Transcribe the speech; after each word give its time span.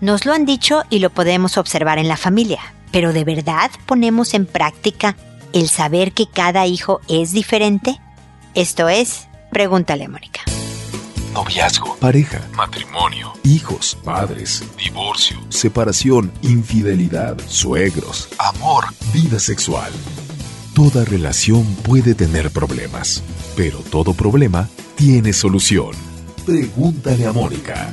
Nos 0.00 0.24
lo 0.24 0.32
han 0.32 0.46
dicho 0.46 0.82
y 0.88 1.00
lo 1.00 1.10
podemos 1.10 1.58
observar 1.58 1.98
en 1.98 2.08
la 2.08 2.16
familia, 2.16 2.60
pero 2.90 3.12
¿de 3.12 3.24
verdad 3.24 3.70
ponemos 3.84 4.32
en 4.32 4.46
práctica 4.46 5.14
el 5.52 5.68
saber 5.68 6.12
que 6.12 6.26
cada 6.26 6.66
hijo 6.66 7.00
es 7.06 7.32
diferente? 7.32 8.00
Esto 8.54 8.88
es, 8.88 9.28
pregúntale 9.50 10.04
a 10.04 10.08
Mónica. 10.08 10.40
Noviazgo, 11.34 11.96
pareja, 11.96 12.40
matrimonio, 12.56 13.34
hijos, 13.44 13.96
padres, 14.02 14.64
divorcio, 14.82 15.36
separación, 15.50 16.32
infidelidad, 16.40 17.36
suegros, 17.46 18.30
amor, 18.38 18.86
vida 19.12 19.38
sexual. 19.38 19.92
Toda 20.74 21.04
relación 21.04 21.64
puede 21.82 22.14
tener 22.14 22.50
problemas, 22.50 23.22
pero 23.54 23.78
todo 23.80 24.14
problema 24.14 24.66
tiene 24.96 25.34
solución. 25.34 25.90
Pregúntale 26.46 27.26
a 27.26 27.32
Mónica. 27.32 27.92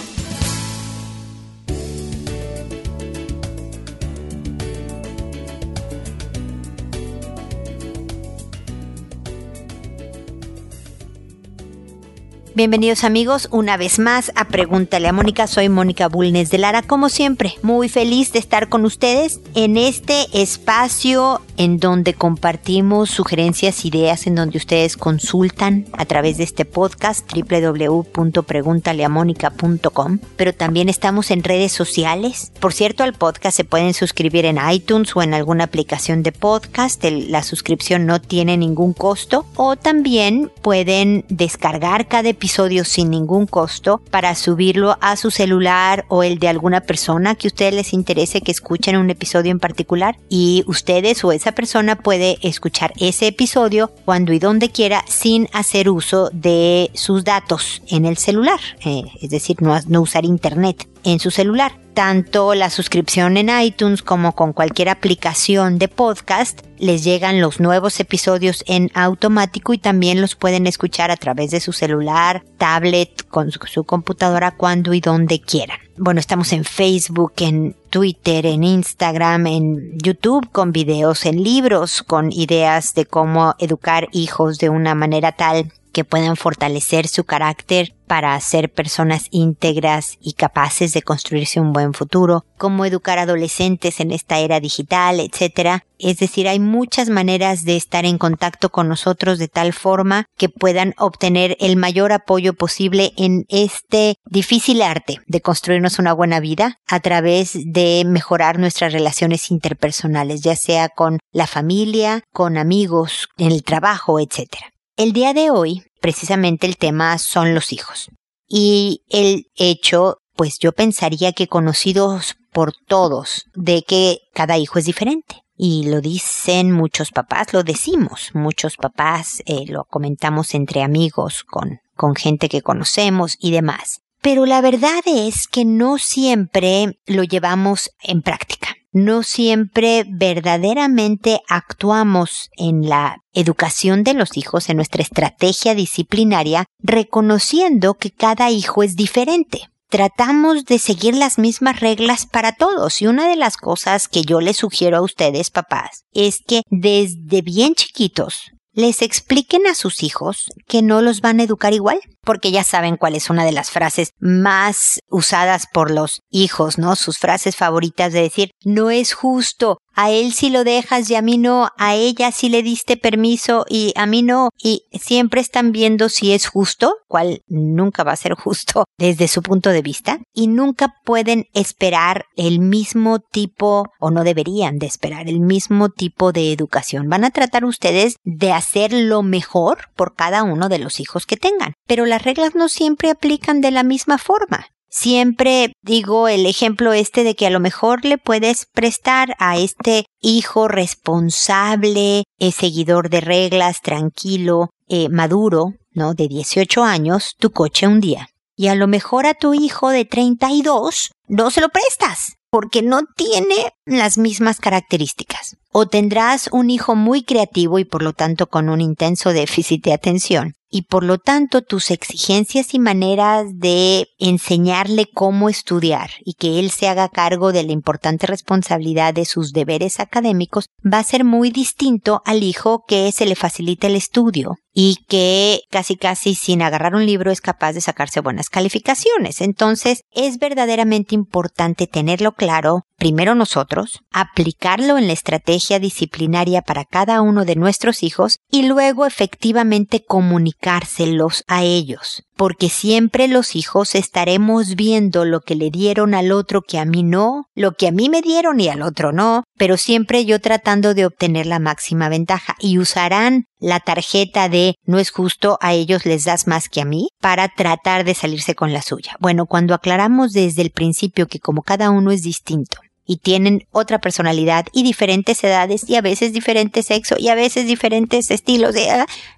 Bienvenidos 12.53 13.05
amigos 13.05 13.47
una 13.51 13.77
vez 13.77 13.97
más 13.97 14.33
a 14.35 14.49
Pregúntale 14.49 15.07
a 15.07 15.13
Mónica. 15.13 15.47
Soy 15.47 15.69
Mónica 15.69 16.09
Bulnes 16.09 16.49
de 16.49 16.57
Lara, 16.57 16.81
como 16.81 17.07
siempre, 17.07 17.53
muy 17.61 17.87
feliz 17.87 18.33
de 18.33 18.39
estar 18.39 18.67
con 18.67 18.83
ustedes 18.83 19.39
en 19.55 19.77
este 19.77 20.25
espacio 20.33 21.39
en 21.55 21.77
donde 21.77 22.13
compartimos 22.13 23.09
sugerencias, 23.09 23.85
ideas, 23.85 24.27
en 24.27 24.35
donde 24.35 24.57
ustedes 24.57 24.97
consultan 24.97 25.85
a 25.93 26.03
través 26.03 26.35
de 26.37 26.43
este 26.43 26.65
podcast 26.65 27.25
www.preguntaleamónica.com, 27.33 30.19
pero 30.35 30.53
también 30.53 30.89
estamos 30.89 31.31
en 31.31 31.45
redes 31.45 31.71
sociales. 31.71 32.51
Por 32.59 32.73
cierto, 32.73 33.03
al 33.03 33.13
podcast 33.13 33.55
se 33.55 33.63
pueden 33.63 33.93
suscribir 33.93 34.43
en 34.43 34.59
iTunes 34.71 35.15
o 35.15 35.21
en 35.21 35.33
alguna 35.33 35.63
aplicación 35.63 36.21
de 36.21 36.33
podcast. 36.33 37.01
la 37.05 37.43
suscripción 37.43 38.05
no 38.05 38.19
tiene 38.19 38.57
ningún 38.57 38.91
costo 38.91 39.45
o 39.55 39.77
también 39.77 40.51
pueden 40.61 41.23
descargar 41.29 42.09
cada 42.09 42.27
episodio 42.41 42.85
sin 42.85 43.11
ningún 43.11 43.45
costo 43.45 44.01
para 44.09 44.33
subirlo 44.33 44.97
a 44.99 45.15
su 45.15 45.29
celular 45.29 46.05
o 46.07 46.23
el 46.23 46.39
de 46.39 46.47
alguna 46.47 46.81
persona 46.81 47.35
que 47.35 47.47
a 47.47 47.49
ustedes 47.49 47.75
les 47.75 47.93
interese 47.93 48.41
que 48.41 48.51
escuchen 48.51 48.97
un 48.97 49.11
episodio 49.11 49.51
en 49.51 49.59
particular. 49.59 50.17
Y 50.27 50.63
ustedes 50.65 51.23
o 51.23 51.31
esa 51.33 51.51
persona 51.51 51.97
puede 51.97 52.39
escuchar 52.41 52.93
ese 52.99 53.27
episodio 53.27 53.91
cuando 54.05 54.33
y 54.33 54.39
donde 54.39 54.71
quiera 54.71 55.05
sin 55.07 55.49
hacer 55.53 55.87
uso 55.87 56.31
de 56.33 56.89
sus 56.95 57.23
datos 57.23 57.83
en 57.87 58.05
el 58.05 58.17
celular, 58.17 58.59
eh, 58.83 59.03
es 59.21 59.29
decir, 59.29 59.61
no, 59.61 59.79
no 59.87 60.01
usar 60.01 60.25
internet 60.25 60.87
en 61.03 61.19
su 61.19 61.31
celular 61.31 61.73
tanto 61.93 62.55
la 62.55 62.69
suscripción 62.69 63.37
en 63.37 63.49
iTunes 63.49 64.01
como 64.01 64.33
con 64.33 64.53
cualquier 64.53 64.89
aplicación 64.89 65.77
de 65.77 65.87
podcast, 65.87 66.61
les 66.77 67.03
llegan 67.03 67.41
los 67.41 67.59
nuevos 67.59 67.99
episodios 67.99 68.63
en 68.67 68.89
automático 68.93 69.73
y 69.73 69.77
también 69.77 70.21
los 70.21 70.35
pueden 70.35 70.67
escuchar 70.67 71.11
a 71.11 71.17
través 71.17 71.51
de 71.51 71.59
su 71.59 71.73
celular, 71.73 72.43
tablet, 72.57 73.27
con 73.27 73.51
su, 73.51 73.83
computadora 73.83 74.51
cuando 74.51 74.93
y 74.93 75.01
donde 75.01 75.41
quieran. 75.41 75.79
Bueno, 75.97 76.19
estamos 76.19 76.53
en 76.53 76.63
Facebook, 76.63 77.33
en 77.37 77.75
Twitter, 77.89 78.45
en 78.45 78.63
Instagram, 78.63 79.47
en 79.47 79.97
YouTube 79.99 80.49
con 80.51 80.71
videos, 80.71 81.25
en 81.25 81.43
libros 81.43 82.01
con 82.03 82.31
ideas 82.31 82.93
de 82.95 83.05
cómo 83.05 83.55
educar 83.59 84.07
hijos 84.11 84.57
de 84.57 84.69
una 84.69 84.95
manera 84.95 85.33
tal 85.33 85.71
que 85.91 86.03
puedan 86.03 86.35
fortalecer 86.35 87.07
su 87.07 87.23
carácter 87.23 87.93
para 88.11 88.37
ser 88.41 88.69
personas 88.69 89.27
íntegras 89.31 90.17
y 90.19 90.33
capaces 90.33 90.91
de 90.91 91.01
construirse 91.01 91.61
un 91.61 91.71
buen 91.71 91.93
futuro, 91.93 92.43
cómo 92.57 92.83
educar 92.83 93.19
adolescentes 93.19 94.01
en 94.01 94.11
esta 94.11 94.39
era 94.39 94.59
digital, 94.59 95.21
etc. 95.21 95.83
Es 95.97 96.17
decir, 96.17 96.49
hay 96.49 96.59
muchas 96.59 97.07
maneras 97.07 97.63
de 97.63 97.77
estar 97.77 98.03
en 98.03 98.17
contacto 98.17 98.69
con 98.69 98.89
nosotros 98.89 99.39
de 99.39 99.47
tal 99.47 99.71
forma 99.71 100.25
que 100.37 100.49
puedan 100.49 100.93
obtener 100.97 101.55
el 101.61 101.77
mayor 101.77 102.11
apoyo 102.11 102.53
posible 102.53 103.13
en 103.15 103.45
este 103.47 104.15
difícil 104.25 104.81
arte 104.81 105.19
de 105.27 105.39
construirnos 105.39 105.97
una 105.97 106.11
buena 106.11 106.41
vida 106.41 106.79
a 106.87 106.99
través 106.99 107.53
de 107.63 108.03
mejorar 108.05 108.59
nuestras 108.59 108.91
relaciones 108.91 109.51
interpersonales, 109.51 110.41
ya 110.41 110.57
sea 110.57 110.89
con 110.89 111.19
la 111.31 111.47
familia, 111.47 112.23
con 112.33 112.57
amigos, 112.57 113.29
en 113.37 113.53
el 113.53 113.63
trabajo, 113.63 114.19
etc. 114.19 114.70
El 114.97 115.13
día 115.13 115.33
de 115.33 115.49
hoy, 115.49 115.83
precisamente 116.01 116.67
el 116.67 116.77
tema 116.77 117.17
son 117.17 117.55
los 117.55 117.71
hijos. 117.71 118.09
Y 118.47 119.03
el 119.09 119.45
hecho, 119.55 120.17
pues 120.35 120.59
yo 120.59 120.73
pensaría 120.73 121.31
que 121.31 121.47
conocidos 121.47 122.35
por 122.51 122.73
todos, 122.87 123.45
de 123.55 123.83
que 123.83 124.19
cada 124.33 124.57
hijo 124.57 124.79
es 124.79 124.85
diferente. 124.85 125.43
Y 125.55 125.89
lo 125.89 126.01
dicen 126.01 126.71
muchos 126.71 127.11
papás, 127.11 127.53
lo 127.53 127.63
decimos 127.63 128.31
muchos 128.33 128.75
papás, 128.75 129.41
eh, 129.45 129.65
lo 129.67 129.85
comentamos 129.85 130.53
entre 130.55 130.81
amigos, 130.81 131.43
con, 131.43 131.79
con 131.95 132.15
gente 132.15 132.49
que 132.49 132.61
conocemos 132.61 133.37
y 133.39 133.51
demás. 133.51 134.01
Pero 134.21 134.45
la 134.45 134.59
verdad 134.59 135.01
es 135.05 135.47
que 135.47 135.63
no 135.63 135.97
siempre 135.97 136.99
lo 137.05 137.23
llevamos 137.23 137.91
en 138.01 138.21
práctica 138.21 138.75
no 138.91 139.23
siempre 139.23 140.05
verdaderamente 140.07 141.41
actuamos 141.47 142.49
en 142.57 142.89
la 142.89 143.17
educación 143.33 144.03
de 144.03 144.13
los 144.13 144.37
hijos, 144.37 144.69
en 144.69 144.77
nuestra 144.77 145.01
estrategia 145.01 145.75
disciplinaria, 145.75 146.65
reconociendo 146.79 147.93
que 147.95 148.11
cada 148.11 148.49
hijo 148.49 148.83
es 148.83 148.95
diferente. 148.95 149.69
Tratamos 149.89 150.65
de 150.65 150.79
seguir 150.79 151.15
las 151.15 151.37
mismas 151.37 151.81
reglas 151.81 152.25
para 152.25 152.53
todos 152.53 153.01
y 153.01 153.07
una 153.07 153.27
de 153.27 153.35
las 153.35 153.57
cosas 153.57 154.07
que 154.07 154.21
yo 154.21 154.39
les 154.39 154.57
sugiero 154.57 154.97
a 154.97 155.01
ustedes, 155.01 155.49
papás, 155.49 156.03
es 156.13 156.39
que 156.47 156.61
desde 156.69 157.41
bien 157.41 157.75
chiquitos 157.75 158.51
les 158.73 159.01
expliquen 159.01 159.67
a 159.67 159.75
sus 159.75 160.01
hijos 160.01 160.49
que 160.67 160.81
no 160.81 161.01
los 161.01 161.19
van 161.19 161.39
a 161.39 161.43
educar 161.43 161.73
igual, 161.73 161.99
porque 162.23 162.51
ya 162.51 162.63
saben 162.63 162.97
cuál 162.97 163.15
es 163.15 163.29
una 163.29 163.45
de 163.45 163.51
las 163.51 163.71
frases 163.71 164.11
más 164.19 164.99
usadas 165.09 165.67
por 165.71 165.91
los 165.91 166.21
hijos, 166.29 166.77
¿no? 166.77 166.95
Sus 166.95 167.17
frases 167.17 167.55
favoritas 167.55 168.13
de 168.13 168.21
decir, 168.21 168.51
no 168.63 168.89
es 168.89 169.13
justo, 169.13 169.77
a 169.93 170.09
él 170.09 170.33
si 170.33 170.49
lo 170.49 170.63
dejas 170.63 171.09
y 171.09 171.15
a 171.15 171.21
mí 171.21 171.37
no, 171.37 171.69
a 171.77 171.95
ella 171.95 172.31
si 172.31 172.49
le 172.49 172.63
diste 172.63 172.97
permiso 172.97 173.65
y 173.67 173.93
a 173.95 174.05
mí 174.05 174.23
no, 174.23 174.49
y 174.57 174.83
siempre 174.93 175.41
están 175.41 175.71
viendo 175.71 176.09
si 176.09 176.31
es 176.33 176.47
justo, 176.47 176.95
cual 177.07 177.41
nunca 177.47 178.03
va 178.03 178.13
a 178.13 178.17
ser 178.17 178.33
justo 178.33 178.85
desde 178.97 179.27
su 179.27 179.41
punto 179.41 179.69
de 179.69 179.81
vista, 179.81 180.19
y 180.33 180.47
nunca 180.47 180.93
pueden 181.03 181.45
esperar 181.53 182.25
el 182.35 182.59
mismo 182.59 183.19
tipo, 183.19 183.85
o 183.99 184.11
no 184.11 184.23
deberían 184.23 184.79
de 184.79 184.87
esperar 184.87 185.27
el 185.27 185.39
mismo 185.39 185.89
tipo 185.89 186.31
de 186.31 186.51
educación. 186.51 187.09
Van 187.09 187.25
a 187.25 187.31
tratar 187.31 187.65
ustedes 187.65 188.15
de 188.23 188.53
hacer 188.53 188.93
lo 188.93 189.23
mejor 189.23 189.89
por 189.95 190.15
cada 190.15 190.43
uno 190.43 190.69
de 190.69 190.79
los 190.79 190.99
hijos 190.99 191.25
que 191.25 191.37
tengan, 191.37 191.73
pero 191.87 192.05
las 192.11 192.23
reglas 192.23 192.55
no 192.55 192.67
siempre 192.67 193.09
aplican 193.09 193.61
de 193.61 193.71
la 193.71 193.83
misma 193.83 194.17
forma. 194.17 194.67
Siempre 194.89 195.71
digo 195.81 196.27
el 196.27 196.45
ejemplo 196.45 196.91
este 196.91 197.23
de 197.23 197.35
que 197.35 197.47
a 197.47 197.49
lo 197.49 197.61
mejor 197.61 198.03
le 198.03 198.17
puedes 198.17 198.65
prestar 198.73 199.33
a 199.39 199.57
este 199.57 200.05
hijo 200.19 200.67
responsable, 200.67 202.25
eh, 202.37 202.51
seguidor 202.51 203.09
de 203.09 203.21
reglas, 203.21 203.81
tranquilo, 203.81 204.71
eh, 204.89 205.07
maduro, 205.07 205.75
¿no? 205.91 206.13
De 206.13 206.27
18 206.27 206.83
años, 206.83 207.35
tu 207.39 207.51
coche 207.51 207.87
un 207.87 208.01
día. 208.01 208.27
Y 208.57 208.67
a 208.67 208.75
lo 208.75 208.87
mejor 208.87 209.25
a 209.25 209.33
tu 209.33 209.53
hijo 209.53 209.89
de 209.89 210.03
32 210.03 211.11
no 211.29 211.49
se 211.49 211.61
lo 211.61 211.69
prestas 211.69 212.35
porque 212.49 212.81
no 212.81 213.03
tiene 213.15 213.71
las 213.85 214.17
mismas 214.17 214.59
características. 214.59 215.55
O 215.71 215.85
tendrás 215.87 216.49
un 216.51 216.69
hijo 216.69 216.95
muy 216.95 217.23
creativo 217.23 217.79
y 217.79 217.85
por 217.85 218.03
lo 218.03 218.11
tanto 218.11 218.47
con 218.47 218.67
un 218.67 218.81
intenso 218.81 219.31
déficit 219.31 219.85
de 219.85 219.93
atención 219.93 220.55
y 220.71 220.83
por 220.83 221.03
lo 221.03 221.17
tanto 221.17 221.61
tus 221.61 221.91
exigencias 221.91 222.73
y 222.73 222.79
maneras 222.79 223.45
de 223.55 224.07
enseñarle 224.17 225.05
cómo 225.13 225.49
estudiar 225.49 226.11
y 226.23 226.33
que 226.33 226.59
él 226.59 226.71
se 226.71 226.87
haga 226.87 227.09
cargo 227.09 227.51
de 227.51 227.63
la 227.63 227.73
importante 227.73 228.25
responsabilidad 228.25 229.13
de 229.13 229.25
sus 229.25 229.51
deberes 229.51 229.99
académicos 229.99 230.65
va 230.81 230.99
a 230.99 231.03
ser 231.03 231.25
muy 231.25 231.51
distinto 231.51 232.21
al 232.25 232.41
hijo 232.41 232.85
que 232.87 233.11
se 233.11 233.25
le 233.25 233.35
facilita 233.35 233.87
el 233.87 233.95
estudio 233.95 234.57
y 234.73 234.97
que 235.07 235.61
casi 235.69 235.95
casi 235.95 236.35
sin 236.35 236.61
agarrar 236.61 236.95
un 236.95 237.05
libro 237.05 237.31
es 237.31 237.41
capaz 237.41 237.73
de 237.73 237.81
sacarse 237.81 238.21
buenas 238.21 238.49
calificaciones. 238.49 239.41
Entonces 239.41 240.03
es 240.11 240.39
verdaderamente 240.39 241.15
importante 241.15 241.87
tenerlo 241.87 242.33
claro, 242.33 242.85
primero 242.97 243.35
nosotros, 243.35 244.01
aplicarlo 244.11 244.97
en 244.97 245.07
la 245.07 245.13
estrategia 245.13 245.79
disciplinaria 245.79 246.61
para 246.61 246.85
cada 246.85 247.21
uno 247.21 247.45
de 247.45 247.55
nuestros 247.55 248.03
hijos 248.03 248.39
y 248.49 248.63
luego 248.63 249.05
efectivamente 249.05 250.03
comunicárselos 250.05 251.43
a 251.47 251.63
ellos 251.63 252.23
porque 252.41 252.69
siempre 252.69 253.27
los 253.27 253.55
hijos 253.55 253.93
estaremos 253.93 254.75
viendo 254.75 255.25
lo 255.25 255.41
que 255.41 255.53
le 255.53 255.69
dieron 255.69 256.15
al 256.15 256.31
otro 256.31 256.63
que 256.63 256.79
a 256.79 256.85
mí 256.85 257.03
no, 257.03 257.45
lo 257.53 257.73
que 257.73 257.87
a 257.87 257.91
mí 257.91 258.09
me 258.09 258.23
dieron 258.23 258.59
y 258.59 258.67
al 258.67 258.81
otro 258.81 259.11
no, 259.11 259.43
pero 259.59 259.77
siempre 259.77 260.25
yo 260.25 260.41
tratando 260.41 260.95
de 260.95 261.05
obtener 261.05 261.45
la 261.45 261.59
máxima 261.59 262.09
ventaja 262.09 262.55
y 262.59 262.79
usarán 262.79 263.45
la 263.59 263.79
tarjeta 263.79 264.49
de 264.49 264.60
no 264.85 264.99
es 264.99 265.11
justo, 265.11 265.57
a 265.61 265.73
ellos 265.73 266.05
les 266.05 266.25
das 266.25 266.47
más 266.47 266.69
que 266.69 266.81
a 266.81 266.85
mí, 266.85 267.09
para 267.19 267.47
tratar 267.47 268.03
de 268.03 268.13
salirse 268.13 268.55
con 268.55 268.73
la 268.73 268.81
suya. 268.81 269.15
Bueno, 269.19 269.45
cuando 269.45 269.73
aclaramos 269.73 270.33
desde 270.33 270.61
el 270.61 270.71
principio 270.71 271.27
que 271.27 271.39
como 271.39 271.61
cada 271.61 271.89
uno 271.89 272.11
es 272.11 272.23
distinto, 272.23 272.77
y 273.05 273.17
tienen 273.17 273.67
otra 273.71 273.99
personalidad 273.99 274.67
y 274.71 274.83
diferentes 274.83 275.43
edades 275.43 275.89
y 275.89 275.95
a 275.95 276.01
veces 276.01 276.31
diferente 276.31 276.81
sexo 276.81 277.15
y 277.17 277.27
a 277.27 277.35
veces 277.35 277.67
diferentes 277.67 278.31
estilos, 278.31 278.75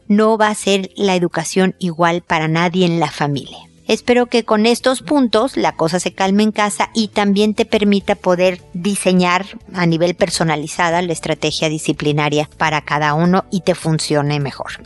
no 0.07 0.37
va 0.37 0.49
a 0.49 0.55
ser 0.55 0.91
la 0.95 1.15
educación 1.15 1.75
igual 1.79 2.21
para 2.21 2.47
nadie 2.47 2.85
en 2.85 2.99
la 2.99 3.09
familia. 3.09 3.57
Espero 3.87 4.27
que 4.27 4.45
con 4.45 4.65
estos 4.65 5.01
puntos 5.01 5.57
la 5.57 5.71
cosa 5.71 5.99
se 5.99 6.13
calme 6.13 6.43
en 6.43 6.51
casa 6.51 6.89
y 6.93 7.09
también 7.09 7.53
te 7.53 7.65
permita 7.65 8.15
poder 8.15 8.61
diseñar 8.73 9.45
a 9.73 9.85
nivel 9.85 10.15
personalizada 10.15 11.01
la 11.01 11.11
estrategia 11.11 11.67
disciplinaria 11.67 12.49
para 12.57 12.81
cada 12.81 13.13
uno 13.13 13.45
y 13.51 13.61
te 13.61 13.75
funcione 13.75 14.39
mejor. 14.39 14.83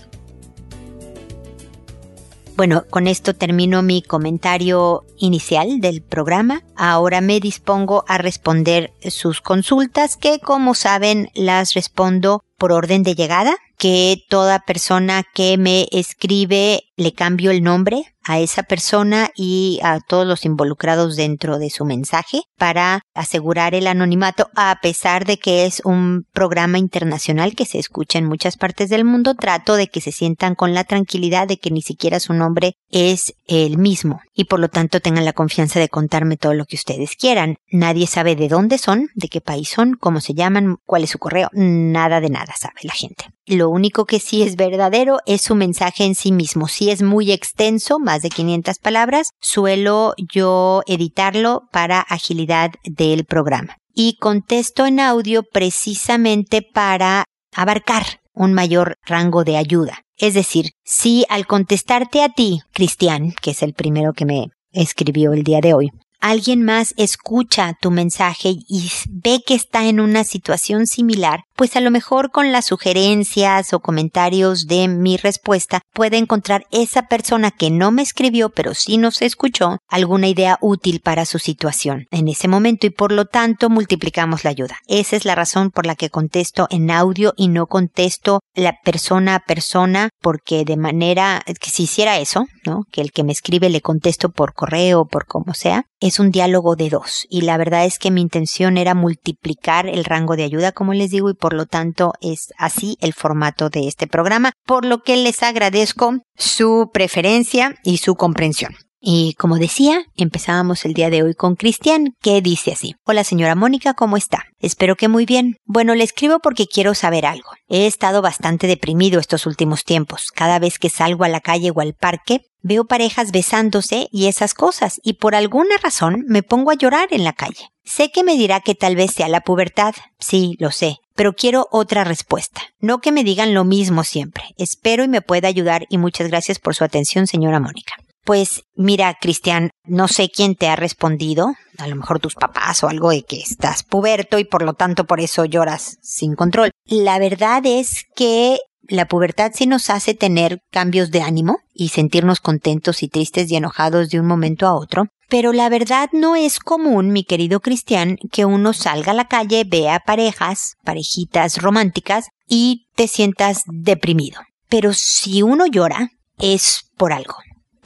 Bueno, 2.58 2.86
con 2.90 3.06
esto 3.06 3.36
termino 3.36 3.84
mi 3.84 4.02
comentario 4.02 5.06
inicial 5.20 5.80
del 5.80 6.02
programa. 6.02 6.64
Ahora 6.76 7.22
me 7.22 7.40
dispongo 7.40 8.04
a 8.08 8.18
responder 8.18 8.92
sus 9.12 9.42
consultas 9.42 10.18
que 10.18 10.40
como 10.40 10.74
saben 10.74 11.30
las 11.36 11.76
respondo 11.76 12.44
por 12.58 12.72
orden 12.72 13.04
de 13.04 13.14
llegada, 13.14 13.56
que 13.78 14.24
toda 14.30 14.60
persona 14.60 15.24
que 15.34 15.58
me 15.58 15.88
escribe 15.92 16.84
le 16.96 17.14
cambio 17.14 17.52
el 17.52 17.62
nombre 17.62 18.04
a 18.24 18.40
esa 18.40 18.64
persona 18.64 19.30
y 19.36 19.80
a 19.84 20.00
todos 20.00 20.28
los 20.28 20.44
involucrados 20.46 21.16
dentro 21.16 21.60
de 21.60 21.70
su 21.70 21.86
mensaje 21.86 22.42
para 22.58 23.02
asegurar 23.14 23.76
el 23.76 23.88
anonimato 23.88 24.50
a 24.56 24.78
pesar 24.82 25.26
de 25.26 25.38
que 25.38 25.66
es 25.66 25.82
un 25.86 26.26
programa 26.34 26.78
internacional 26.78 27.56
que 27.56 27.66
se 27.66 27.80
escucha 27.80 28.18
en 28.18 28.26
muchas 28.26 28.58
partes 28.58 28.90
del 28.90 29.06
mundo 29.06 29.36
trato 29.36 29.76
de 29.76 29.88
que 29.88 30.02
se 30.02 30.12
sientan 30.12 30.56
con 30.56 30.74
la 30.74 30.84
tranquilidad 30.84 31.48
de 31.48 31.58
que 31.58 31.72
ni 31.72 31.82
siquiera 31.82 32.20
su 32.20 32.34
nombre 32.34 32.74
es 32.90 33.34
el 33.48 33.78
mismo 33.78 34.20
y 34.34 34.46
por 34.46 34.60
lo 34.60 34.70
tanto 34.70 35.00
tengan 35.00 35.24
la 35.24 35.34
confianza 35.34 35.80
de 35.80 35.90
contarme 35.90 36.36
todo 36.36 36.54
lo 36.54 36.66
que 36.66 36.76
ustedes 36.76 37.16
quieran. 37.16 37.58
Nadie 37.72 38.08
sabe 38.08 38.36
de 38.36 38.50
dónde 38.50 38.78
son 38.78 39.08
de 39.14 39.30
qué 39.30 39.40
país 39.40 39.70
son 39.70 39.94
cómo 39.94 40.20
se 40.20 40.34
llaman 40.34 40.78
cuál 40.86 41.04
es 41.04 41.12
su 41.12 41.20
correo 41.20 41.50
nada 41.54 42.20
de 42.20 42.30
nada 42.30 42.54
sabe 42.58 42.82
la 42.84 42.94
gente 42.94 43.37
lo 43.48 43.70
único 43.70 44.06
que 44.06 44.20
sí 44.20 44.44
es 44.44 44.56
verdadero 44.56 45.20
es 45.26 45.42
su 45.42 45.56
mensaje 45.56 46.04
en 46.04 46.16
sí 46.16 46.32
mismo. 46.32 46.68
Si 46.68 46.90
es 46.90 47.02
muy 47.02 47.32
extenso, 47.32 47.98
más 48.00 48.22
de 48.22 48.30
500 48.30 48.78
palabras, 48.80 49.30
suelo 49.42 50.14
yo 50.34 50.82
editarlo 50.86 51.64
para 51.72 52.02
agilidad 52.02 52.72
del 52.84 53.26
programa. 53.26 53.78
Y 53.94 54.18
contesto 54.18 54.86
en 54.86 55.00
audio 55.00 55.44
precisamente 55.44 56.62
para 56.62 57.24
abarcar 57.56 58.04
un 58.34 58.54
mayor 58.54 58.96
rango 59.06 59.44
de 59.44 59.58
ayuda. 59.58 60.02
Es 60.18 60.34
decir, 60.34 60.72
si 60.84 61.26
al 61.30 61.48
contestarte 61.48 62.24
a 62.24 62.30
ti, 62.30 62.62
Cristian, 62.74 63.34
que 63.42 63.52
es 63.52 63.64
el 63.64 63.74
primero 63.74 64.14
que 64.14 64.26
me 64.26 64.50
escribió 64.72 65.34
el 65.34 65.44
día 65.44 65.62
de 65.62 65.74
hoy, 65.74 65.90
alguien 66.20 66.64
más 66.64 66.94
escucha 66.98 67.74
tu 67.82 67.92
mensaje 67.92 68.54
y 68.68 68.92
ve 69.10 69.42
que 69.46 69.56
está 69.56 69.86
en 69.86 70.00
una 70.00 70.24
situación 70.24 70.88
similar, 70.88 71.42
pues 71.56 71.76
a 71.76 71.82
lo 71.82 71.92
mejor 71.92 72.32
con 72.32 72.52
las 72.52 72.66
sugerencias 72.66 73.74
o 73.74 73.80
comentarios 73.80 74.68
de 74.68 74.88
mi 74.88 75.18
respuesta 75.18 75.82
puede 75.94 76.18
encontrar 76.18 76.66
esa 76.72 77.04
persona 77.04 77.52
que 77.52 77.72
no 77.72 77.92
me 77.92 78.02
escribió 78.02 78.50
pero 78.50 78.74
sí 78.74 78.98
nos 78.98 79.22
escuchó 79.22 79.78
alguna 79.88 80.28
idea 80.28 80.58
útil 80.62 81.02
para 81.02 81.26
su 81.26 81.40
situación 81.40 82.06
en 82.12 82.28
ese 82.28 82.48
momento 82.48 82.88
y 82.88 82.92
por 82.92 83.12
lo 83.12 83.26
tanto 83.26 83.70
multiplicamos 83.70 84.44
la 84.44 84.52
ayuda. 84.52 84.78
Esa 84.88 85.16
es 85.16 85.26
la 85.26 85.36
razón 85.36 85.72
por 85.72 85.86
la 85.86 85.96
que 85.96 86.10
contesto 86.10 86.68
en 86.70 86.92
audio 86.92 87.34
y 87.38 87.48
no 87.48 87.68
contesto 87.68 88.42
la 88.54 88.76
persona 88.84 89.36
a 89.36 89.40
persona 89.40 90.10
porque 90.22 90.66
de 90.66 90.78
manera 90.78 91.44
que 91.60 91.70
si 91.70 91.84
hiciera 91.84 92.18
eso, 92.20 92.46
¿no? 92.66 92.84
Que 92.92 93.02
el 93.02 93.12
que 93.12 93.24
me 93.24 93.32
escribe 93.32 93.70
le 93.70 93.82
contesto 93.82 94.30
por 94.30 94.54
correo 94.54 95.02
o 95.02 95.08
por 95.08 95.26
como 95.26 95.54
sea, 95.54 95.86
es 96.08 96.20
un 96.20 96.32
diálogo 96.32 96.76
de 96.76 96.90
dos 96.90 97.26
y 97.30 97.42
la 97.42 97.58
verdad 97.58 97.86
es 97.86 98.00
que 98.00 98.12
mi 98.12 98.22
intención 98.22 98.78
era 98.78 98.96
multiplicar 98.96 99.88
el 99.88 100.06
rango 100.06 100.36
de 100.36 100.44
ayuda 100.44 100.72
como 100.72 100.94
les 100.94 101.12
digo 101.12 101.30
y 101.30 101.34
por 101.34 101.54
lo 101.54 101.66
tanto 101.66 102.14
es 102.22 102.50
así 102.58 102.98
el 103.02 103.14
formato 103.14 103.70
de 103.70 103.88
este 103.88 104.08
programa, 104.08 104.54
por 104.66 104.86
lo 104.86 105.04
que 105.04 105.18
les 105.18 105.44
agradezco 105.44 106.20
su 106.36 106.90
preferencia 106.94 107.76
y 107.84 107.98
su 107.98 108.16
comprensión. 108.16 108.76
Y 109.00 109.36
como 109.36 109.58
decía, 109.58 110.02
empezábamos 110.16 110.84
el 110.84 110.94
día 110.94 111.10
de 111.10 111.22
hoy 111.22 111.34
con 111.36 111.56
Cristian, 111.56 112.16
que 112.22 112.42
dice 112.42 112.72
así. 112.72 112.96
Hola 113.06 113.24
señora 113.24 113.56
Mónica, 113.56 113.94
¿cómo 113.94 114.18
está? 114.18 114.46
Espero 114.60 114.96
que 114.96 115.08
muy 115.08 115.26
bien. 115.26 115.56
Bueno, 115.66 115.94
le 115.94 116.04
escribo 116.04 116.40
porque 116.40 116.66
quiero 116.66 116.96
saber 116.96 117.26
algo. 117.26 117.50
He 117.70 117.86
estado 117.86 118.22
bastante 118.22 118.66
deprimido 118.66 119.20
estos 119.20 119.46
últimos 119.46 119.84
tiempos. 119.84 120.26
Cada 120.34 120.58
vez 120.58 120.80
que 120.80 120.90
salgo 120.90 121.24
a 121.24 121.30
la 121.30 121.42
calle 121.42 121.72
o 121.74 121.80
al 121.80 121.94
parque, 121.94 122.42
veo 122.68 122.86
parejas 122.86 123.32
besándose 123.32 124.08
y 124.12 124.28
esas 124.28 124.54
cosas, 124.54 125.00
y 125.04 125.14
por 125.14 125.34
alguna 125.34 125.78
razón 125.82 126.26
me 126.28 126.44
pongo 126.44 126.72
a 126.72 126.76
llorar 126.76 127.08
en 127.12 127.24
la 127.24 127.34
calle. 127.34 127.70
Sé 127.84 128.12
que 128.12 128.24
me 128.24 128.36
dirá 128.36 128.60
que 128.60 128.76
tal 128.76 128.96
vez 128.96 129.12
sea 129.12 129.30
la 129.30 129.42
pubertad. 129.42 129.96
Sí, 130.20 130.56
lo 130.60 130.72
sé. 130.72 130.98
Pero 131.16 131.34
quiero 131.34 131.68
otra 131.72 132.04
respuesta. 132.04 132.62
No 132.80 133.00
que 133.00 133.14
me 133.14 133.24
digan 133.24 133.54
lo 133.54 133.64
mismo 133.64 134.04
siempre. 134.04 134.44
Espero 134.58 135.04
y 135.04 135.08
me 135.08 135.22
pueda 135.22 135.48
ayudar 135.48 135.86
y 135.90 135.98
muchas 135.98 136.28
gracias 136.28 136.60
por 136.60 136.76
su 136.76 136.84
atención, 136.84 137.28
señora 137.28 137.60
Mónica. 137.62 137.96
Pues 138.26 138.64
mira, 138.76 139.16
Cristian, 139.22 139.70
no 139.86 140.10
sé 140.10 140.30
quién 140.30 140.56
te 140.56 140.68
ha 140.68 140.76
respondido, 140.76 141.54
a 141.78 141.88
lo 141.88 141.96
mejor 141.96 142.20
tus 142.20 142.36
papás 142.36 142.84
o 142.84 142.90
algo 142.90 143.12
de 143.12 143.24
que 143.24 143.38
estás 143.38 143.84
puberto 143.84 144.38
y 144.38 144.44
por 144.44 144.64
lo 144.64 144.74
tanto 144.74 145.06
por 145.06 145.22
eso 145.22 145.46
lloras 145.46 145.98
sin 146.02 146.36
control. 146.36 146.72
La 146.84 147.20
verdad 147.20 147.66
es 147.66 148.04
que 148.18 148.58
la 148.88 149.08
pubertad 149.08 149.52
sí 149.54 149.68
nos 149.68 149.90
hace 149.90 150.14
tener 150.14 150.62
cambios 150.72 151.12
de 151.12 151.22
ánimo 151.22 151.60
y 151.74 151.90
sentirnos 151.90 152.40
contentos 152.40 153.04
y 153.04 153.08
tristes 153.08 153.52
y 153.52 153.56
enojados 153.56 154.10
de 154.10 154.20
un 154.20 154.28
momento 154.28 154.68
a 154.68 154.76
otro, 154.76 155.08
pero 155.30 155.54
la 155.54 155.70
verdad 155.70 156.10
no 156.14 156.36
es 156.36 156.60
común, 156.60 157.12
mi 157.12 157.24
querido 157.24 157.60
Cristian, 157.60 158.18
que 158.32 158.46
uno 158.46 158.74
salga 158.74 159.12
a 159.12 159.16
la 159.16 159.28
calle, 159.28 159.66
vea 159.66 160.00
parejas, 160.00 160.76
parejitas 160.84 161.62
románticas 161.62 162.30
y 162.48 162.88
te 162.96 163.08
sientas 163.08 163.64
deprimido. 163.68 164.40
Pero 164.70 164.94
si 164.94 165.42
uno 165.42 165.66
llora, 165.66 166.12
es 166.38 166.92
por 166.98 167.14
algo 167.14 167.36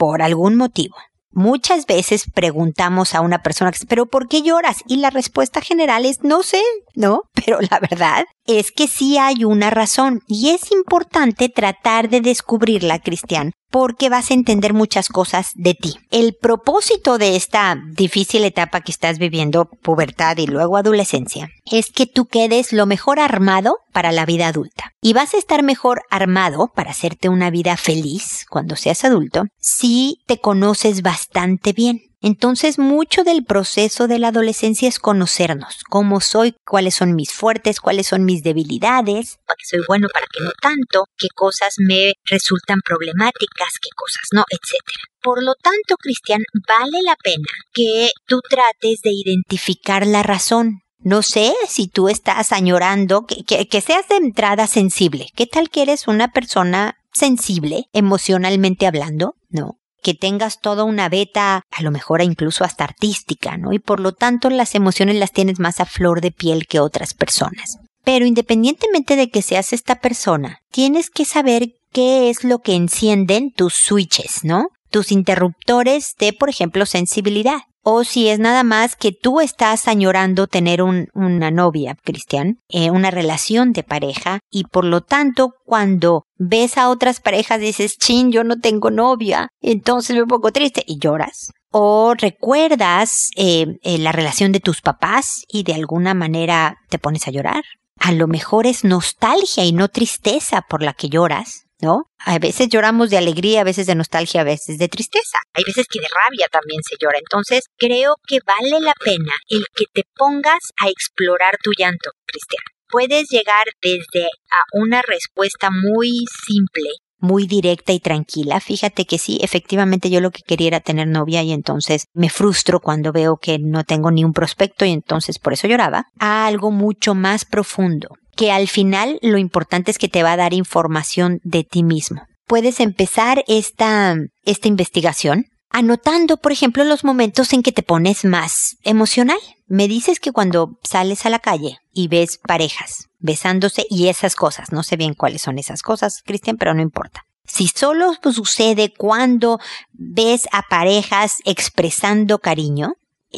por 0.02 0.20
algún 0.20 0.56
motivo. 0.56 0.96
Muchas 1.32 1.86
veces 1.86 2.26
preguntamos 2.32 3.14
a 3.14 3.22
una 3.22 3.42
persona, 3.42 3.72
pero 3.88 4.06
¿por 4.06 4.28
qué 4.28 4.42
lloras? 4.42 4.82
Y 4.86 4.96
la 4.96 5.10
respuesta 5.10 5.60
general 5.60 6.04
es 6.04 6.22
no 6.22 6.42
sé, 6.42 6.62
¿no? 6.94 7.22
Pero 7.44 7.58
la 7.60 7.80
verdad 7.80 8.24
es 8.46 8.70
que 8.70 8.86
sí 8.86 9.18
hay 9.18 9.44
una 9.44 9.70
razón 9.70 10.20
y 10.28 10.50
es 10.50 10.70
importante 10.70 11.48
tratar 11.48 12.08
de 12.08 12.20
descubrirla, 12.20 12.98
Cristian, 13.00 13.52
porque 13.72 14.10
vas 14.10 14.30
a 14.30 14.34
entender 14.34 14.74
muchas 14.74 15.08
cosas 15.08 15.50
de 15.54 15.74
ti. 15.74 15.94
El 16.10 16.36
propósito 16.40 17.16
de 17.16 17.34
esta 17.36 17.76
difícil 17.90 18.44
etapa 18.44 18.82
que 18.82 18.92
estás 18.92 19.18
viviendo, 19.18 19.64
pubertad 19.64 20.36
y 20.36 20.46
luego 20.46 20.76
adolescencia, 20.76 21.48
es 21.64 21.90
que 21.90 22.06
tú 22.06 22.26
quedes 22.26 22.74
lo 22.74 22.84
mejor 22.84 23.18
armado 23.18 23.78
para 23.90 24.12
la 24.12 24.26
vida 24.26 24.48
adulta. 24.48 24.92
Y 25.00 25.14
vas 25.14 25.32
a 25.32 25.38
estar 25.38 25.62
mejor 25.62 26.02
armado 26.10 26.70
para 26.74 26.90
hacerte 26.90 27.30
una 27.30 27.50
vida 27.50 27.78
feliz 27.78 28.44
cuando 28.48 28.76
seas 28.76 29.04
adulto 29.04 29.46
si 29.58 30.18
te 30.26 30.38
conoces 30.38 31.00
bastante 31.00 31.72
bien. 31.72 32.11
Entonces, 32.22 32.78
mucho 32.78 33.24
del 33.24 33.44
proceso 33.44 34.06
de 34.06 34.20
la 34.20 34.28
adolescencia 34.28 34.88
es 34.88 35.00
conocernos, 35.00 35.82
cómo 35.90 36.20
soy, 36.20 36.54
cuáles 36.64 36.94
son 36.94 37.16
mis 37.16 37.32
fuertes, 37.32 37.80
cuáles 37.80 38.06
son 38.06 38.24
mis 38.24 38.44
debilidades, 38.44 39.38
para 39.44 39.56
qué 39.56 39.64
soy 39.66 39.84
bueno, 39.88 40.06
para 40.12 40.26
qué 40.32 40.40
no 40.40 40.52
tanto, 40.60 41.06
qué 41.18 41.26
cosas 41.34 41.74
me 41.78 42.12
resultan 42.24 42.78
problemáticas, 42.84 43.80
qué 43.82 43.88
cosas 43.96 44.28
no, 44.32 44.44
etc. 44.50 44.80
Por 45.20 45.42
lo 45.42 45.54
tanto, 45.56 45.96
Cristian, 45.98 46.42
vale 46.68 47.02
la 47.02 47.16
pena 47.16 47.48
que 47.74 48.10
tú 48.28 48.40
trates 48.48 49.00
de 49.02 49.10
identificar 49.10 50.06
la 50.06 50.22
razón. 50.22 50.82
No 51.00 51.22
sé 51.22 51.52
si 51.68 51.88
tú 51.88 52.08
estás 52.08 52.52
añorando 52.52 53.26
que, 53.26 53.42
que, 53.42 53.66
que 53.66 53.80
seas 53.80 54.06
de 54.06 54.16
entrada 54.18 54.68
sensible. 54.68 55.26
¿Qué 55.34 55.48
tal 55.48 55.70
que 55.70 55.82
eres 55.82 56.06
una 56.06 56.30
persona 56.30 56.98
sensible, 57.12 57.86
emocionalmente 57.92 58.86
hablando? 58.86 59.34
No 59.48 59.81
que 60.02 60.14
tengas 60.14 60.60
toda 60.60 60.84
una 60.84 61.08
beta, 61.08 61.62
a 61.70 61.82
lo 61.82 61.90
mejor 61.90 62.22
incluso 62.22 62.64
hasta 62.64 62.84
artística, 62.84 63.56
¿no? 63.56 63.72
Y 63.72 63.78
por 63.78 64.00
lo 64.00 64.12
tanto 64.12 64.50
las 64.50 64.74
emociones 64.74 65.16
las 65.16 65.32
tienes 65.32 65.58
más 65.58 65.80
a 65.80 65.86
flor 65.86 66.20
de 66.20 66.32
piel 66.32 66.66
que 66.66 66.80
otras 66.80 67.14
personas. 67.14 67.78
Pero 68.04 68.26
independientemente 68.26 69.16
de 69.16 69.30
que 69.30 69.42
seas 69.42 69.72
esta 69.72 70.00
persona, 70.00 70.58
tienes 70.70 71.08
que 71.08 71.24
saber 71.24 71.74
qué 71.92 72.30
es 72.30 72.42
lo 72.42 72.58
que 72.58 72.74
encienden 72.74 73.52
tus 73.52 73.74
switches, 73.74 74.44
¿no? 74.44 74.68
Tus 74.90 75.12
interruptores 75.12 76.14
de, 76.18 76.32
por 76.32 76.48
ejemplo, 76.48 76.84
sensibilidad 76.84 77.62
o 77.82 78.04
si 78.04 78.28
es 78.28 78.38
nada 78.38 78.62
más 78.62 78.96
que 78.96 79.12
tú 79.12 79.40
estás 79.40 79.88
añorando 79.88 80.46
tener 80.46 80.82
una 80.82 81.50
novia, 81.50 81.96
Cristian, 82.02 82.60
eh, 82.68 82.90
una 82.90 83.10
relación 83.10 83.72
de 83.72 83.82
pareja, 83.82 84.40
y 84.50 84.64
por 84.64 84.84
lo 84.84 85.00
tanto, 85.00 85.54
cuando 85.64 86.24
ves 86.36 86.78
a 86.78 86.88
otras 86.88 87.20
parejas 87.20 87.60
dices, 87.60 87.98
chin, 87.98 88.30
yo 88.30 88.44
no 88.44 88.58
tengo 88.58 88.90
novia, 88.90 89.48
entonces 89.60 90.16
me 90.16 90.26
pongo 90.26 90.52
triste 90.52 90.84
y 90.86 90.98
lloras. 90.98 91.52
O 91.70 92.14
recuerdas 92.14 93.30
eh, 93.36 93.78
eh, 93.82 93.98
la 93.98 94.12
relación 94.12 94.52
de 94.52 94.60
tus 94.60 94.82
papás 94.82 95.42
y 95.48 95.62
de 95.62 95.74
alguna 95.74 96.12
manera 96.12 96.76
te 96.90 96.98
pones 96.98 97.26
a 97.26 97.30
llorar 97.30 97.64
A 97.98 98.12
lo 98.12 98.26
mejor 98.26 98.66
es 98.66 98.84
nostalgia 98.84 99.64
y 99.64 99.72
no 99.72 99.88
tristeza 99.88 100.62
por 100.68 100.82
la 100.82 100.92
que 100.92 101.08
lloras. 101.08 101.64
¿No? 101.82 102.04
A 102.18 102.38
veces 102.38 102.68
lloramos 102.68 103.10
de 103.10 103.18
alegría, 103.18 103.60
a 103.60 103.64
veces 103.64 103.86
de 103.86 103.94
nostalgia, 103.94 104.40
a 104.40 104.44
veces 104.44 104.78
de 104.78 104.88
tristeza. 104.88 105.38
Hay 105.52 105.64
veces 105.64 105.86
que 105.90 106.00
de 106.00 106.06
rabia 106.06 106.46
también 106.50 106.80
se 106.82 106.96
llora. 107.00 107.18
Entonces, 107.18 107.64
creo 107.76 108.16
que 108.26 108.38
vale 108.46 108.80
la 108.80 108.94
pena 109.04 109.32
el 109.48 109.66
que 109.74 109.84
te 109.92 110.04
pongas 110.14 110.60
a 110.80 110.88
explorar 110.88 111.56
tu 111.62 111.72
llanto, 111.76 112.10
Cristian. 112.24 112.62
Puedes 112.88 113.28
llegar 113.30 113.64
desde 113.82 114.26
a 114.26 114.62
una 114.72 115.02
respuesta 115.02 115.70
muy 115.70 116.24
simple, 116.46 116.90
muy 117.22 117.46
directa 117.46 117.92
y 117.92 118.00
tranquila. 118.00 118.60
Fíjate 118.60 119.06
que 119.06 119.16
sí, 119.16 119.38
efectivamente 119.42 120.10
yo 120.10 120.20
lo 120.20 120.32
que 120.32 120.42
quería 120.46 120.66
era 120.66 120.80
tener 120.80 121.06
novia 121.06 121.42
y 121.42 121.52
entonces 121.52 122.06
me 122.12 122.28
frustro 122.28 122.80
cuando 122.80 123.12
veo 123.12 123.36
que 123.36 123.58
no 123.58 123.84
tengo 123.84 124.10
ni 124.10 124.24
un 124.24 124.32
prospecto 124.32 124.84
y 124.84 124.90
entonces 124.90 125.38
por 125.38 125.52
eso 125.52 125.68
lloraba. 125.68 126.06
A 126.18 126.46
algo 126.46 126.72
mucho 126.72 127.14
más 127.14 127.44
profundo, 127.44 128.08
que 128.36 128.50
al 128.50 128.68
final 128.68 129.18
lo 129.22 129.38
importante 129.38 129.90
es 129.90 129.98
que 129.98 130.08
te 130.08 130.22
va 130.22 130.32
a 130.32 130.36
dar 130.36 130.54
información 130.54 131.40
de 131.44 131.64
ti 131.64 131.82
mismo. 131.82 132.22
Puedes 132.46 132.80
empezar 132.80 133.44
esta, 133.46 134.16
esta 134.44 134.68
investigación 134.68 135.46
anotando, 135.70 136.36
por 136.36 136.52
ejemplo, 136.52 136.84
los 136.84 137.02
momentos 137.02 137.52
en 137.52 137.62
que 137.62 137.72
te 137.72 137.82
pones 137.82 138.24
más 138.24 138.76
emocional. 138.82 139.38
Me 139.66 139.88
dices 139.88 140.20
que 140.20 140.32
cuando 140.32 140.78
sales 140.82 141.24
a 141.24 141.30
la 141.30 141.38
calle 141.38 141.78
y 141.92 142.08
ves 142.08 142.38
parejas 142.38 143.08
besándose 143.18 143.86
y 143.88 144.08
esas 144.08 144.34
cosas, 144.34 144.72
no 144.72 144.82
sé 144.82 144.96
bien 144.96 145.14
cuáles 145.14 145.42
son 145.42 145.58
esas 145.58 145.82
cosas, 145.82 146.22
Cristian, 146.24 146.58
pero 146.58 146.74
no 146.74 146.82
importa. 146.82 147.24
Si 147.46 147.68
solo 147.68 148.14
sucede 148.32 148.92
cuando 148.92 149.58
ves 149.92 150.46
a 150.52 150.62
parejas 150.62 151.36
expresando 151.44 152.38
cariño, 152.38 152.94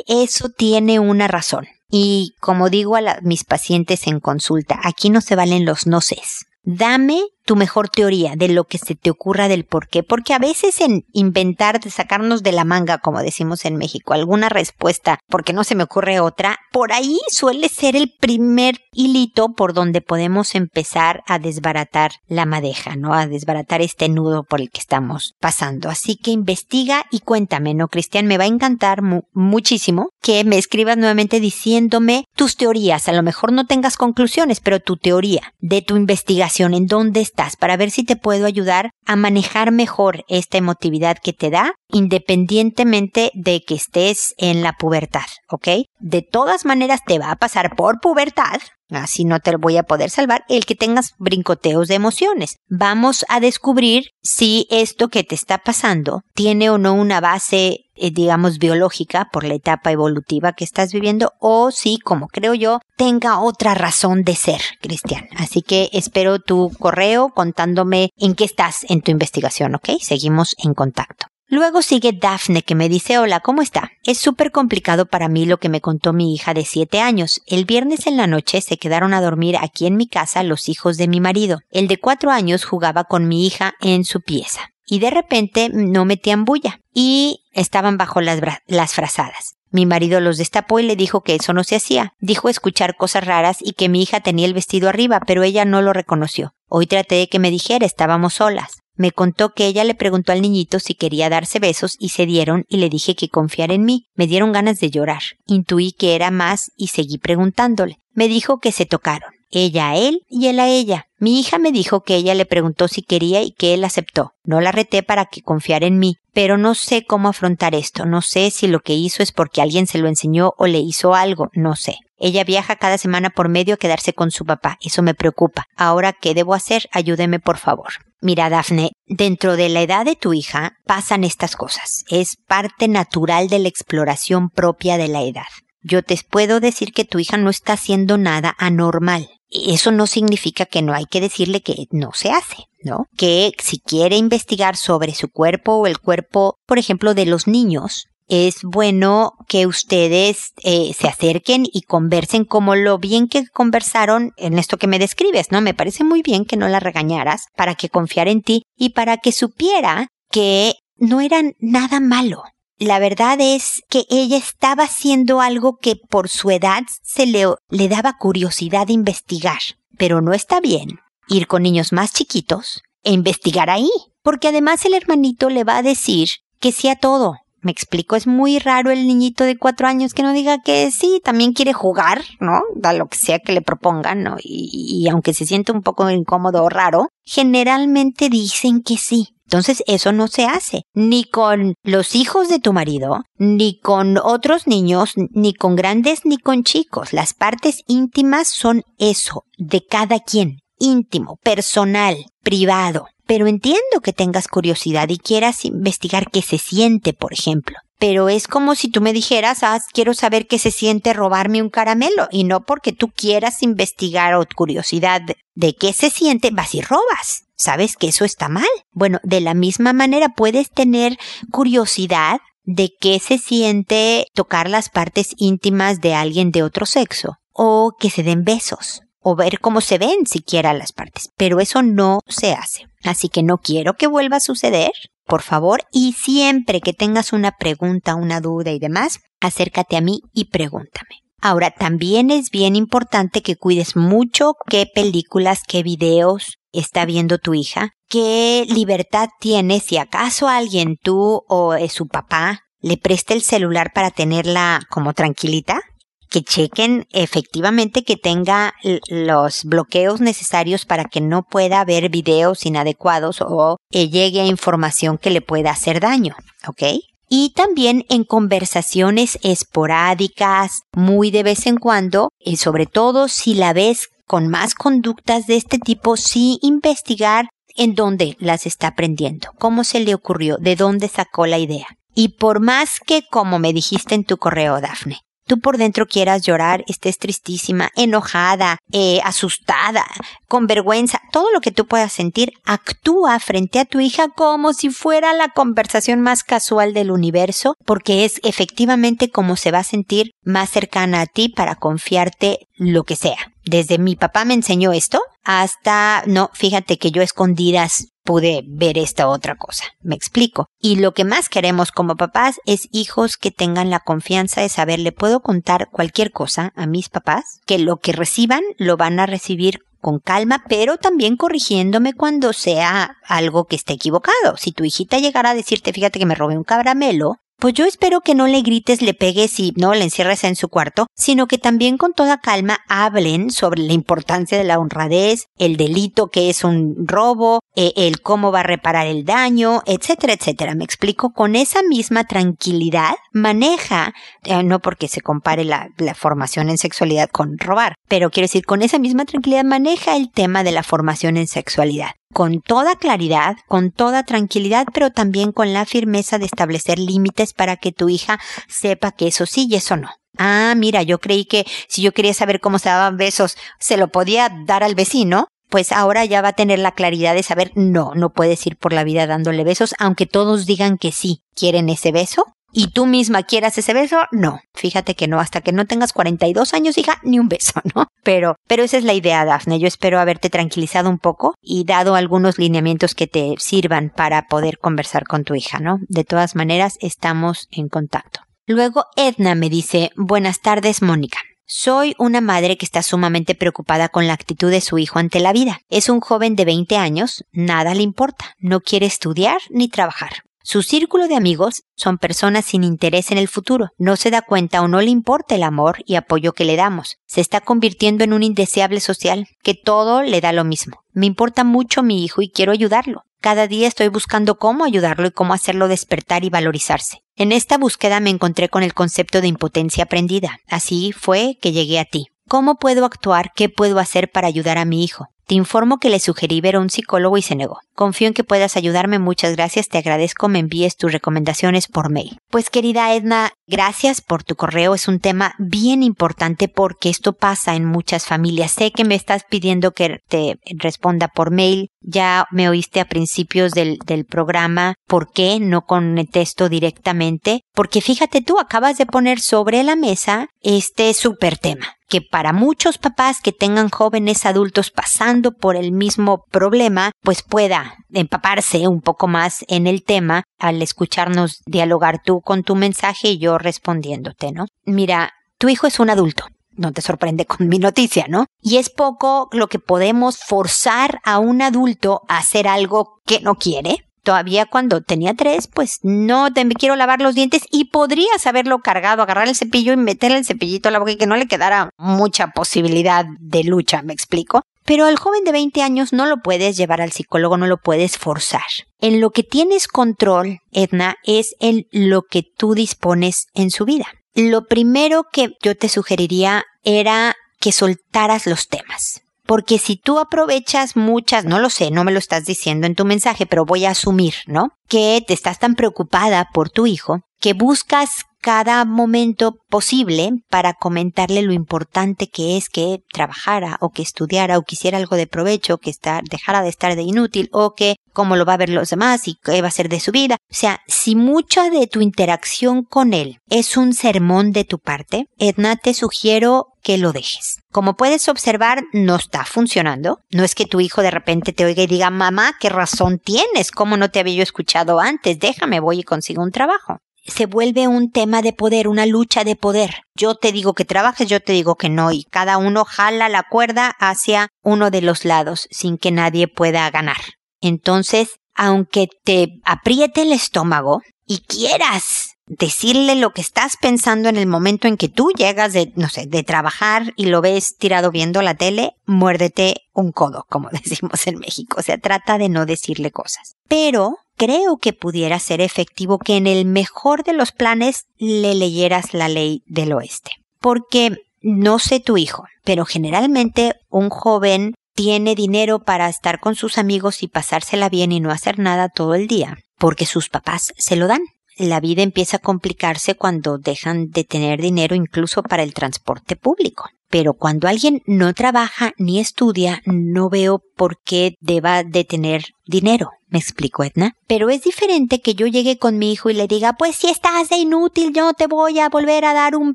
eso 0.07 0.49
tiene 0.49 0.99
una 0.99 1.29
razón. 1.29 1.69
Y 1.97 2.35
como 2.41 2.71
digo 2.71 2.97
a 2.97 3.21
mis 3.23 3.45
pacientes 3.45 4.09
en 4.09 4.19
consulta, 4.19 4.81
aquí 4.83 5.11
no 5.11 5.21
se 5.21 5.37
valen 5.37 5.65
los 5.65 5.87
noces. 5.87 6.45
Dame 6.65 7.23
tu 7.45 7.57
mejor 7.57 7.89
teoría 7.89 8.35
de 8.37 8.49
lo 8.49 8.65
que 8.65 8.79
se 8.79 8.95
te 8.95 9.11
ocurra 9.11 9.49
del 9.49 9.65
por 9.65 9.89
qué, 9.89 10.03
porque 10.03 10.35
a 10.35 10.39
veces 10.39 10.81
en 10.81 11.05
inventar, 11.13 11.81
de 11.81 11.91
sacarnos 11.91 12.43
de 12.43 12.53
la 12.53 12.65
manga, 12.65 12.99
como 12.99 13.21
decimos 13.21 13.65
en 13.65 13.77
México, 13.77 14.15
alguna 14.15 14.49
respuesta, 14.49 15.19
porque 15.29 15.53
no 15.53 15.65
se 15.65 15.75
me 15.75 15.85
ocurre 15.85 16.21
otra, 16.21 16.59
por 16.73 16.93
ahí 16.93 17.19
suele 17.29 17.69
ser 17.69 17.97
el 17.97 18.13
primer 18.19 18.81
hilito 18.93 19.53
por 19.53 19.75
donde 19.75 20.01
podemos 20.01 20.55
empezar 20.55 21.23
a 21.27 21.39
desbaratar 21.39 22.13
la 22.27 22.47
madeja, 22.47 22.97
¿no? 22.97 23.15
A 23.15 23.27
desbaratar 23.27 23.83
este 23.83 24.09
nudo 24.09 24.45
por 24.45 24.61
el 24.61 24.71
que 24.71 24.81
estamos 24.81 25.35
pasando. 25.41 25.89
Así 25.89 26.17
que 26.17 26.31
investiga 26.31 27.05
y 27.11 27.21
cuéntame, 27.21 27.75
¿no, 27.75 27.89
Cristian? 27.89 28.27
Me 28.27 28.39
va 28.39 28.45
a 28.45 28.49
encantar 28.49 29.01
muchísimo 29.33 30.11
que 30.21 30.45
me 30.45 30.59
escribas 30.59 30.97
nuevamente 30.97 31.41
diciéndome 31.41 32.25
tus 32.35 32.57
teorías. 32.57 33.09
A 33.09 33.13
lo 33.13 33.23
mejor 33.23 33.53
no 33.53 33.67
tengas 33.67 33.97
conclusiones, 33.97 34.61
pero 34.61 34.81
tu 34.81 34.97
teoría 34.97 35.55
de 35.61 35.83
tu 35.83 35.97
investigación, 35.97 36.75
en 36.75 36.87
dónde 36.87 37.21
para 37.59 37.77
ver 37.77 37.91
si 37.91 38.05
te 38.05 38.17
puedo 38.17 38.47
ayudar 38.47 38.91
a 39.07 39.17
manejar 39.17 39.73
mejor 39.73 40.25
esta 40.29 40.59
emotividad 40.59 41.17
que 41.23 41.33
te 41.33 41.51
da 41.51 41.73
independientemente 41.89 43.31
de 43.35 43.63
que 43.65 43.75
estés 43.75 44.35
en 44.37 44.63
la 44.63 44.73
pubertad, 44.73 45.27
¿ok? 45.49 45.69
De 46.01 46.23
todas 46.23 46.65
maneras 46.65 47.01
te 47.07 47.19
va 47.19 47.31
a 47.31 47.37
pasar 47.37 47.77
por 47.77 48.01
pubertad, 48.01 48.61
así 48.91 49.25
no 49.25 49.41
te 49.41 49.57
voy 49.57 49.77
a 49.77 49.85
poder 49.85 50.11
salvar, 50.11 50.45
el 50.49 50.67
que 50.67 50.75
tengas 50.75 51.13
brincoteos 51.19 51.89
de 51.89 51.95
emociones. 51.95 52.57
Vamos 52.69 53.25
a 53.29 53.41
descubrir 53.41 54.07
si 54.23 54.67
esto 54.71 55.09
que 55.09 55.25
te 55.25 55.35
está 55.35 55.59
pasando 55.59 56.23
tiene 56.35 56.71
o 56.71 56.79
no 56.79 56.95
una 56.95 57.21
base 57.21 57.84
eh, 57.97 58.11
digamos, 58.11 58.59
biológica 58.59 59.29
por 59.33 59.45
la 59.45 59.55
etapa 59.55 59.93
evolutiva 59.93 60.53
que 60.53 60.65
estás 60.65 60.93
viviendo 60.93 61.33
o 61.41 61.71
si, 61.71 61.99
como 61.99 62.29
creo 62.29 62.55
yo, 62.55 62.81
tenga 62.97 63.41
otra 63.41 63.75
razón 63.75 64.23
de 64.23 64.37
ser, 64.37 64.61
Cristian. 64.81 65.29
Así 65.37 65.63
que 65.63 65.91
espero 65.93 66.39
tu 66.39 66.71
correo 66.79 67.31
contándome 67.31 68.11
en 68.17 68.35
qué 68.35 68.45
estás 68.45 68.85
en 68.89 69.03
tu 69.03 69.11
investigación, 69.11 69.75
¿ok? 69.75 69.91
Seguimos 70.01 70.55
en 70.63 70.75
contacto. 70.75 71.27
Luego 71.47 71.83
sigue 71.83 72.13
Daphne 72.13 72.63
que 72.63 72.75
me 72.75 72.89
dice 72.89 73.19
hola, 73.19 73.41
¿cómo 73.41 73.61
está? 73.61 73.93
Es 74.03 74.19
súper 74.19 74.51
complicado 74.51 75.07
para 75.07 75.29
mí 75.29 75.45
lo 75.45 75.59
que 75.59 75.69
me 75.69 75.81
contó 75.81 76.13
mi 76.13 76.35
hija 76.35 76.55
de 76.55 76.65
siete 76.65 77.01
años. 77.01 77.43
El 77.47 77.65
viernes 77.65 78.07
en 78.07 78.17
la 78.17 78.27
noche 78.27 78.61
se 78.61 78.79
quedaron 78.79 79.13
a 79.15 79.21
dormir 79.21 79.57
aquí 79.61 79.87
en 79.87 79.97
mi 79.97 80.09
casa 80.09 80.43
los 80.43 80.69
hijos 80.69 80.97
de 80.97 81.07
mi 81.07 81.21
marido. 81.21 81.61
El 81.71 81.87
de 81.87 81.99
cuatro 81.99 82.31
años 82.31 82.65
jugaba 82.65 83.05
con 83.05 83.29
mi 83.29 83.47
hija 83.47 83.75
en 83.81 84.05
su 84.05 84.21
pieza. 84.21 84.74
Y 84.87 84.99
de 84.99 85.11
repente 85.11 85.71
no 85.73 86.05
metían 86.05 86.45
bulla 86.45 86.81
y 86.93 87.41
estaban 87.53 87.97
bajo 87.97 88.21
las, 88.21 88.41
las 88.67 88.95
frazadas. 88.95 89.55
Mi 89.71 89.87
marido 89.87 90.21
los 90.21 90.39
destapó 90.39 90.79
y 90.79 90.85
le 90.85 90.95
dijo 90.95 91.23
que 91.23 91.35
eso 91.35 91.53
no 91.53 91.65
se 91.65 91.75
hacía. 91.75 92.13
Dijo 92.21 92.49
escuchar 92.49 92.97
cosas 92.97 93.27
raras 93.27 93.59
y 93.61 93.73
que 93.73 93.89
mi 93.89 94.03
hija 94.03 94.21
tenía 94.21 94.47
el 94.47 94.55
vestido 94.55 94.89
arriba, 94.89 95.21
pero 95.27 95.43
ella 95.43 95.65
no 95.65 95.83
lo 95.83 95.93
reconoció. 95.93 96.55
Hoy 96.69 96.87
traté 96.87 97.17
de 97.17 97.29
que 97.29 97.41
me 97.41 97.51
dijera, 97.51 97.85
estábamos 97.85 98.35
solas. 98.35 98.85
Me 98.97 99.11
contó 99.11 99.53
que 99.53 99.67
ella 99.67 99.83
le 99.83 99.97
preguntó 99.97 100.31
al 100.31 100.43
niñito 100.43 100.79
si 100.79 100.95
quería 100.95 101.29
darse 101.29 101.59
besos 101.59 101.97
y 101.99 102.11
se 102.11 102.27
dieron 102.27 102.65
y 102.69 102.77
le 102.77 102.89
dije 102.89 103.17
que 103.17 103.29
confiara 103.29 103.75
en 103.75 103.85
mí. 103.85 104.07
Me 104.15 104.29
dieron 104.29 104.53
ganas 104.53 104.79
de 104.79 104.91
llorar. 104.91 105.23
Intuí 105.47 105.91
que 105.91 106.15
era 106.15 106.31
más 106.31 106.71
y 106.77 106.89
seguí 106.89 107.19
preguntándole. 107.19 107.99
Me 108.13 108.29
dijo 108.29 108.61
que 108.61 108.71
se 108.71 108.87
tocaron. 108.87 109.34
Ella 109.51 109.91
a 109.91 109.97
él 109.97 110.21
y 110.29 110.49
él 110.49 110.61
a 110.61 110.69
ella. 110.69 111.07
Mi 111.19 111.41
hija 111.41 111.59
me 111.59 111.73
dijo 111.73 112.03
que 112.03 112.17
ella 112.17 112.35
le 112.35 112.45
preguntó 112.45 112.89
si 112.89 113.03
quería 113.03 113.43
y 113.43 113.53
que 113.53 113.75
él 113.75 113.85
aceptó. 113.85 114.33
No 114.45 114.61
la 114.61 114.73
reté 114.73 115.03
para 115.03 115.27
que 115.27 115.43
confiara 115.43 115.87
en 115.87 115.99
mí, 115.99 116.17
pero 116.33 116.59
no 116.59 116.75
sé 116.75 117.05
cómo 117.07 117.29
afrontar 117.29 117.75
esto. 117.75 118.05
No 118.05 118.21
sé 118.21 118.51
si 118.51 118.67
lo 118.67 118.81
que 118.81 118.95
hizo 118.95 119.23
es 119.23 119.33
porque 119.33 119.63
alguien 119.63 119.87
se 119.87 119.99
lo 119.99 120.09
enseñó 120.09 120.53
o 120.59 120.67
le 120.67 120.79
hizo 120.79 121.15
algo. 121.15 121.49
No 121.55 121.77
sé. 121.77 121.97
Ella 122.19 122.45
viaja 122.45 122.77
cada 122.77 122.99
semana 122.99 123.31
por 123.31 123.49
medio 123.49 123.75
a 123.75 123.79
quedarse 123.79 124.13
con 124.13 124.31
su 124.31 124.45
papá. 124.45 124.79
Eso 124.81 125.03
me 125.03 125.15
preocupa. 125.15 125.67
Ahora, 125.77 126.13
¿qué 126.13 126.35
debo 126.35 126.55
hacer? 126.55 126.89
Ayúdeme, 126.93 127.39
por 127.41 127.59
favor. 127.59 127.93
Mira, 128.21 128.49
Dafne, 128.49 128.93
dentro 129.07 129.57
de 129.57 129.69
la 129.69 129.83
edad 129.83 130.07
de 130.07 130.17
tu 130.17 130.33
hija 130.33 130.73
pasan 130.87 131.25
estas 131.25 131.57
cosas. 131.57 132.05
Es 132.09 132.37
parte 132.47 132.89
natural 132.89 133.49
de 133.49 133.59
la 133.59 133.69
exploración 133.69 134.49
propia 134.49 134.97
de 134.97 135.09
la 135.09 135.23
edad. 135.23 135.45
Yo 135.85 136.03
te 136.03 136.19
puedo 136.29 136.61
decir 136.61 136.93
que 136.93 137.05
tu 137.05 137.19
hija 137.19 137.37
no 137.37 137.51
está 137.51 137.75
haciendo 137.75 138.17
nada 138.17 138.55
anormal. 138.59 139.29
Eso 139.51 139.93
no 139.93 140.07
significa 140.07 140.65
que 140.65 140.83
no 140.83 140.95
hay 140.95 141.05
que 141.05 141.21
decirle 141.21 141.61
que 141.61 141.87
no 141.91 142.11
se 142.15 142.31
hace, 142.31 142.65
¿no? 142.83 143.07
Que 143.17 143.53
si 143.63 143.79
quiere 143.79 144.17
investigar 144.17 144.77
sobre 144.77 145.15
su 145.15 145.29
cuerpo 145.29 145.75
o 145.75 145.87
el 145.87 145.99
cuerpo, 145.99 146.57
por 146.67 146.79
ejemplo, 146.79 147.15
de 147.15 147.27
los 147.27 147.47
niños, 147.47 148.07
es 148.27 148.63
bueno 148.63 149.33
que 149.47 149.67
ustedes 149.67 150.53
eh, 150.63 150.93
se 150.99 151.07
acerquen 151.07 151.67
y 151.71 151.83
conversen 151.83 152.47
como 152.47 152.75
lo 152.75 152.99
bien 152.99 153.29
que 153.29 153.47
conversaron 153.47 154.33
en 154.37 154.59
esto 154.59 154.79
que 154.79 154.87
me 154.87 154.99
describes, 154.99 155.53
¿no? 155.53 155.61
Me 155.61 155.75
parece 155.75 156.03
muy 156.03 156.23
bien 156.23 156.47
que 156.47 156.57
no 156.57 156.67
la 156.67 156.81
regañaras 156.81 157.49
para 157.55 157.75
que 157.75 157.91
confiara 157.91 158.31
en 158.31 158.43
ti 158.43 158.63
y 158.77 158.91
para 158.91 159.19
que 159.19 159.33
supiera 159.33 160.09
que 160.31 160.75
no 160.97 161.21
era 161.21 161.43
nada 161.59 162.01
malo. 162.01 162.45
La 162.79 162.99
verdad 162.99 163.39
es 163.41 163.83
que 163.89 164.05
ella 164.11 164.37
estaba 164.37 164.85
haciendo 164.85 165.41
algo 165.41 165.77
que 165.81 165.97
por 165.97 166.29
su 166.29 166.51
edad 166.51 166.83
se 167.03 167.27
le, 167.27 167.47
le 167.69 167.89
daba 167.89 168.17
curiosidad 168.19 168.87
de 168.87 168.95
investigar. 168.95 169.61
Pero 169.97 170.21
no 170.21 170.33
está 170.33 170.61
bien 170.61 170.99
ir 171.29 171.47
con 171.47 171.63
niños 171.63 171.93
más 171.93 172.13
chiquitos 172.13 172.83
e 173.03 173.13
investigar 173.13 173.71
ahí, 173.71 173.91
porque 174.23 174.49
además 174.49 174.85
el 174.85 174.95
hermanito 174.95 175.51
le 175.51 175.65
va 175.65 175.79
a 175.79 175.83
decir 175.83 176.29
que 176.59 176.73
sí 176.73 176.89
a 176.89 176.97
todo, 176.97 177.37
me 177.65 177.73
explico, 177.73 178.15
es 178.15 178.27
muy 178.27 178.59
raro 178.59 178.91
el 178.91 179.07
niñito 179.07 179.43
de 179.45 179.57
cuatro 179.57 179.87
años 179.87 180.13
que 180.13 180.23
no 180.23 180.35
diga 180.35 180.61
que 180.63 180.91
sí, 180.91 181.21
también 181.25 181.55
quiere 181.55 181.73
jugar, 181.73 182.23
¿no? 182.39 182.61
Da 182.77 182.93
lo 182.93 183.07
que 183.07 183.17
sea 183.17 183.39
que 183.39 183.53
le 183.53 183.63
propongan, 183.63 184.23
¿no? 184.23 184.37
Y, 184.39 184.69
y 185.03 185.09
aunque 185.09 185.33
se 185.33 185.47
siente 185.47 185.73
un 185.73 185.81
poco 185.81 186.09
incómodo 186.11 186.63
o 186.63 186.69
raro, 186.69 187.09
generalmente 187.23 188.29
dicen 188.29 188.83
que 188.83 188.99
sí. 188.99 189.34
Entonces 189.47 189.83
eso 189.87 190.13
no 190.13 190.29
se 190.29 190.47
hace, 190.47 190.83
ni 190.95 191.25
con 191.25 191.75
los 191.83 192.15
hijos 192.15 192.49
de 192.49 192.59
tu 192.59 192.73
marido, 192.73 193.23
ni 193.37 193.79
con 193.79 194.19
otros 194.19 194.67
niños, 194.67 195.13
ni 195.17 195.55
con 195.55 195.77
grandes, 195.77 196.25
ni 196.25 196.39
con 196.39 196.65
chicos. 196.65 197.13
Las 197.13 197.35
partes 197.35 197.83
íntimas 197.87 198.49
son 198.49 198.83
eso, 198.99 199.45
de 199.59 199.85
cada 199.85 200.21
quien, 200.21 200.61
íntimo, 200.79 201.39
personal, 201.43 202.17
privado. 202.43 203.07
Pero 203.27 203.47
entiendo 203.47 204.01
que 204.03 204.13
tengas 204.13 204.49
curiosidad 204.49 205.09
y 205.09 205.19
quieras 205.19 205.65
investigar 205.65 206.31
qué 206.31 206.43
se 206.43 206.59
siente, 206.59 207.15
por 207.15 207.33
ejemplo. 207.33 207.77
Pero 207.99 208.29
es 208.29 208.49
como 208.49 208.75
si 208.75 208.91
tú 208.91 209.01
me 209.01 209.13
dijeras, 209.13 209.63
ah, 209.63 209.79
quiero 209.93 210.13
saber 210.13 210.47
qué 210.47 210.59
se 210.59 210.71
siente 210.71 211.15
robarme 211.15 211.63
un 211.63 211.71
caramelo, 211.71 212.29
y 212.31 212.45
no 212.45 212.65
porque 212.65 212.93
tú 212.93 213.09
quieras 213.09 213.63
investigar 213.63 214.35
o 214.35 214.45
curiosidad 214.55 215.23
de 215.55 215.75
qué 215.75 215.93
se 215.93 216.11
siente, 216.11 216.51
vas 216.51 216.75
y 216.75 216.83
robas. 216.83 217.44
¿Sabes 217.57 217.97
que 217.97 218.09
eso 218.09 218.25
está 218.25 218.49
mal? 218.49 218.67
Bueno, 218.93 219.21
de 219.23 219.41
la 219.41 219.55
misma 219.55 219.93
manera 219.93 220.31
puedes 220.31 220.71
tener 220.71 221.19
curiosidad 221.51 222.41
de 222.65 222.91
qué 223.01 223.19
se 223.21 223.39
siente 223.39 224.27
tocar 224.35 224.69
las 224.69 224.89
partes 224.89 225.35
íntimas 225.37 226.01
de 226.01 226.15
alguien 226.15 226.51
de 226.51 226.63
otro 226.63 226.87
sexo 226.87 227.37
o 227.53 227.93
que 227.99 228.11
se 228.11 228.23
den 228.23 228.45
besos 228.45 229.03
o 229.21 229.37
ver 229.37 229.59
cómo 229.59 229.81
se 229.81 229.99
ven 229.99 230.27
siquiera 230.27 230.75
las 230.75 230.93
partes, 230.93 231.31
pero 231.37 231.61
eso 231.61 231.83
no 231.83 232.21
se 232.29 232.53
hace. 232.53 232.87
Así 233.03 233.29
que 233.29 233.43
no 233.43 233.59
quiero 233.59 233.95
que 233.95 234.07
vuelva 234.07 234.37
a 234.37 234.41
suceder, 234.41 234.93
por 235.25 235.41
favor, 235.41 235.83
y 235.91 236.13
siempre 236.13 236.81
que 236.81 236.93
tengas 236.93 237.33
una 237.33 237.53
pregunta, 237.53 238.17
una 238.17 238.41
duda 238.41 238.71
y 238.71 238.79
demás, 238.79 239.21
acércate 239.41 239.97
a 239.97 240.03
mí 240.03 240.21
y 240.35 240.47
pregúntame. 240.47 241.24
Ahora, 241.45 241.71
también 241.71 242.31
es 242.31 242.49
bien 242.49 242.75
importante 242.75 243.43
que 243.43 243.57
cuides 243.57 243.97
mucho 243.97 244.55
qué 244.67 244.87
películas, 244.87 245.61
qué 245.69 245.83
videos 245.83 246.57
está 246.73 247.05
viendo 247.05 247.37
tu 247.37 247.53
hija, 247.53 247.91
qué 248.09 248.65
libertad 248.67 249.29
tiene 249.41 249.81
si 249.81 249.99
acaso 249.99 250.49
alguien, 250.49 250.97
tú 250.97 251.45
o 251.47 251.77
su 251.91 252.09
papá, 252.09 252.61
le 252.81 252.97
presta 252.97 253.35
el 253.35 253.43
celular 253.43 253.93
para 253.95 254.11
tenerla 254.11 254.81
como 254.89 255.13
tranquilita 255.13 255.83
que 256.31 256.41
chequen 256.41 257.07
efectivamente 257.11 258.05
que 258.05 258.17
tenga 258.17 258.73
los 259.11 259.65
bloqueos 259.65 260.23
necesarios 260.23 260.87
para 260.87 261.05
que 261.05 261.21
no 261.21 261.43
pueda 261.43 261.85
ver 261.85 262.09
videos 262.09 262.65
inadecuados 262.65 263.43
o 263.43 263.77
eh, 263.91 264.09
llegue 264.09 264.41
a 264.41 264.47
información 264.47 265.19
que 265.19 265.29
le 265.29 265.43
pueda 265.43 265.73
hacer 265.73 266.01
daño, 266.01 266.37
¿ok? 266.67 266.85
Y 267.29 267.53
también 267.55 268.05
en 268.09 268.25
conversaciones 268.25 269.39
esporádicas, 269.43 270.83
muy 270.93 271.31
de 271.31 271.43
vez 271.43 271.67
en 271.67 271.77
cuando, 271.77 272.31
y 272.39 272.57
sobre 272.57 272.87
todo 272.87 273.29
si 273.29 273.55
la 273.55 273.73
ves 273.73 274.09
con 274.27 274.49
más 274.49 274.75
conductas 274.75 275.47
de 275.47 275.57
este 275.57 275.79
tipo, 275.79 276.17
sí 276.17 276.59
investigar 276.63 277.49
en 277.77 277.95
dónde 277.95 278.37
las 278.39 278.67
está 278.67 278.89
aprendiendo, 278.89 279.49
cómo 279.59 279.85
se 279.85 280.01
le 280.01 280.15
ocurrió, 280.15 280.57
de 280.59 280.77
dónde 280.77 281.09
sacó 281.09 281.47
la 281.47 281.59
idea. 281.59 281.87
Y 282.15 282.29
por 282.29 282.61
más 282.61 283.01
que, 283.05 283.23
como 283.31 283.59
me 283.59 283.73
dijiste 283.73 284.15
en 284.15 284.25
tu 284.25 284.37
correo, 284.37 284.81
Dafne, 284.81 285.19
tú 285.47 285.61
por 285.61 285.79
dentro 285.79 286.07
quieras 286.07 286.43
llorar, 286.43 286.85
estés 286.89 287.19
tristísima, 287.19 287.91
enojada, 287.97 288.79
eh, 288.93 289.21
asustada, 289.25 290.05
con 290.49 290.67
vergüenza, 290.67 291.21
todo 291.33 291.51
lo 291.53 291.61
que 291.61 291.73
tú 291.73 291.87
puedas 291.87 292.13
sentir, 292.13 292.53
actúa 292.65 293.39
frente 293.41 293.79
a 293.79 293.85
tu 293.85 294.01
hija 294.01 294.29
como 294.29 294.73
si 294.73 294.91
fuera 294.91 295.33
la 295.35 295.49
conversación 295.49 296.21
más 296.21 296.45
casual 296.45 296.95
del 296.95 297.11
universo, 297.11 297.77
porque 297.85 298.25
es 298.25 298.41
efectivamente 298.43 299.31
como 299.31 299.57
se 299.57 299.71
va 299.71 299.79
a 299.79 299.85
sentir 299.85 300.31
más 300.45 300.71
cercana 300.71 301.23
a 301.23 301.27
ti 301.27 301.49
para 301.49 301.77
confiarte 301.77 302.69
lo 302.77 303.05
que 303.05 303.17
sea. 303.17 303.53
Desde 303.65 303.99
mi 303.99 304.17
papá 304.17 304.45
me 304.45 304.55
enseñó 304.55 304.93
esto 304.93 305.21
hasta, 305.45 306.25
no, 306.27 306.51
fíjate 306.55 306.99
que 306.99 307.11
yo 307.11 307.23
escondidas 307.23 308.09
pude 308.25 308.65
ver 308.67 308.99
esta 308.99 309.29
otra 309.29 309.57
cosa. 309.57 309.85
Me 310.01 310.15
explico. 310.15 310.69
Y 310.81 310.97
lo 310.97 311.13
que 311.13 311.25
más 311.25 311.49
queremos 311.49 311.93
como 311.93 312.17
papás 312.17 312.59
es 312.65 312.89
hijos 312.91 313.37
que 313.37 313.51
tengan 313.51 313.91
la 313.91 314.01
confianza 314.01 314.63
de 314.63 314.71
saber, 314.71 314.99
le 314.99 315.13
puedo 315.13 315.41
contar 315.41 315.91
cualquier 315.91 316.33
cosa 316.33 316.73
a 316.75 316.87
mis 316.87 317.11
papás, 317.11 317.61
que 317.67 317.79
lo 317.79 317.99
que 317.99 318.13
reciban 318.13 318.63
lo 318.79 318.97
van 318.97 319.21
a 319.21 319.27
recibir 319.27 319.81
con 320.01 320.19
calma, 320.19 320.65
pero 320.69 320.99
también 320.99 321.37
corrigiéndome 321.37 322.13
cuando 322.13 322.53
sea 322.53 323.17
algo 323.27 323.65
que 323.65 323.77
esté 323.77 323.95
equivocado. 323.95 324.57
Si 324.57 324.71
tu 324.73 324.85
hijita 324.85 325.19
llegara 325.19 325.51
a 325.51 325.55
decirte, 325.55 325.95
fíjate 325.95 326.19
que 326.19 326.27
me 326.27 326.35
robé 326.35 326.59
un 326.59 326.65
cabramelo, 326.65 327.37
pues 327.65 327.73
yo 327.73 327.87
espero 327.87 328.21
que 328.21 328.35
no 328.35 328.47
le 328.47 328.61
grites, 328.61 329.01
le 329.01 329.15
pegues 329.15 329.59
y 329.59 329.73
no 329.79 329.95
le 329.95 330.05
encierres 330.05 330.45
en 330.45 330.55
su 330.55 330.69
cuarto, 330.69 331.07
sino 331.15 331.47
que 331.47 331.57
también 331.57 331.97
con 331.97 332.13
toda 332.13 332.37
calma 332.37 332.81
hablen 332.91 333.51
sobre 333.51 333.81
la 333.81 333.95
importancia 333.95 334.59
de 334.59 334.65
la 334.65 334.79
honradez, 334.79 335.47
el 335.57 335.79
delito 335.79 336.27
que 336.27 336.51
es 336.51 336.63
un 336.63 336.95
robo, 337.09 337.61
eh, 337.75 337.95
el 337.97 338.21
cómo 338.21 338.53
va 338.53 338.61
a 338.61 338.65
reparar 338.65 339.07
el 339.07 339.25
daño, 339.25 339.83
etcétera, 339.87 340.35
etcétera. 340.35 340.75
Me 340.75 340.85
explico, 340.85 341.33
con 341.33 341.57
esa 341.57 341.83
misma 341.83 342.25
tranquilidad 342.25 343.15
maneja, 343.33 344.13
eh, 344.43 344.63
no 344.63 344.81
porque 344.81 345.09
se 345.09 345.23
compare 345.23 345.65
la, 345.65 345.89
la 345.97 346.15
formación 346.15 346.69
en 346.69 346.77
sexualidad 346.77 347.31
con 347.31 347.57
robar, 347.59 347.95
pero 348.09 348.29
quiero 348.29 348.45
decir, 348.45 348.67
con 348.67 348.83
esa 348.83 348.99
misma 348.99 349.25
tranquilidad 349.25 349.65
maneja 349.65 350.17
el 350.17 350.31
tema 350.31 350.65
de 350.65 350.73
la 350.73 350.83
formación 350.83 351.39
en 351.39 351.47
sexualidad 351.47 352.11
con 352.35 352.61
toda 352.61 352.97
claridad, 352.97 353.57
con 353.67 353.93
toda 353.93 354.25
tranquilidad, 354.25 354.87
pero 354.93 355.11
también 355.11 355.53
con 355.53 355.73
la 355.73 355.87
firmeza 355.87 356.39
de 356.39 356.45
establecer 356.45 356.99
límites 356.99 357.55
para 357.55 357.77
que 357.77 357.93
tu 357.93 358.11
hija 358.11 358.39
sepa 358.69 359.13
que 359.13 359.29
eso 359.29 359.47
sí 359.47 359.67
y 359.71 359.77
eso 359.77 359.97
no. 359.97 360.11
Ah, 360.37 360.75
mira, 360.77 361.03
yo 361.03 361.21
creí 361.21 361.45
que 361.45 361.65
si 361.89 362.03
yo 362.03 362.13
quería 362.13 362.35
saber 362.35 362.61
cómo 362.61 362.79
se 362.79 362.89
daban 362.89 363.17
besos, 363.17 363.57
se 363.79 363.97
lo 363.97 364.09
podía 364.09 364.51
dar 364.67 364.83
al 364.83 364.95
vecino. 364.95 365.47
Pues 365.71 365.93
ahora 365.93 366.25
ya 366.25 366.43
va 366.43 366.49
a 366.49 366.53
tener 366.53 366.79
la 366.79 366.93
claridad 366.93 367.35
de 367.35 367.43
saber, 367.43 367.73
no, 367.75 368.15
no 368.15 368.31
puedes 368.31 368.65
ir 368.67 368.77
por 368.77 368.93
la 368.93 369.03
vida 369.03 369.27
dándole 369.27 369.65
besos, 369.65 369.95
aunque 369.99 370.27
todos 370.27 370.67
digan 370.67 370.99
que 370.99 371.11
sí, 371.11 371.41
quieren 371.55 371.89
ese 371.89 372.13
beso, 372.13 372.54
y 372.75 372.89
tú 372.89 373.07
misma 373.07 373.45
quieras 373.45 373.79
ese 373.79 373.95
beso, 373.95 374.19
no. 374.33 374.61
Fíjate 374.75 375.15
que 375.15 375.29
no, 375.29 375.41
hasta 375.41 375.61
que 375.61 375.73
no 375.73 375.87
tengas 375.87 376.13
42 376.13 376.75
años, 376.75 376.99
hija, 376.99 377.21
ni 377.23 377.39
un 377.39 377.49
beso, 377.49 377.81
¿no? 377.95 378.09
Pero, 378.23 378.57
pero 378.67 378.83
esa 378.83 378.99
es 378.99 379.05
la 379.05 379.15
idea, 379.15 379.45
Dafne. 379.45 379.79
Yo 379.79 379.87
espero 379.87 380.19
haberte 380.19 380.51
tranquilizado 380.51 381.09
un 381.09 381.19
poco 381.19 381.55
y 381.63 381.85
dado 381.85 382.17
algunos 382.17 382.59
lineamientos 382.59 383.15
que 383.15 383.27
te 383.27 383.55
sirvan 383.59 384.11
para 384.15 384.49
poder 384.49 384.79
conversar 384.79 385.25
con 385.25 385.45
tu 385.45 385.55
hija, 385.55 385.79
¿no? 385.79 385.99
De 386.09 386.25
todas 386.25 386.57
maneras, 386.57 386.97
estamos 387.01 387.69
en 387.71 387.89
contacto. 387.89 388.41
Luego 388.67 389.05
Edna 389.17 389.55
me 389.55 389.71
dice, 389.71 390.11
buenas 390.17 390.61
tardes, 390.61 391.01
Mónica. 391.01 391.39
Soy 391.67 392.15
una 392.19 392.41
madre 392.41 392.77
que 392.77 392.85
está 392.85 393.03
sumamente 393.03 393.55
preocupada 393.55 394.09
con 394.09 394.27
la 394.27 394.35
actitud 394.35 394.71
de 394.71 394.81
su 394.81 394.99
hijo 394.99 395.19
ante 395.19 395.41
la 395.41 395.53
vida. 395.53 395.79
Es 395.89 396.09
un 396.09 396.21
joven 396.21 396.57
de 396.57 396.65
20 396.65 396.97
años, 396.97 397.45
nada 397.53 397.95
le 397.95 398.03
importa, 398.03 398.55
no 398.59 398.81
quiere 398.81 399.07
estudiar 399.07 399.59
ni 399.71 399.89
trabajar. 399.89 400.43
Su 400.67 400.83
círculo 400.83 401.29
de 401.29 401.37
amigos 401.37 401.83
son 401.95 402.17
personas 402.17 402.65
sin 402.65 402.85
interés 402.85 403.31
en 403.31 403.37
el 403.37 403.49
futuro. 403.49 403.91
No 403.99 404.17
se 404.17 404.31
da 404.31 404.41
cuenta 404.41 404.81
o 404.81 404.89
no 404.89 405.03
le 405.03 405.11
importa 405.11 405.57
el 405.57 405.63
amor 405.63 405.99
y 406.07 406.15
apoyo 406.15 406.55
que 406.55 406.65
le 406.65 406.75
damos. 406.75 407.19
Se 407.27 407.43
está 407.43 407.61
convirtiendo 407.61 408.25
en 408.25 408.33
un 408.33 408.43
indeseable 408.43 409.01
social, 409.01 409.47
que 409.63 409.75
todo 409.75 410.23
le 410.23 410.41
da 410.41 410.55
lo 410.55 410.65
mismo. 410.65 411.01
Me 411.13 411.27
importa 411.27 411.65
mucho 411.65 412.03
mi 412.03 412.25
hijo 412.25 412.41
y 412.41 412.51
quiero 412.51 412.73
ayudarlo. 412.73 413.25
Cada 413.43 413.67
día 413.67 413.87
estoy 413.87 414.09
buscando 414.09 414.57
cómo 414.57 414.87
ayudarlo 414.87 415.27
y 415.27 415.33
cómo 415.33 415.53
hacerlo 415.53 415.87
despertar 415.87 416.45
y 416.45 416.51
valorizarse. 416.51 417.19
En 417.37 417.53
esta 417.53 417.77
búsqueda 417.77 418.19
me 418.21 418.31
encontré 418.31 418.71
con 418.71 418.83
el 418.83 418.95
concepto 418.95 419.43
de 419.43 419.49
impotencia 419.49 420.05
aprendida. 420.05 420.61
Así 420.67 421.13
fue 421.13 421.59
que 421.61 421.73
llegué 421.73 421.99
a 421.99 422.07
ti. 422.07 422.29
¿Cómo 422.49 422.77
puedo 422.77 423.05
actuar? 423.05 423.53
¿Qué 423.55 423.69
puedo 423.69 423.99
hacer 423.99 424.31
para 424.31 424.49
ayudar 424.49 424.79
a 424.79 424.87
mi 424.87 425.05
hijo? 425.05 425.27
Te 425.47 425.55
informo 425.55 425.99
que 425.99 426.09
le 426.09 426.21
sugerí 426.21 426.61
ver 426.61 426.77
a 426.77 426.81
un 426.81 426.91
psicólogo 426.91 427.37
y 427.37 427.43
se 427.43 427.55
negó. 427.55 427.79
Confío 427.95 428.29
en 428.29 428.35
que 428.35 428.45
puedas 428.45 428.77
ayudarme. 428.77 429.19
Muchas 429.19 429.55
gracias. 429.55 429.89
Te 429.89 429.99
agradezco. 429.99 430.49
Me 430.49 430.59
envíes 430.59 430.97
tus 430.97 431.13
recomendaciones 431.13 431.87
por 431.87 432.11
mail. 432.11 432.39
Pues 432.51 432.71
querida 432.71 433.15
Edna, 433.15 433.53
gracias 433.67 434.21
por 434.21 434.43
tu 434.43 434.57
correo. 434.57 434.95
Es 434.95 435.07
un 435.07 435.21
tema 435.21 435.55
bien 435.59 436.03
importante 436.03 436.69
porque 436.69 437.11
esto 437.11 437.35
pasa 437.35 437.75
en 437.75 437.85
muchas 437.85 438.27
familias. 438.27 438.73
Sé 438.73 438.91
que 438.91 439.05
me 439.05 439.15
estás 439.15 439.45
pidiendo 439.45 439.93
que 439.93 440.21
te 440.29 440.59
responda 440.79 441.29
por 441.29 441.51
mail. 441.51 441.91
Ya 442.01 442.47
me 442.51 442.69
oíste 442.69 443.01
a 443.01 443.05
principios 443.05 443.73
del, 443.73 443.99
del 444.05 444.25
programa. 444.25 444.95
¿Por 445.07 445.31
qué 445.31 445.61
no 445.61 445.83
con 445.83 446.17
texto 446.31 446.69
directamente? 446.69 447.61
Porque 447.75 448.01
fíjate 448.01 448.41
tú, 448.41 448.59
acabas 448.59 448.99
de 448.99 449.07
poner 449.07 449.41
sobre 449.41 449.83
la 449.83 449.97
mesa 449.97 450.49
este 450.63 451.13
súper 451.15 451.59
tema 451.59 451.95
que 452.09 452.21
para 452.21 452.53
muchos 452.53 452.99
papás 452.99 453.41
que 453.41 453.51
tengan 453.51 453.89
jóvenes 453.89 454.47
adultos 454.47 454.91
pasando 454.91 455.34
por 455.43 455.77
el 455.77 455.93
mismo 455.93 456.45
problema, 456.51 457.13
pues 457.23 457.43
pueda 457.43 457.97
empaparse 458.13 458.89
un 458.89 459.01
poco 459.01 459.29
más 459.29 459.65
en 459.69 459.87
el 459.87 460.05
tema 460.05 460.45
al 460.59 460.83
escucharnos 460.83 461.63
dialogar 461.67 462.23
tú 462.25 462.41
con 462.41 462.63
tu 462.63 462.75
mensaje 462.75 463.29
y 463.29 463.39
yo 463.39 463.59
respondiéndote, 463.59 464.53
¿no? 464.53 464.67
Mira, 464.85 465.33
tu 465.59 465.69
hijo 465.69 465.87
es 465.87 466.01
un 466.01 466.11
adulto. 466.11 466.47
No 466.77 466.93
te 466.93 467.03
sorprende 467.03 467.47
con 467.47 467.69
mi 467.69 467.79
noticia, 467.79 468.27
¿no? 468.29 468.47
Y 468.61 468.79
es 468.79 468.91
poco 468.91 469.49
lo 469.53 469.69
que 469.69 469.79
podemos 469.79 470.39
forzar 470.39 471.21
a 471.25 471.39
un 471.39 471.63
adulto 471.63 472.23
a 472.29 472.39
hacer 472.39 472.67
algo 472.67 473.21
que 473.25 473.41
no 473.41 473.55
quiere 473.55 474.05
todavía 474.25 474.67
cuando 474.67 475.03
tenía 475.03 475.35
tres, 475.35 475.69
pues 475.69 476.01
no 476.03 476.53
te 476.53 476.67
quiero 476.71 476.97
lavar 476.97 477.21
los 477.21 477.37
dientes 477.37 477.63
y 477.71 477.87
podrías 477.87 478.47
haberlo 478.47 478.81
cargado, 478.81 479.23
agarrar 479.23 479.47
el 479.47 479.55
cepillo 479.55 479.93
y 479.93 479.97
meterle 479.97 480.39
el 480.39 480.45
cepillito 480.45 480.89
a 480.89 480.93
la 480.93 480.99
boca 480.99 481.13
y 481.13 481.17
que 481.17 481.27
no 481.27 481.37
le 481.37 481.47
quedara 481.47 481.91
mucha 481.99 482.49
posibilidad 482.49 483.25
de 483.39 483.63
lucha, 483.63 484.03
me 484.03 484.13
explico. 484.13 484.63
Pero 484.85 485.07
al 485.07 485.17
joven 485.17 485.45
de 485.45 485.53
20 485.53 485.83
años 485.83 486.13
no 486.13 486.27
lo 486.27 486.39
puedes 486.43 486.77
llevar 486.77 487.01
al 487.01 487.13
psicólogo, 487.13 487.57
no 487.57 487.67
lo 487.67 487.79
puedes 487.79 488.19
forzar. 488.19 488.63
En 489.01 489.21
lo 489.21 489.31
que 489.31 489.43
tienes 489.43 489.89
control, 489.89 490.61
Edna, 490.73 491.17
es 491.25 491.57
en 491.59 491.87
lo 491.91 492.23
que 492.23 492.43
tú 492.43 492.75
dispones 492.75 493.47
en 493.55 493.71
su 493.71 493.87
vida. 493.87 494.07
Lo 494.35 494.67
primero 494.67 495.25
que 495.33 495.57
yo 495.63 495.77
te 495.77 495.89
sugeriría 495.89 496.65
era 496.83 497.35
que 497.61 497.73
soltaras 497.73 498.47
los 498.47 498.69
temas. 498.69 499.23
Porque 499.47 499.79
si 499.79 499.97
tú 499.97 500.19
aprovechas 500.19 500.97
muchas, 500.97 501.45
no 501.45 501.59
lo 501.59 501.69
sé, 501.69 501.91
no 501.91 502.05
me 502.05 502.13
lo 502.13 502.19
estás 502.19 502.45
diciendo 502.45 502.87
en 502.87 502.95
tu 502.95 503.05
mensaje, 503.05 503.47
pero 503.47 503.67
voy 503.67 503.85
a 503.85 503.91
asumir, 503.91 504.35
¿no? 504.47 504.71
Que 504.89 505.23
te 505.27 505.35
estás 505.35 505.59
tan 505.59 505.75
preocupada 505.75 506.49
por 506.53 506.71
tu 506.71 506.87
hijo, 506.87 507.21
que 507.45 507.53
buscas 507.53 508.25
cada 508.41 508.87
momento 508.87 509.59
posible 509.69 510.31
para 510.49 510.73
comentarle 510.73 511.43
lo 511.43 511.53
importante 511.53 512.27
que 512.27 512.57
es 512.57 512.71
que 512.71 513.01
trabajara 513.13 513.77
o 513.81 513.91
que 513.91 514.01
estudiara 514.01 514.57
o 514.57 514.63
que 514.63 514.77
hiciera 514.77 514.97
algo 514.97 515.17
de 515.17 515.27
provecho, 515.27 515.77
que 515.77 515.91
estar, 515.91 516.25
dejara 516.25 516.63
de 516.63 516.71
estar 516.71 516.97
de 516.97 517.03
inútil 517.03 517.51
o 517.53 517.75
que 517.75 517.97
cómo 518.15 518.37
lo 518.37 518.47
va 518.47 518.55
a 518.55 518.57
ver 518.57 518.71
los 518.71 518.89
demás 518.89 519.29
y 519.29 519.37
qué 519.45 519.61
va 519.61 519.69
a 519.69 519.73
ser 519.73 519.91
de 519.91 520.01
su 520.01 520.11
vida. 520.11 520.37
O 520.51 520.55
sea, 520.55 520.81
si 520.87 521.17
mucha 521.17 521.69
de 521.69 521.87
tu 521.87 522.01
interacción 522.01 522.83
con 522.83 523.13
él 523.13 523.41
es 523.51 523.77
un 523.77 523.93
sermón 523.93 524.53
de 524.53 524.65
tu 524.65 524.79
parte, 524.79 525.27
Edna, 525.37 525.77
te 525.77 525.93
sugiero 525.93 526.69
que 526.83 526.97
lo 526.97 527.13
dejes. 527.13 527.59
Como 527.73 527.95
puedes 527.95 528.31
observar, 528.31 528.85
no 528.95 529.17
está 529.17 529.45
funcionando. 529.45 530.21
No 530.31 530.45
es 530.45 530.55
que 530.55 530.65
tu 530.65 530.81
hijo 530.81 531.03
de 531.03 531.11
repente 531.11 531.53
te 531.53 531.67
oiga 531.67 531.83
y 531.83 531.89
diga, 531.89 532.09
mamá, 532.09 532.55
¿qué 532.59 532.71
razón 532.71 533.19
tienes? 533.19 533.71
¿Cómo 533.71 533.99
no 533.99 534.11
te 534.11 534.21
había 534.21 534.37
yo 534.37 534.43
escuchado 534.43 534.99
antes? 534.99 535.39
Déjame, 535.39 535.81
voy 535.81 536.01
y 536.01 536.05
consigo 536.05 536.43
un 536.43 536.51
trabajo 536.51 537.01
se 537.25 537.47
vuelve 537.47 537.89
un 537.89 538.11
tema 538.11 538.43
de 538.43 538.53
poder, 538.53 538.89
una 538.89 539.07
lucha 539.07 539.45
de 539.45 539.57
poder. 539.57 540.03
Yo 540.15 540.35
te 540.35 540.53
digo 540.53 540.75
que 540.75 540.85
trabajes, 540.85 541.29
yo 541.29 541.41
te 541.41 541.53
digo 541.53 541.77
que 541.77 541.89
no, 541.89 542.13
y 542.13 542.25
cada 542.25 542.59
uno 542.59 542.85
jala 542.85 543.29
la 543.29 543.45
cuerda 543.49 543.95
hacia 543.99 544.49
uno 544.63 544.91
de 544.91 545.03
los 545.03 545.25
lados 545.25 545.67
sin 545.71 545.99
que 545.99 546.11
nadie 546.11 546.49
pueda 546.49 546.91
ganar. 546.91 547.21
Entonces, 547.61 548.37
aunque 548.55 549.09
te 549.25 549.61
apriete 549.65 550.23
el 550.23 550.33
estómago 550.33 551.01
y 551.27 551.41
quieras 551.41 552.35
decirle 552.47 553.15
lo 553.15 553.33
que 553.33 553.41
estás 553.41 553.77
pensando 553.81 554.29
en 554.29 554.37
el 554.37 554.47
momento 554.47 554.87
en 554.87 554.97
que 554.97 555.09
tú 555.09 555.31
llegas 555.37 555.73
de, 555.73 555.93
no 555.97 556.09
sé, 556.09 556.27
de 556.27 556.43
trabajar 556.43 557.15
y 557.17 557.27
lo 557.27 557.41
ves 557.41 557.77
tirado 557.79 558.11
viendo 558.11 558.43
la 558.43 558.55
tele, 558.55 558.93
muérdete 559.07 559.77
un 559.93 560.13
codo, 560.13 560.45
como 560.49 560.69
decimos 560.85 561.27
en 561.27 561.39
México. 561.39 561.77
O 561.81 561.83
sea, 561.83 561.99
trata 561.99 562.39
de 562.39 562.49
no 562.49 562.67
decirle 562.67 563.11
cosas. 563.11 563.55
Pero 563.69 564.19
creo 564.37 564.79
que 564.79 564.93
pudiera 564.93 565.39
ser 565.39 565.61
efectivo 565.61 566.19
que 566.19 566.37
en 566.37 566.47
el 566.47 566.65
mejor 566.65 567.25
de 567.25 567.33
los 567.33 567.53
planes 567.53 568.07
le 568.19 568.55
leyeras 568.55 569.15
la 569.15 569.29
ley 569.29 569.63
del 569.67 569.93
oeste. 569.93 570.33
Porque 570.61 571.17
no 571.43 571.79
sé 571.79 572.01
tu 572.01 572.17
hijo, 572.17 572.45
pero 572.65 572.85
generalmente 572.85 573.75
un 573.91 574.11
joven 574.11 574.75
tiene 574.95 575.35
dinero 575.35 575.81
para 575.81 576.09
estar 576.09 576.41
con 576.41 576.55
sus 576.55 576.79
amigos 576.79 577.23
y 577.23 577.29
pasársela 577.29 577.89
bien 577.89 578.13
y 578.13 578.21
no 578.21 578.31
hacer 578.31 578.59
nada 578.59 578.89
todo 578.89 579.15
el 579.15 579.27
día, 579.27 579.59
porque 579.79 580.07
sus 580.07 580.29
papás 580.29 580.73
se 580.79 580.97
lo 580.97 581.07
dan 581.07 581.23
la 581.57 581.81
vida 581.81 582.03
empieza 582.03 582.39
a 582.39 582.41
complicarse 582.41 583.15
cuando 583.15 583.59
dejan 583.59 584.11
de 584.11 584.25
tener 584.25 584.61
dinero 584.61 584.97
incluso 584.97 585.43
para 585.43 585.63
el 585.63 585.73
transporte 585.73 586.37
público. 586.37 586.89
Pero 587.11 587.35
cuando 587.35 587.69
alguien 587.69 588.03
no 588.07 588.33
trabaja 588.35 588.93
ni 588.99 589.21
estudia, 589.21 589.83
no 589.85 590.29
veo 590.29 590.61
por 590.77 590.99
qué 591.03 591.35
deba 591.41 591.85
de 591.85 592.05
tener 592.05 592.45
dinero. 592.67 593.11
¿Me 593.29 593.41
explico, 593.41 593.83
Edna? 593.83 594.13
Pero 594.29 594.49
es 594.49 594.63
diferente 594.63 595.21
que 595.21 595.35
yo 595.35 595.49
llegue 595.49 595.77
con 595.77 595.99
mi 595.99 596.13
hijo 596.13 596.31
y 596.31 596.35
le 596.35 596.47
diga, 596.47 596.75
pues 596.75 596.95
si 596.95 597.09
estás 597.09 597.49
de 597.49 597.57
inútil, 597.57 598.13
yo 598.13 598.33
te 598.33 598.47
voy 598.47 598.79
a 598.79 598.89
volver 598.89 599.25
a 599.25 599.35
dar 599.35 599.57
un 599.57 599.75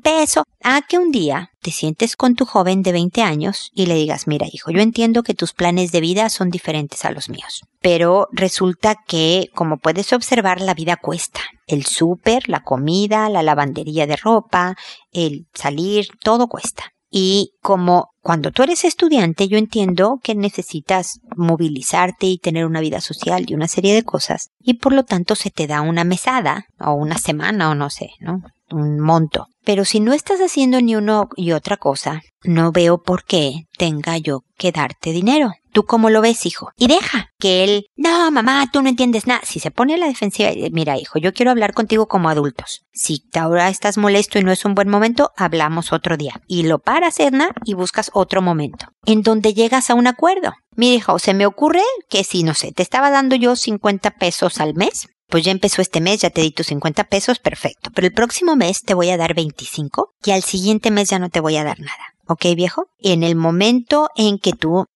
peso. 0.00 0.44
A 0.62 0.80
que 0.80 0.96
un 0.96 1.10
día 1.10 1.50
te 1.60 1.70
sientes 1.70 2.16
con 2.16 2.34
tu 2.36 2.46
joven 2.46 2.82
de 2.82 2.92
20 2.92 3.20
años 3.20 3.70
y 3.74 3.84
le 3.84 3.96
digas, 3.96 4.26
mira 4.26 4.46
hijo, 4.50 4.70
yo 4.70 4.80
entiendo 4.80 5.22
que 5.22 5.34
tus 5.34 5.52
planes 5.52 5.92
de 5.92 6.00
vida 6.00 6.30
son 6.30 6.48
diferentes 6.48 7.04
a 7.04 7.10
los 7.10 7.28
míos. 7.28 7.60
Pero 7.82 8.28
resulta 8.32 8.94
que, 9.06 9.50
como 9.54 9.76
puedes 9.76 10.12
observar, 10.14 10.62
la 10.62 10.72
vida 10.72 10.96
cuesta. 10.96 11.40
El 11.66 11.84
súper, 11.84 12.48
la 12.48 12.62
comida, 12.62 13.28
la 13.28 13.42
lavandería 13.42 14.06
de 14.06 14.16
ropa, 14.16 14.74
el 15.12 15.46
salir, 15.52 16.08
todo 16.22 16.48
cuesta. 16.48 16.92
Y 17.10 17.52
como 17.60 18.10
cuando 18.20 18.52
tú 18.52 18.62
eres 18.62 18.84
estudiante, 18.84 19.48
yo 19.48 19.58
entiendo 19.58 20.20
que 20.22 20.34
necesitas 20.34 21.20
movilizarte 21.36 22.26
y 22.26 22.38
tener 22.38 22.66
una 22.66 22.80
vida 22.80 23.00
social 23.00 23.44
y 23.48 23.54
una 23.54 23.66
serie 23.66 23.94
de 23.94 24.04
cosas, 24.04 24.50
y 24.60 24.74
por 24.74 24.92
lo 24.92 25.04
tanto 25.04 25.34
se 25.34 25.50
te 25.50 25.66
da 25.66 25.80
una 25.80 26.04
mesada, 26.04 26.66
o 26.78 26.92
una 26.92 27.18
semana, 27.18 27.70
o 27.70 27.74
no 27.74 27.90
sé, 27.90 28.10
¿no? 28.20 28.42
Un 28.70 29.00
monto. 29.00 29.46
Pero 29.64 29.84
si 29.84 30.00
no 30.00 30.12
estás 30.12 30.40
haciendo 30.40 30.80
ni 30.80 30.94
uno 30.94 31.28
y 31.36 31.52
otra 31.52 31.76
cosa, 31.76 32.22
no 32.44 32.72
veo 32.72 33.02
por 33.02 33.24
qué 33.24 33.64
tenga 33.76 34.16
yo 34.18 34.42
que 34.56 34.70
darte 34.70 35.12
dinero. 35.12 35.52
¿Tú 35.72 35.84
cómo 35.84 36.10
lo 36.10 36.20
ves, 36.20 36.46
hijo? 36.46 36.72
Y 36.76 36.88
deja 36.88 37.30
que 37.38 37.64
él, 37.64 37.86
no, 37.96 38.30
mamá, 38.30 38.68
tú 38.72 38.82
no 38.82 38.88
entiendes 38.88 39.26
nada. 39.26 39.40
Si 39.44 39.60
se 39.60 39.70
pone 39.70 39.94
a 39.94 39.98
la 39.98 40.06
defensiva, 40.06 40.50
mira, 40.72 40.98
hijo, 40.98 41.18
yo 41.18 41.32
quiero 41.32 41.50
hablar 41.50 41.74
contigo 41.74 42.08
como 42.08 42.28
adultos. 42.28 42.82
Si 42.92 43.22
ahora 43.34 43.68
estás 43.68 43.98
molesto 43.98 44.38
y 44.38 44.44
no 44.44 44.52
es 44.52 44.64
un 44.64 44.74
buen 44.74 44.88
momento, 44.88 45.30
hablamos 45.36 45.92
otro 45.92 46.16
día. 46.16 46.40
Y 46.46 46.64
lo 46.64 46.78
paras, 46.78 47.20
Edna, 47.20 47.50
y 47.64 47.74
buscas 47.74 48.10
otro 48.14 48.42
momento. 48.42 48.86
En 49.06 49.22
donde 49.22 49.54
llegas 49.54 49.90
a 49.90 49.94
un 49.94 50.06
acuerdo. 50.06 50.52
Mira, 50.76 50.96
hijo, 50.96 51.18
se 51.18 51.34
me 51.34 51.46
ocurre 51.46 51.82
que 52.08 52.24
si, 52.24 52.42
no 52.42 52.54
sé, 52.54 52.72
te 52.72 52.82
estaba 52.82 53.10
dando 53.10 53.36
yo 53.36 53.56
50 53.56 54.12
pesos 54.12 54.60
al 54.60 54.74
mes, 54.74 55.08
pues 55.28 55.44
ya 55.44 55.52
empezó 55.52 55.80
este 55.80 56.00
mes, 56.00 56.20
ya 56.20 56.30
te 56.30 56.42
di 56.42 56.50
tus 56.50 56.66
50 56.66 57.04
pesos, 57.04 57.38
perfecto. 57.38 57.90
Pero 57.94 58.06
el 58.06 58.12
próximo 58.12 58.56
mes 58.56 58.82
te 58.82 58.94
voy 58.94 59.10
a 59.10 59.16
dar 59.16 59.34
25 59.34 60.14
y 60.24 60.32
al 60.32 60.42
siguiente 60.42 60.90
mes 60.90 61.08
ya 61.08 61.18
no 61.18 61.30
te 61.30 61.40
voy 61.40 61.56
a 61.56 61.64
dar 61.64 61.78
nada. 61.78 62.14
¿Ok 62.30 62.46
viejo? 62.54 62.86
En 62.98 63.22
el 63.22 63.34
momento 63.34 64.08
en 64.14 64.38
que 64.38 64.52
tú 64.52 64.86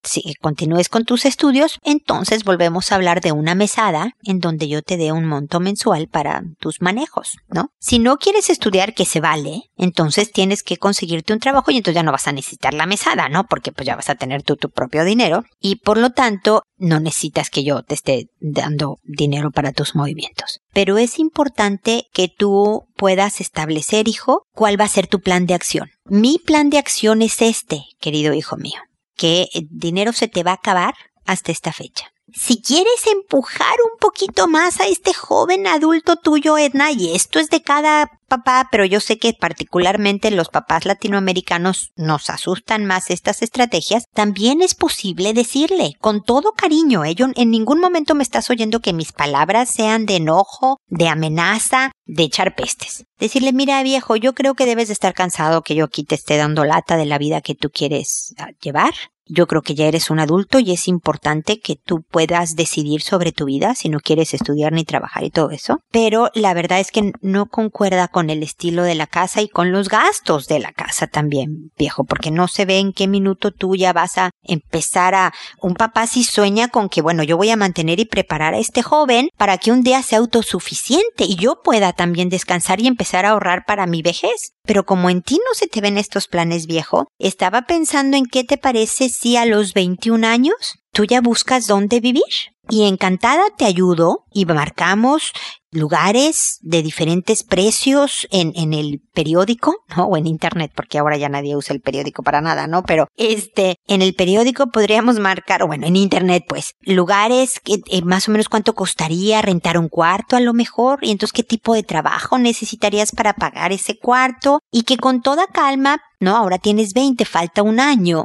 continúes 0.40 0.88
con 0.88 1.04
tus 1.04 1.24
estudios, 1.24 1.78
entonces 1.82 2.44
volvemos 2.44 2.90
a 2.90 2.94
hablar 2.94 3.20
de 3.20 3.32
una 3.32 3.54
mesada 3.54 4.12
en 4.22 4.38
donde 4.38 4.68
yo 4.68 4.82
te 4.82 4.96
dé 4.96 5.12
un 5.12 5.24
monto 5.24 5.58
mensual 5.58 6.08
para 6.08 6.42
tus 6.60 6.80
manejos, 6.80 7.36
¿no? 7.48 7.70
Si 7.80 7.98
no 7.98 8.18
quieres 8.18 8.50
estudiar, 8.50 8.94
que 8.94 9.04
se 9.04 9.20
vale, 9.20 9.70
entonces 9.76 10.30
tienes 10.30 10.62
que 10.62 10.76
conseguirte 10.76 11.32
un 11.32 11.40
trabajo 11.40 11.70
y 11.70 11.76
entonces 11.76 11.96
ya 11.96 12.02
no 12.02 12.12
vas 12.12 12.28
a 12.28 12.32
necesitar 12.32 12.74
la 12.74 12.86
mesada, 12.86 13.28
¿no? 13.28 13.44
Porque 13.44 13.72
pues 13.72 13.86
ya 13.86 13.96
vas 13.96 14.10
a 14.10 14.14
tener 14.14 14.42
tú 14.42 14.56
tu 14.56 14.70
propio 14.70 15.04
dinero 15.04 15.44
y 15.60 15.76
por 15.76 15.98
lo 15.98 16.10
tanto 16.10 16.62
no 16.76 17.00
necesitas 17.00 17.50
que 17.50 17.64
yo 17.64 17.82
te 17.82 17.94
esté 17.94 18.28
dando 18.40 18.98
dinero 19.02 19.50
para 19.50 19.72
tus 19.72 19.94
movimientos. 19.94 20.60
Pero 20.72 20.98
es 20.98 21.18
importante 21.18 22.06
que 22.12 22.28
tú 22.28 22.84
puedas 22.96 23.40
establecer, 23.40 24.08
hijo, 24.08 24.42
cuál 24.52 24.80
va 24.80 24.84
a 24.84 24.88
ser 24.88 25.06
tu 25.06 25.20
plan 25.20 25.46
de 25.46 25.54
acción. 25.54 25.90
Mi 26.06 26.38
plan 26.38 26.68
de 26.68 26.76
acción 26.76 27.22
es 27.22 27.40
este, 27.40 27.84
querido 27.98 28.34
hijo 28.34 28.56
mío, 28.56 28.78
que 29.16 29.48
dinero 29.70 30.12
se 30.12 30.28
te 30.28 30.42
va 30.42 30.50
a 30.50 30.54
acabar 30.54 30.94
hasta 31.24 31.50
esta 31.50 31.72
fecha. 31.72 32.12
Si 32.32 32.60
quieres 32.60 33.06
empujar 33.06 33.74
un 33.90 33.98
poquito 33.98 34.46
más 34.46 34.80
a 34.80 34.86
este 34.86 35.14
joven 35.14 35.66
adulto 35.66 36.16
tuyo, 36.16 36.58
Edna, 36.58 36.90
y 36.90 37.14
esto 37.14 37.38
es 37.38 37.48
de 37.48 37.62
cada 37.62 38.10
papá, 38.34 38.68
pero 38.70 38.84
yo 38.84 39.00
sé 39.00 39.18
que 39.18 39.32
particularmente 39.32 40.30
los 40.30 40.48
papás 40.48 40.84
latinoamericanos 40.86 41.90
nos 41.96 42.30
asustan 42.30 42.84
más 42.84 43.10
estas 43.10 43.42
estrategias, 43.42 44.04
también 44.12 44.62
es 44.62 44.74
posible 44.74 45.32
decirle 45.32 45.92
con 46.00 46.22
todo 46.22 46.52
cariño, 46.52 47.04
ello 47.04 47.28
en 47.34 47.50
ningún 47.50 47.80
momento 47.80 48.14
me 48.14 48.22
estás 48.22 48.50
oyendo 48.50 48.80
que 48.80 48.92
mis 48.92 49.12
palabras 49.12 49.70
sean 49.70 50.06
de 50.06 50.16
enojo, 50.16 50.78
de 50.88 51.08
amenaza, 51.08 51.92
de 52.06 52.24
echar 52.24 52.54
pestes. 52.54 53.04
Decirle, 53.18 53.52
mira 53.52 53.82
viejo, 53.82 54.16
yo 54.16 54.34
creo 54.34 54.54
que 54.54 54.66
debes 54.66 54.88
de 54.88 54.94
estar 54.94 55.14
cansado 55.14 55.62
que 55.62 55.74
yo 55.74 55.84
aquí 55.84 56.04
te 56.04 56.14
esté 56.14 56.36
dando 56.36 56.64
lata 56.64 56.96
de 56.96 57.06
la 57.06 57.18
vida 57.18 57.40
que 57.40 57.54
tú 57.54 57.70
quieres 57.70 58.34
ah, 58.38 58.48
llevar. 58.60 58.92
Yo 59.26 59.46
creo 59.46 59.62
que 59.62 59.74
ya 59.74 59.86
eres 59.86 60.10
un 60.10 60.20
adulto 60.20 60.58
y 60.58 60.72
es 60.72 60.86
importante 60.86 61.58
que 61.58 61.76
tú 61.76 62.02
puedas 62.02 62.56
decidir 62.56 63.00
sobre 63.00 63.32
tu 63.32 63.46
vida 63.46 63.74
si 63.74 63.88
no 63.88 64.00
quieres 64.00 64.34
estudiar 64.34 64.72
ni 64.72 64.84
trabajar 64.84 65.24
y 65.24 65.30
todo 65.30 65.50
eso. 65.50 65.78
Pero 65.90 66.28
la 66.34 66.52
verdad 66.52 66.80
es 66.80 66.90
que 66.90 67.12
no 67.22 67.46
concuerda 67.46 68.08
con 68.08 68.23
el 68.30 68.42
estilo 68.42 68.82
de 68.82 68.94
la 68.94 69.06
casa 69.06 69.42
y 69.42 69.48
con 69.48 69.72
los 69.72 69.88
gastos 69.88 70.46
de 70.46 70.58
la 70.58 70.72
casa 70.72 71.06
también, 71.06 71.70
viejo, 71.78 72.04
porque 72.04 72.30
no 72.30 72.48
se 72.48 72.64
ve 72.64 72.78
en 72.78 72.92
qué 72.92 73.06
minuto 73.06 73.50
tú 73.50 73.76
ya 73.76 73.92
vas 73.92 74.18
a 74.18 74.30
empezar 74.42 75.14
a... 75.14 75.32
Un 75.60 75.74
papá 75.74 76.06
si 76.06 76.24
sueña 76.24 76.68
con 76.68 76.88
que, 76.88 77.02
bueno, 77.02 77.22
yo 77.22 77.36
voy 77.36 77.50
a 77.50 77.56
mantener 77.56 78.00
y 78.00 78.04
preparar 78.04 78.54
a 78.54 78.58
este 78.58 78.82
joven 78.82 79.28
para 79.36 79.58
que 79.58 79.72
un 79.72 79.82
día 79.82 80.02
sea 80.02 80.18
autosuficiente 80.18 81.24
y 81.24 81.36
yo 81.36 81.62
pueda 81.62 81.92
también 81.92 82.28
descansar 82.28 82.80
y 82.80 82.86
empezar 82.86 83.26
a 83.26 83.30
ahorrar 83.30 83.64
para 83.66 83.86
mi 83.86 84.02
vejez. 84.02 84.52
Pero 84.64 84.84
como 84.84 85.10
en 85.10 85.22
ti 85.22 85.36
no 85.36 85.54
se 85.54 85.66
te 85.66 85.80
ven 85.80 85.98
estos 85.98 86.28
planes, 86.28 86.66
viejo, 86.66 87.06
estaba 87.18 87.62
pensando 87.62 88.16
en 88.16 88.26
qué 88.26 88.44
te 88.44 88.56
parece 88.56 89.08
si 89.08 89.36
a 89.36 89.44
los 89.44 89.74
21 89.74 90.26
años 90.26 90.54
tú 90.92 91.04
ya 91.04 91.20
buscas 91.20 91.66
dónde 91.66 92.00
vivir. 92.00 92.22
Y 92.70 92.88
encantada 92.88 93.44
te 93.58 93.66
ayudo 93.66 94.24
y 94.32 94.46
marcamos 94.46 95.32
lugares 95.74 96.58
de 96.62 96.82
diferentes 96.82 97.42
precios 97.42 98.26
en, 98.30 98.52
en 98.56 98.72
el 98.72 99.00
periódico, 99.12 99.76
¿no? 99.96 100.04
O 100.04 100.16
en 100.16 100.26
internet, 100.26 100.72
porque 100.74 100.98
ahora 100.98 101.16
ya 101.16 101.28
nadie 101.28 101.56
usa 101.56 101.74
el 101.74 101.80
periódico 101.80 102.22
para 102.22 102.40
nada, 102.40 102.66
¿no? 102.66 102.82
Pero 102.82 103.08
este, 103.16 103.76
en 103.86 104.02
el 104.02 104.14
periódico 104.14 104.68
podríamos 104.68 105.18
marcar, 105.18 105.62
o 105.62 105.66
bueno, 105.66 105.86
en 105.86 105.96
internet, 105.96 106.44
pues, 106.48 106.74
lugares 106.80 107.60
que 107.60 107.80
eh, 107.90 108.02
más 108.02 108.28
o 108.28 108.32
menos 108.32 108.48
cuánto 108.48 108.74
costaría 108.74 109.42
rentar 109.42 109.76
un 109.78 109.88
cuarto 109.88 110.36
a 110.36 110.40
lo 110.40 110.54
mejor, 110.54 111.00
y 111.02 111.10
entonces 111.10 111.32
qué 111.32 111.42
tipo 111.42 111.74
de 111.74 111.82
trabajo 111.82 112.38
necesitarías 112.38 113.12
para 113.12 113.34
pagar 113.34 113.72
ese 113.72 113.98
cuarto, 113.98 114.60
y 114.70 114.82
que 114.82 114.96
con 114.96 115.22
toda 115.22 115.46
calma 115.46 116.00
¿no? 116.20 116.36
Ahora 116.36 116.58
tienes 116.58 116.94
20, 116.94 117.24
falta 117.24 117.62
un 117.62 117.78
año, 117.78 118.24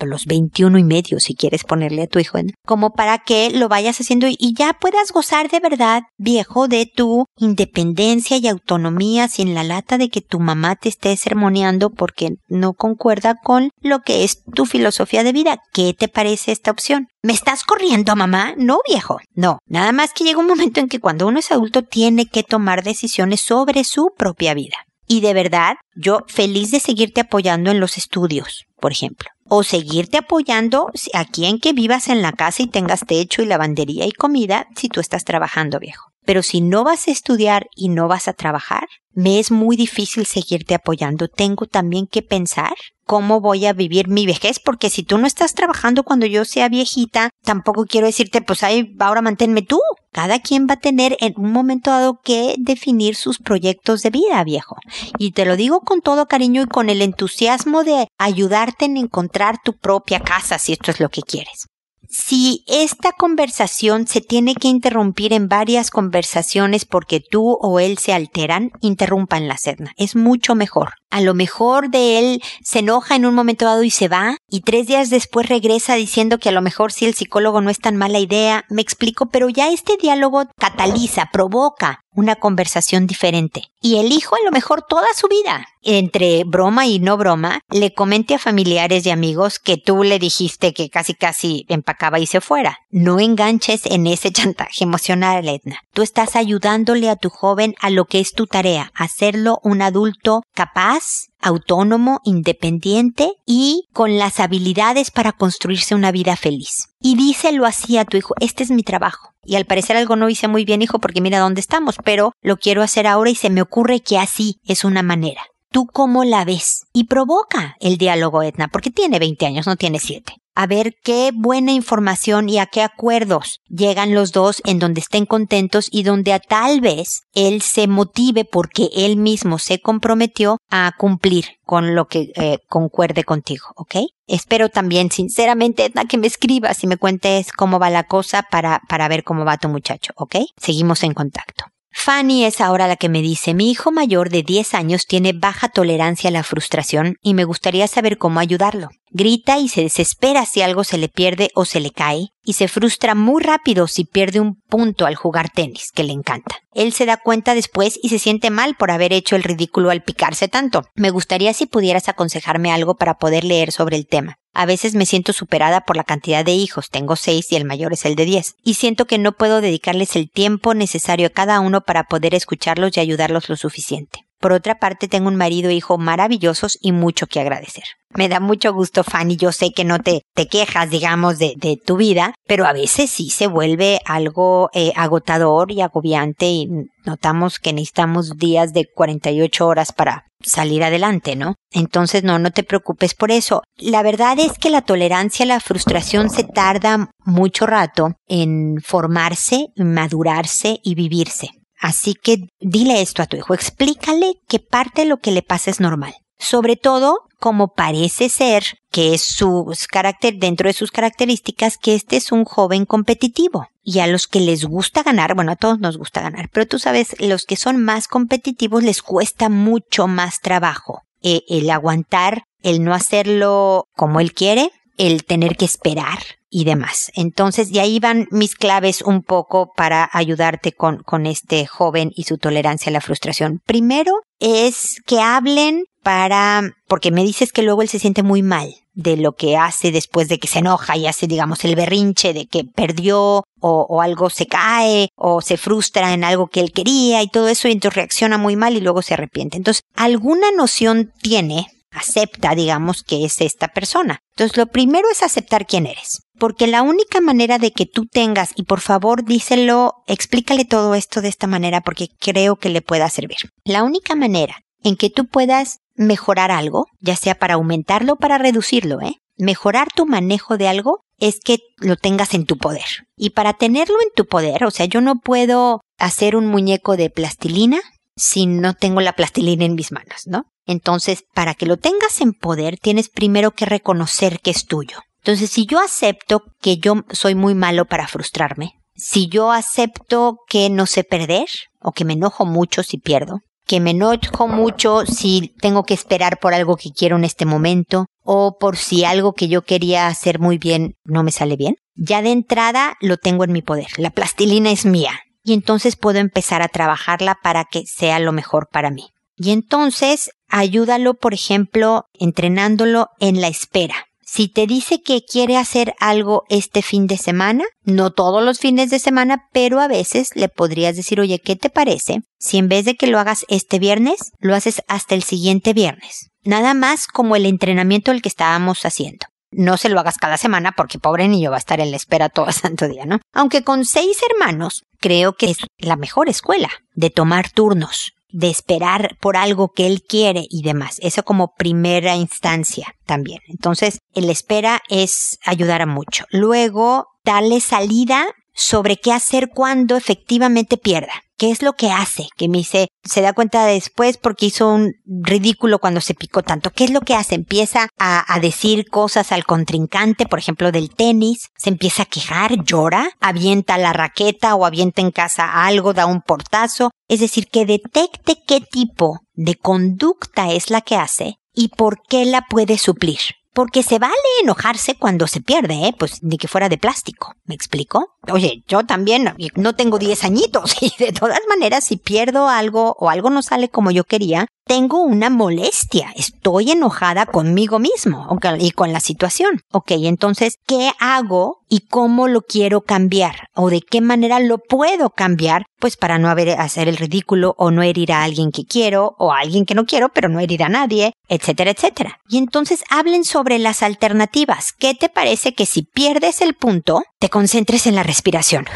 los 0.00 0.26
21 0.26 0.78
y 0.78 0.84
medio 0.84 1.20
si 1.20 1.34
quieres 1.34 1.64
ponerle 1.64 2.02
a 2.02 2.06
tu 2.06 2.18
hijo, 2.18 2.38
como 2.66 2.90
para 2.90 3.18
que 3.18 3.50
lo 3.50 3.68
vayas 3.68 4.00
haciendo 4.00 4.26
y 4.28 4.54
ya 4.54 4.74
puedas 4.74 5.12
gozar 5.12 5.48
de 5.48 5.60
verdad, 5.60 6.02
viejo, 6.18 6.68
de 6.68 6.85
tu 6.86 7.26
independencia 7.36 8.36
y 8.36 8.48
autonomía 8.48 9.28
sin 9.28 9.54
la 9.54 9.64
lata 9.64 9.98
de 9.98 10.08
que 10.08 10.20
tu 10.20 10.40
mamá 10.40 10.76
te 10.76 10.88
esté 10.88 11.16
sermoneando 11.16 11.90
porque 11.90 12.36
no 12.48 12.74
concuerda 12.74 13.36
con 13.42 13.70
lo 13.80 14.00
que 14.00 14.24
es 14.24 14.42
tu 14.54 14.66
filosofía 14.66 15.22
de 15.22 15.32
vida. 15.32 15.60
¿Qué 15.72 15.94
te 15.94 16.08
parece 16.08 16.52
esta 16.52 16.70
opción? 16.70 17.08
¿Me 17.22 17.32
estás 17.32 17.64
corriendo, 17.64 18.14
mamá? 18.16 18.54
No, 18.56 18.78
viejo. 18.86 19.18
No. 19.34 19.58
Nada 19.66 19.92
más 19.92 20.12
que 20.12 20.24
llega 20.24 20.38
un 20.38 20.46
momento 20.46 20.80
en 20.80 20.88
que 20.88 21.00
cuando 21.00 21.26
uno 21.26 21.40
es 21.40 21.50
adulto 21.50 21.82
tiene 21.82 22.26
que 22.26 22.42
tomar 22.42 22.82
decisiones 22.82 23.40
sobre 23.40 23.84
su 23.84 24.12
propia 24.16 24.54
vida. 24.54 24.76
Y 25.08 25.20
de 25.20 25.34
verdad, 25.34 25.76
yo 25.94 26.20
feliz 26.26 26.70
de 26.70 26.80
seguirte 26.80 27.20
apoyando 27.20 27.70
en 27.70 27.80
los 27.80 27.96
estudios, 27.96 28.66
por 28.80 28.92
ejemplo. 28.92 29.28
O 29.48 29.62
seguirte 29.62 30.18
apoyando 30.18 30.90
aquí 31.14 31.46
en 31.46 31.60
que 31.60 31.72
vivas 31.72 32.08
en 32.08 32.22
la 32.22 32.32
casa 32.32 32.64
y 32.64 32.66
tengas 32.66 33.00
techo 33.06 33.42
y 33.42 33.46
lavandería 33.46 34.06
y 34.06 34.12
comida 34.12 34.66
si 34.74 34.88
tú 34.88 35.00
estás 35.00 35.24
trabajando, 35.24 35.78
viejo. 35.78 36.10
Pero 36.26 36.42
si 36.42 36.60
no 36.60 36.84
vas 36.84 37.08
a 37.08 37.12
estudiar 37.12 37.68
y 37.74 37.88
no 37.88 38.08
vas 38.08 38.28
a 38.28 38.34
trabajar, 38.34 38.86
me 39.14 39.38
es 39.38 39.50
muy 39.50 39.76
difícil 39.76 40.26
seguirte 40.26 40.74
apoyando. 40.74 41.28
Tengo 41.28 41.64
también 41.66 42.06
que 42.06 42.20
pensar 42.20 42.74
cómo 43.06 43.40
voy 43.40 43.64
a 43.64 43.72
vivir 43.72 44.08
mi 44.08 44.26
vejez, 44.26 44.58
porque 44.58 44.90
si 44.90 45.04
tú 45.04 45.16
no 45.16 45.26
estás 45.26 45.54
trabajando 45.54 46.02
cuando 46.02 46.26
yo 46.26 46.44
sea 46.44 46.68
viejita, 46.68 47.30
tampoco 47.42 47.86
quiero 47.86 48.08
decirte, 48.08 48.42
pues 48.42 48.62
ahí, 48.62 48.94
ahora 48.98 49.22
manténme 49.22 49.62
tú. 49.62 49.80
Cada 50.12 50.40
quien 50.40 50.66
va 50.68 50.74
a 50.74 50.80
tener 50.80 51.16
en 51.20 51.32
un 51.36 51.52
momento 51.52 51.90
dado 51.90 52.20
que 52.22 52.56
definir 52.58 53.16
sus 53.16 53.38
proyectos 53.38 54.02
de 54.02 54.10
vida, 54.10 54.44
viejo. 54.44 54.76
Y 55.18 55.32
te 55.32 55.46
lo 55.46 55.56
digo 55.56 55.80
con 55.80 56.02
todo 56.02 56.26
cariño 56.26 56.62
y 56.62 56.66
con 56.66 56.90
el 56.90 57.00
entusiasmo 57.00 57.84
de 57.84 58.08
ayudarte 58.18 58.84
en 58.84 58.96
encontrar 58.96 59.62
tu 59.64 59.78
propia 59.78 60.20
casa, 60.20 60.58
si 60.58 60.72
esto 60.72 60.90
es 60.90 61.00
lo 61.00 61.08
que 61.08 61.22
quieres. 61.22 61.68
Si 62.08 62.64
esta 62.66 63.12
conversación 63.12 64.06
se 64.06 64.20
tiene 64.20 64.54
que 64.54 64.68
interrumpir 64.68 65.32
en 65.32 65.48
varias 65.48 65.90
conversaciones 65.90 66.84
porque 66.84 67.20
tú 67.20 67.58
o 67.60 67.80
él 67.80 67.98
se 67.98 68.12
alteran, 68.12 68.70
interrumpan 68.80 69.48
la 69.48 69.56
cena. 69.56 69.92
Es 69.96 70.16
mucho 70.16 70.54
mejor. 70.54 70.94
A 71.10 71.20
lo 71.20 71.34
mejor 71.34 71.90
de 71.90 72.18
él 72.18 72.42
se 72.62 72.80
enoja 72.80 73.16
en 73.16 73.26
un 73.26 73.34
momento 73.34 73.64
dado 73.64 73.82
y 73.82 73.90
se 73.90 74.08
va, 74.08 74.36
y 74.48 74.60
tres 74.60 74.86
días 74.86 75.10
después 75.10 75.48
regresa 75.48 75.94
diciendo 75.94 76.38
que 76.38 76.48
a 76.48 76.52
lo 76.52 76.62
mejor 76.62 76.92
si 76.92 77.06
el 77.06 77.14
psicólogo 77.14 77.60
no 77.60 77.70
es 77.70 77.78
tan 77.78 77.96
mala 77.96 78.18
idea, 78.18 78.64
me 78.68 78.82
explico, 78.82 79.26
pero 79.26 79.48
ya 79.48 79.70
este 79.70 79.96
diálogo 79.96 80.44
cataliza, 80.58 81.30
provoca 81.32 82.00
una 82.16 82.36
conversación 82.36 83.06
diferente. 83.06 83.64
Y 83.80 83.98
el 83.98 84.10
hijo 84.10 84.34
a 84.34 84.44
lo 84.44 84.50
mejor 84.50 84.82
toda 84.82 85.06
su 85.14 85.28
vida, 85.28 85.66
entre 85.82 86.42
broma 86.44 86.86
y 86.86 86.98
no 86.98 87.16
broma, 87.16 87.60
le 87.70 87.94
comente 87.94 88.34
a 88.34 88.38
familiares 88.38 89.06
y 89.06 89.10
amigos 89.10 89.58
que 89.58 89.76
tú 89.76 90.02
le 90.02 90.18
dijiste 90.18 90.72
que 90.72 90.88
casi 90.88 91.14
casi 91.14 91.66
empacaba 91.68 92.18
y 92.18 92.26
se 92.26 92.40
fuera. 92.40 92.78
No 92.90 93.20
enganches 93.20 93.86
en 93.86 94.06
ese 94.06 94.32
chantaje 94.32 94.82
emocional, 94.82 95.46
Edna. 95.46 95.80
Tú 95.92 96.02
estás 96.02 96.34
ayudándole 96.36 97.10
a 97.10 97.16
tu 97.16 97.28
joven 97.28 97.74
a 97.80 97.90
lo 97.90 98.06
que 98.06 98.20
es 98.20 98.32
tu 98.32 98.46
tarea, 98.46 98.90
hacerlo 98.94 99.60
un 99.62 99.82
adulto 99.82 100.42
capaz, 100.54 100.95
autónomo, 101.40 102.20
independiente 102.24 103.32
y 103.46 103.84
con 103.92 104.18
las 104.18 104.40
habilidades 104.40 105.10
para 105.10 105.32
construirse 105.32 105.94
una 105.94 106.12
vida 106.12 106.36
feliz. 106.36 106.88
Y 107.00 107.16
díselo 107.16 107.66
así 107.66 107.98
a 107.98 108.04
tu 108.04 108.16
hijo, 108.16 108.34
este 108.40 108.62
es 108.62 108.70
mi 108.70 108.82
trabajo. 108.82 109.32
Y 109.44 109.56
al 109.56 109.64
parecer 109.64 109.96
algo 109.96 110.16
no 110.16 110.28
hice 110.28 110.48
muy 110.48 110.64
bien, 110.64 110.82
hijo, 110.82 110.98
porque 110.98 111.20
mira 111.20 111.38
dónde 111.38 111.60
estamos, 111.60 111.96
pero 112.04 112.32
lo 112.42 112.56
quiero 112.56 112.82
hacer 112.82 113.06
ahora 113.06 113.30
y 113.30 113.34
se 113.34 113.50
me 113.50 113.62
ocurre 113.62 114.00
que 114.00 114.18
así 114.18 114.58
es 114.64 114.84
una 114.84 115.02
manera. 115.02 115.42
¿Tú 115.70 115.86
cómo 115.86 116.24
la 116.24 116.44
ves? 116.44 116.86
Y 116.92 117.04
provoca 117.04 117.76
el 117.80 117.98
diálogo, 117.98 118.42
Edna, 118.42 118.68
porque 118.68 118.90
tiene 118.90 119.18
20 119.18 119.46
años, 119.46 119.66
no 119.66 119.76
tiene 119.76 119.98
7 119.98 120.34
a 120.56 120.66
ver 120.66 120.94
qué 121.04 121.30
buena 121.32 121.70
información 121.70 122.48
y 122.48 122.58
a 122.58 122.66
qué 122.66 122.82
acuerdos 122.82 123.60
llegan 123.68 124.14
los 124.14 124.32
dos 124.32 124.62
en 124.64 124.80
donde 124.80 125.00
estén 125.00 125.26
contentos 125.26 125.88
y 125.92 126.02
donde 126.02 126.32
a 126.32 126.40
tal 126.40 126.80
vez 126.80 127.22
él 127.34 127.62
se 127.62 127.86
motive 127.86 128.44
porque 128.44 128.88
él 128.94 129.16
mismo 129.16 129.58
se 129.58 129.80
comprometió 129.80 130.58
a 130.70 130.92
cumplir 130.98 131.44
con 131.64 131.94
lo 131.94 132.06
que 132.06 132.32
eh, 132.34 132.58
concuerde 132.68 133.24
contigo, 133.24 133.66
¿ok? 133.76 133.96
Espero 134.26 134.68
también, 134.68 135.10
sinceramente, 135.10 135.84
Edna, 135.84 136.06
que 136.06 136.18
me 136.18 136.26
escribas 136.26 136.82
y 136.82 136.86
me 136.86 136.96
cuentes 136.96 137.52
cómo 137.52 137.78
va 137.78 137.90
la 137.90 138.04
cosa 138.04 138.42
para, 138.50 138.80
para 138.88 139.08
ver 139.08 139.22
cómo 139.22 139.44
va 139.44 139.58
tu 139.58 139.68
muchacho, 139.68 140.12
¿ok? 140.16 140.36
Seguimos 140.56 141.02
en 141.02 141.14
contacto. 141.14 141.66
Fanny 141.98 142.44
es 142.44 142.60
ahora 142.60 142.86
la 142.86 142.96
que 142.96 143.08
me 143.08 143.22
dice, 143.22 143.54
mi 143.54 143.70
hijo 143.70 143.90
mayor 143.90 144.28
de 144.28 144.42
10 144.42 144.74
años 144.74 145.06
tiene 145.06 145.32
baja 145.32 145.68
tolerancia 145.68 146.28
a 146.28 146.30
la 146.30 146.44
frustración 146.44 147.16
y 147.22 147.32
me 147.32 147.44
gustaría 147.44 147.88
saber 147.88 148.18
cómo 148.18 148.38
ayudarlo. 148.38 148.90
Grita 149.10 149.58
y 149.58 149.68
se 149.68 149.80
desespera 149.80 150.44
si 150.44 150.60
algo 150.60 150.84
se 150.84 150.98
le 150.98 151.08
pierde 151.08 151.50
o 151.54 151.64
se 151.64 151.80
le 151.80 151.90
cae, 151.90 152.28
y 152.44 152.52
se 152.52 152.68
frustra 152.68 153.14
muy 153.14 153.42
rápido 153.42 153.88
si 153.88 154.04
pierde 154.04 154.40
un 154.40 154.56
punto 154.68 155.06
al 155.06 155.16
jugar 155.16 155.48
tenis, 155.50 155.90
que 155.90 156.04
le 156.04 156.12
encanta. 156.12 156.56
Él 156.74 156.92
se 156.92 157.06
da 157.06 157.16
cuenta 157.16 157.54
después 157.54 157.98
y 158.00 158.10
se 158.10 158.18
siente 158.18 158.50
mal 158.50 158.76
por 158.76 158.90
haber 158.90 159.14
hecho 159.14 159.34
el 159.34 159.42
ridículo 159.42 159.90
al 159.90 160.04
picarse 160.04 160.48
tanto. 160.48 160.82
Me 160.94 161.10
gustaría 161.10 161.54
si 161.54 161.64
pudieras 161.66 162.10
aconsejarme 162.10 162.70
algo 162.70 162.96
para 162.96 163.14
poder 163.14 163.42
leer 163.42 163.72
sobre 163.72 163.96
el 163.96 164.06
tema. 164.06 164.38
A 164.58 164.64
veces 164.64 164.94
me 164.94 165.04
siento 165.04 165.34
superada 165.34 165.82
por 165.82 165.98
la 165.98 166.04
cantidad 166.04 166.42
de 166.42 166.52
hijos, 166.52 166.88
tengo 166.88 167.14
seis 167.16 167.52
y 167.52 167.56
el 167.56 167.66
mayor 167.66 167.92
es 167.92 168.06
el 168.06 168.16
de 168.16 168.24
diez, 168.24 168.54
y 168.64 168.72
siento 168.72 169.04
que 169.04 169.18
no 169.18 169.32
puedo 169.32 169.60
dedicarles 169.60 170.16
el 170.16 170.30
tiempo 170.30 170.72
necesario 170.72 171.26
a 171.26 171.30
cada 171.30 171.60
uno 171.60 171.82
para 171.82 172.04
poder 172.04 172.34
escucharlos 172.34 172.96
y 172.96 173.00
ayudarlos 173.00 173.50
lo 173.50 173.56
suficiente. 173.56 174.25
Por 174.46 174.52
otra 174.52 174.78
parte, 174.78 175.08
tengo 175.08 175.26
un 175.26 175.34
marido 175.34 175.70
e 175.70 175.74
hijo 175.74 175.98
maravillosos 175.98 176.78
y 176.80 176.92
mucho 176.92 177.26
que 177.26 177.40
agradecer. 177.40 177.82
Me 178.10 178.28
da 178.28 178.38
mucho 178.38 178.72
gusto, 178.72 179.02
Fanny. 179.02 179.36
Yo 179.36 179.50
sé 179.50 179.72
que 179.72 179.82
no 179.84 179.98
te, 179.98 180.22
te 180.36 180.46
quejas, 180.46 180.88
digamos, 180.88 181.40
de, 181.40 181.54
de 181.56 181.76
tu 181.76 181.96
vida, 181.96 182.32
pero 182.46 182.64
a 182.64 182.72
veces 182.72 183.10
sí 183.10 183.28
se 183.30 183.48
vuelve 183.48 183.98
algo 184.04 184.70
eh, 184.72 184.92
agotador 184.94 185.72
y 185.72 185.80
agobiante 185.80 186.46
y 186.46 186.68
notamos 187.04 187.58
que 187.58 187.72
necesitamos 187.72 188.38
días 188.38 188.72
de 188.72 188.86
48 188.86 189.66
horas 189.66 189.90
para 189.90 190.26
salir 190.44 190.84
adelante, 190.84 191.34
¿no? 191.34 191.56
Entonces, 191.72 192.22
no, 192.22 192.38
no 192.38 192.52
te 192.52 192.62
preocupes 192.62 193.14
por 193.14 193.32
eso. 193.32 193.64
La 193.78 194.04
verdad 194.04 194.38
es 194.38 194.58
que 194.58 194.70
la 194.70 194.82
tolerancia 194.82 195.42
a 195.42 195.48
la 195.48 195.58
frustración 195.58 196.30
se 196.30 196.44
tarda 196.44 197.10
mucho 197.24 197.66
rato 197.66 198.12
en 198.28 198.76
formarse, 198.80 199.70
madurarse 199.74 200.78
y 200.84 200.94
vivirse. 200.94 201.48
Así 201.78 202.14
que 202.14 202.48
dile 202.60 203.02
esto 203.02 203.22
a 203.22 203.26
tu 203.26 203.36
hijo, 203.36 203.54
explícale 203.54 204.34
que 204.48 204.58
parte 204.58 205.02
de 205.02 205.08
lo 205.08 205.18
que 205.18 205.30
le 205.30 205.42
pasa 205.42 205.70
es 205.70 205.80
normal. 205.80 206.14
Sobre 206.38 206.76
todo, 206.76 207.20
como 207.38 207.68
parece 207.68 208.28
ser 208.28 208.64
que 208.90 209.14
es 209.14 209.22
su 209.22 209.72
carácter, 209.90 210.34
dentro 210.38 210.68
de 210.68 210.74
sus 210.74 210.90
características, 210.90 211.78
que 211.78 211.94
este 211.94 212.16
es 212.16 212.32
un 212.32 212.44
joven 212.44 212.84
competitivo. 212.84 213.68
Y 213.82 214.00
a 214.00 214.06
los 214.06 214.26
que 214.26 214.40
les 214.40 214.64
gusta 214.64 215.02
ganar, 215.02 215.34
bueno, 215.34 215.52
a 215.52 215.56
todos 215.56 215.78
nos 215.78 215.96
gusta 215.96 216.20
ganar, 216.20 216.48
pero 216.52 216.66
tú 216.66 216.78
sabes, 216.78 217.14
los 217.20 217.44
que 217.44 217.56
son 217.56 217.82
más 217.82 218.08
competitivos 218.08 218.82
les 218.82 219.02
cuesta 219.02 219.48
mucho 219.48 220.08
más 220.08 220.40
trabajo. 220.40 221.02
Eh, 221.22 221.42
el 221.48 221.70
aguantar, 221.70 222.44
el 222.62 222.84
no 222.84 222.94
hacerlo 222.94 223.88
como 223.94 224.20
él 224.20 224.32
quiere, 224.32 224.70
el 224.98 225.24
tener 225.24 225.56
que 225.56 225.64
esperar, 225.64 226.18
y 226.56 226.64
demás. 226.64 227.12
Entonces, 227.14 227.70
de 227.70 227.80
ahí 227.80 227.98
van 227.98 228.28
mis 228.30 228.54
claves 228.54 229.02
un 229.02 229.22
poco 229.22 229.72
para 229.76 230.08
ayudarte 230.12 230.72
con, 230.72 231.02
con 231.02 231.26
este 231.26 231.66
joven 231.66 232.12
y 232.14 232.24
su 232.24 232.38
tolerancia 232.38 232.88
a 232.88 232.92
la 232.94 233.02
frustración. 233.02 233.60
Primero 233.66 234.14
es 234.38 235.02
que 235.04 235.20
hablen 235.20 235.84
para, 236.02 236.62
porque 236.86 237.10
me 237.10 237.24
dices 237.24 237.52
que 237.52 237.62
luego 237.62 237.82
él 237.82 237.88
se 237.88 237.98
siente 237.98 238.22
muy 238.22 238.42
mal 238.42 238.74
de 238.94 239.18
lo 239.18 239.32
que 239.32 239.58
hace 239.58 239.92
después 239.92 240.28
de 240.28 240.38
que 240.38 240.48
se 240.48 240.60
enoja 240.60 240.96
y 240.96 241.06
hace, 241.06 241.26
digamos, 241.26 241.62
el 241.66 241.74
berrinche 241.74 242.32
de 242.32 242.46
que 242.46 242.64
perdió 242.64 243.44
o, 243.60 243.86
o, 243.90 244.00
algo 244.00 244.30
se 244.30 244.46
cae 244.46 245.10
o 245.14 245.42
se 245.42 245.58
frustra 245.58 246.14
en 246.14 246.24
algo 246.24 246.46
que 246.46 246.60
él 246.60 246.72
quería 246.72 247.22
y 247.22 247.28
todo 247.28 247.48
eso 247.48 247.68
y 247.68 247.72
entonces 247.72 247.96
reacciona 247.96 248.38
muy 248.38 248.56
mal 248.56 248.76
y 248.76 248.80
luego 248.80 249.02
se 249.02 249.12
arrepiente. 249.12 249.58
Entonces, 249.58 249.82
alguna 249.94 250.50
noción 250.52 251.12
tiene 251.20 251.66
acepta, 251.96 252.54
digamos, 252.54 253.02
que 253.02 253.24
es 253.24 253.40
esta 253.40 253.68
persona. 253.68 254.20
Entonces, 254.34 254.56
lo 254.56 254.66
primero 254.66 255.08
es 255.10 255.22
aceptar 255.22 255.66
quién 255.66 255.86
eres. 255.86 256.22
Porque 256.38 256.66
la 256.66 256.82
única 256.82 257.20
manera 257.20 257.58
de 257.58 257.72
que 257.72 257.86
tú 257.86 258.06
tengas, 258.06 258.52
y 258.56 258.64
por 258.64 258.80
favor 258.80 259.24
díselo, 259.24 259.94
explícale 260.06 260.64
todo 260.64 260.94
esto 260.94 261.22
de 261.22 261.28
esta 261.28 261.46
manera 261.46 261.80
porque 261.80 262.08
creo 262.20 262.56
que 262.56 262.68
le 262.68 262.82
pueda 262.82 263.08
servir. 263.08 263.38
La 263.64 263.82
única 263.82 264.14
manera 264.14 264.58
en 264.82 264.96
que 264.96 265.08
tú 265.08 265.26
puedas 265.26 265.78
mejorar 265.94 266.50
algo, 266.50 266.86
ya 267.00 267.16
sea 267.16 267.34
para 267.34 267.54
aumentarlo 267.54 268.14
o 268.14 268.16
para 268.16 268.38
reducirlo, 268.38 269.00
¿eh? 269.00 269.14
Mejorar 269.38 269.88
tu 269.94 270.06
manejo 270.06 270.58
de 270.58 270.68
algo 270.68 271.00
es 271.18 271.40
que 271.40 271.58
lo 271.78 271.96
tengas 271.96 272.34
en 272.34 272.44
tu 272.44 272.58
poder. 272.58 273.06
Y 273.16 273.30
para 273.30 273.54
tenerlo 273.54 273.96
en 274.02 274.10
tu 274.14 274.26
poder, 274.26 274.64
o 274.64 274.70
sea, 274.70 274.86
yo 274.86 275.00
no 275.00 275.16
puedo 275.16 275.80
hacer 275.98 276.36
un 276.36 276.46
muñeco 276.46 276.96
de 276.96 277.10
plastilina 277.10 277.80
si 278.16 278.46
no 278.46 278.74
tengo 278.74 279.00
la 279.00 279.14
plastilina 279.14 279.64
en 279.64 279.74
mis 279.74 279.92
manos, 279.92 280.26
¿no? 280.26 280.44
Entonces, 280.66 281.24
para 281.32 281.54
que 281.54 281.66
lo 281.66 281.76
tengas 281.76 282.20
en 282.20 282.32
poder, 282.32 282.78
tienes 282.78 283.08
primero 283.08 283.52
que 283.52 283.66
reconocer 283.66 284.40
que 284.40 284.50
es 284.50 284.66
tuyo. 284.66 284.98
Entonces, 285.18 285.50
si 285.50 285.66
yo 285.66 285.80
acepto 285.80 286.42
que 286.60 286.78
yo 286.78 287.04
soy 287.10 287.34
muy 287.34 287.54
malo 287.54 287.84
para 287.84 288.08
frustrarme, 288.08 288.72
si 288.94 289.28
yo 289.28 289.52
acepto 289.52 290.38
que 290.48 290.70
no 290.70 290.86
sé 290.86 291.04
perder 291.04 291.46
o 291.80 291.92
que 291.92 292.04
me 292.04 292.14
enojo 292.14 292.46
mucho 292.46 292.82
si 292.82 292.98
pierdo, 292.98 293.40
que 293.66 293.80
me 293.80 293.90
enojo 293.90 294.48
mucho 294.48 295.04
si 295.04 295.54
tengo 295.60 295.84
que 295.84 295.94
esperar 295.94 296.38
por 296.38 296.54
algo 296.54 296.76
que 296.76 296.90
quiero 296.90 297.16
en 297.16 297.24
este 297.24 297.44
momento 297.44 298.06
o 298.22 298.56
por 298.58 298.76
si 298.76 299.04
algo 299.04 299.32
que 299.32 299.48
yo 299.48 299.62
quería 299.62 300.06
hacer 300.06 300.38
muy 300.38 300.58
bien 300.58 300.94
no 301.04 301.22
me 301.22 301.32
sale 301.32 301.56
bien, 301.56 301.76
ya 301.94 302.22
de 302.22 302.30
entrada 302.30 302.94
lo 303.00 303.16
tengo 303.16 303.44
en 303.44 303.52
mi 303.52 303.62
poder. 303.62 303.88
La 303.98 304.10
plastilina 304.10 304.70
es 304.70 304.86
mía 304.86 305.20
y 305.42 305.52
entonces 305.52 305.96
puedo 305.96 306.18
empezar 306.18 306.62
a 306.62 306.68
trabajarla 306.68 307.38
para 307.42 307.64
que 307.64 307.84
sea 307.86 308.18
lo 308.18 308.32
mejor 308.32 308.68
para 308.70 308.90
mí. 308.90 309.08
Y 309.36 309.50
entonces 309.50 310.30
ayúdalo, 310.48 311.14
por 311.14 311.34
ejemplo, 311.34 312.06
entrenándolo 312.14 313.08
en 313.20 313.40
la 313.40 313.48
espera. 313.48 314.06
Si 314.28 314.48
te 314.48 314.66
dice 314.66 315.02
que 315.02 315.22
quiere 315.24 315.56
hacer 315.56 315.94
algo 316.00 316.42
este 316.48 316.82
fin 316.82 317.06
de 317.06 317.16
semana, 317.16 317.64
no 317.84 318.10
todos 318.10 318.42
los 318.42 318.58
fines 318.58 318.90
de 318.90 318.98
semana, 318.98 319.48
pero 319.52 319.80
a 319.80 319.86
veces 319.86 320.30
le 320.34 320.48
podrías 320.48 320.96
decir, 320.96 321.20
oye, 321.20 321.38
¿qué 321.38 321.54
te 321.54 321.70
parece? 321.70 322.22
Si 322.38 322.58
en 322.58 322.68
vez 322.68 322.84
de 322.84 322.96
que 322.96 323.06
lo 323.06 323.20
hagas 323.20 323.44
este 323.48 323.78
viernes, 323.78 324.32
lo 324.40 324.56
haces 324.56 324.82
hasta 324.88 325.14
el 325.14 325.22
siguiente 325.22 325.74
viernes. 325.74 326.30
Nada 326.42 326.74
más 326.74 327.06
como 327.06 327.36
el 327.36 327.46
entrenamiento 327.46 328.10
el 328.10 328.20
que 328.20 328.28
estábamos 328.28 328.84
haciendo. 328.84 329.26
no 329.52 329.76
se 329.76 329.88
lo 329.88 330.00
hagas 330.00 330.18
cada 330.18 330.36
semana 330.36 330.72
porque 330.72 330.98
pobre 330.98 331.28
niño 331.28 331.50
va 331.50 331.56
a 331.56 331.60
estar 331.60 331.80
en 331.80 331.92
la 331.92 331.96
espera 331.96 332.28
todo 332.28 332.50
santo 332.52 332.88
día, 332.88 333.06
¿no? 333.06 333.20
Aunque 333.32 333.62
con 333.62 333.84
seis 333.84 334.18
hermanos, 334.28 334.82
creo 334.98 335.34
que 335.34 335.50
es 335.50 335.58
la 335.78 335.96
mejor 335.96 336.28
escuela 336.28 336.68
de 336.94 337.10
tomar 337.10 337.48
turnos 337.50 338.15
de 338.30 338.48
esperar 338.48 339.16
por 339.20 339.36
algo 339.36 339.72
que 339.72 339.86
él 339.86 340.02
quiere 340.02 340.46
y 340.50 340.62
demás. 340.62 340.98
Eso 341.00 341.22
como 341.22 341.54
primera 341.54 342.16
instancia 342.16 342.94
también. 343.04 343.40
Entonces, 343.48 344.00
el 344.14 344.30
espera 344.30 344.82
es 344.88 345.38
ayudar 345.44 345.82
a 345.82 345.86
mucho. 345.86 346.24
Luego, 346.30 347.06
darle 347.24 347.60
salida 347.60 348.26
sobre 348.54 348.96
qué 348.96 349.12
hacer 349.12 349.50
cuando 349.54 349.96
efectivamente 349.96 350.76
pierda. 350.76 351.12
¿Qué 351.36 351.50
es 351.50 351.62
lo 351.62 351.74
que 351.74 351.90
hace? 351.90 352.28
Que 352.36 352.48
me 352.48 352.58
dice, 352.58 352.88
se 353.08 353.22
da 353.22 353.32
cuenta 353.32 353.64
después 353.64 354.16
porque 354.18 354.46
hizo 354.46 354.68
un 354.68 354.94
ridículo 355.04 355.78
cuando 355.78 356.00
se 356.00 356.14
picó 356.14 356.42
tanto. 356.42 356.70
¿Qué 356.70 356.84
es 356.84 356.90
lo 356.90 357.00
que 357.00 357.14
hace? 357.14 357.34
Empieza 357.34 357.88
a, 357.98 358.38
decir 358.40 358.88
cosas 358.90 359.32
al 359.32 359.44
contrincante, 359.44 360.26
por 360.26 360.38
ejemplo, 360.38 360.72
del 360.72 360.90
tenis, 360.90 361.50
se 361.56 361.70
empieza 361.70 362.02
a 362.02 362.06
quejar, 362.06 362.64
llora, 362.64 363.10
avienta 363.20 363.78
la 363.78 363.92
raqueta 363.92 364.54
o 364.54 364.66
avienta 364.66 365.00
en 365.00 365.10
casa 365.10 365.64
algo, 365.64 365.94
da 365.94 366.06
un 366.06 366.20
portazo. 366.20 366.90
Es 367.08 367.20
decir, 367.20 367.48
que 367.48 367.66
detecte 367.66 368.36
qué 368.46 368.60
tipo 368.60 369.20
de 369.34 369.54
conducta 369.54 370.50
es 370.52 370.70
la 370.70 370.80
que 370.80 370.96
hace 370.96 371.38
y 371.54 371.68
por 371.68 372.02
qué 372.08 372.24
la 372.26 372.42
puede 372.42 372.78
suplir. 372.78 373.20
Porque 373.56 373.82
se 373.82 373.98
vale 373.98 374.12
enojarse 374.42 374.96
cuando 374.96 375.26
se 375.26 375.40
pierde, 375.40 375.86
¿eh? 375.86 375.94
Pues 375.98 376.22
ni 376.22 376.36
que 376.36 376.46
fuera 376.46 376.68
de 376.68 376.76
plástico. 376.76 377.36
¿Me 377.46 377.54
explico? 377.54 378.10
Oye, 378.30 378.62
yo 378.68 378.84
también 378.84 379.34
no 379.54 379.74
tengo 379.74 379.98
10 379.98 380.24
añitos 380.24 380.76
y 380.82 380.92
de 380.98 381.10
todas 381.12 381.40
maneras 381.48 381.84
si 381.84 381.96
pierdo 381.96 382.50
algo 382.50 382.94
o 382.98 383.08
algo 383.08 383.30
no 383.30 383.40
sale 383.40 383.70
como 383.70 383.90
yo 383.90 384.04
quería, 384.04 384.46
tengo 384.66 385.00
una 385.00 385.30
molestia, 385.30 386.12
estoy 386.16 386.72
enojada 386.72 387.26
conmigo 387.26 387.78
mismo 387.78 388.28
y 388.58 388.72
con 388.72 388.92
la 388.92 388.98
situación. 388.98 389.60
Ok, 389.70 389.92
entonces, 389.92 390.56
¿qué 390.66 390.90
hago 390.98 391.60
y 391.68 391.86
cómo 391.86 392.26
lo 392.26 392.42
quiero 392.42 392.80
cambiar? 392.80 393.48
¿O 393.54 393.70
de 393.70 393.80
qué 393.80 394.00
manera 394.00 394.40
lo 394.40 394.58
puedo 394.58 395.10
cambiar? 395.10 395.66
Pues 395.78 395.96
para 395.96 396.18
no 396.18 396.28
haber, 396.28 396.50
hacer 396.60 396.88
el 396.88 396.96
ridículo 396.96 397.54
o 397.58 397.70
no 397.70 397.84
herir 397.84 398.10
a 398.10 398.24
alguien 398.24 398.50
que 398.50 398.64
quiero 398.64 399.14
o 399.18 399.32
a 399.32 399.38
alguien 399.38 399.66
que 399.66 399.76
no 399.76 399.86
quiero, 399.86 400.08
pero 400.08 400.28
no 400.28 400.40
herir 400.40 400.64
a 400.64 400.68
nadie, 400.68 401.12
etcétera, 401.28 401.70
etcétera. 401.70 402.18
Y 402.28 402.38
entonces 402.38 402.82
hablen 402.90 403.24
sobre 403.24 403.60
las 403.60 403.84
alternativas. 403.84 404.72
¿Qué 404.72 404.94
te 404.94 405.08
parece 405.08 405.54
que 405.54 405.66
si 405.66 405.82
pierdes 405.82 406.40
el 406.40 406.54
punto, 406.54 407.04
te 407.20 407.28
concentres 407.28 407.86
en 407.86 407.94
la 407.94 408.02
respiración? 408.02 408.66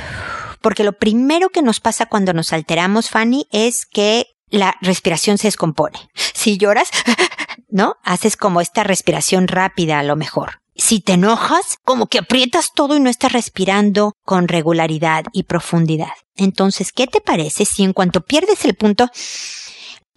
Porque 0.63 0.85
lo 0.85 0.93
primero 0.93 1.49
que 1.49 1.63
nos 1.63 1.81
pasa 1.81 2.07
cuando 2.07 2.33
nos 2.33 2.53
alteramos, 2.53 3.11
Fanny, 3.11 3.47
es 3.51 3.87
que 3.87 4.27
la 4.51 4.75
respiración 4.81 5.39
se 5.39 5.49
descompone. 5.49 5.99
Si 6.15 6.59
lloras, 6.59 6.91
¿no? 7.69 7.97
Haces 8.03 8.37
como 8.37 8.61
esta 8.61 8.85
respiración 8.85 9.49
rápida 9.49 9.99
a 9.99 10.03
lo 10.03 10.17
mejor. 10.17 10.61
Si 10.77 11.01
te 11.01 11.15
enojas, 11.15 11.77
como 11.85 12.07
que 12.07 12.19
aprietas 12.19 12.73
todo 12.75 12.97
y 12.97 13.01
no 13.01 13.11
estás 13.11 13.33
respirando 13.33 14.15
con 14.25 14.49
regularidad 14.49 15.25
y 15.33 15.43
profundidad. 15.43 16.13
Entonces, 16.37 16.93
¿qué 16.93 17.07
te 17.07 17.21
parece 17.21 17.65
si 17.65 17.83
en 17.83 17.93
cuanto 17.93 18.23
pierdes 18.23 18.65
el 18.65 18.75
punto, 18.75 19.11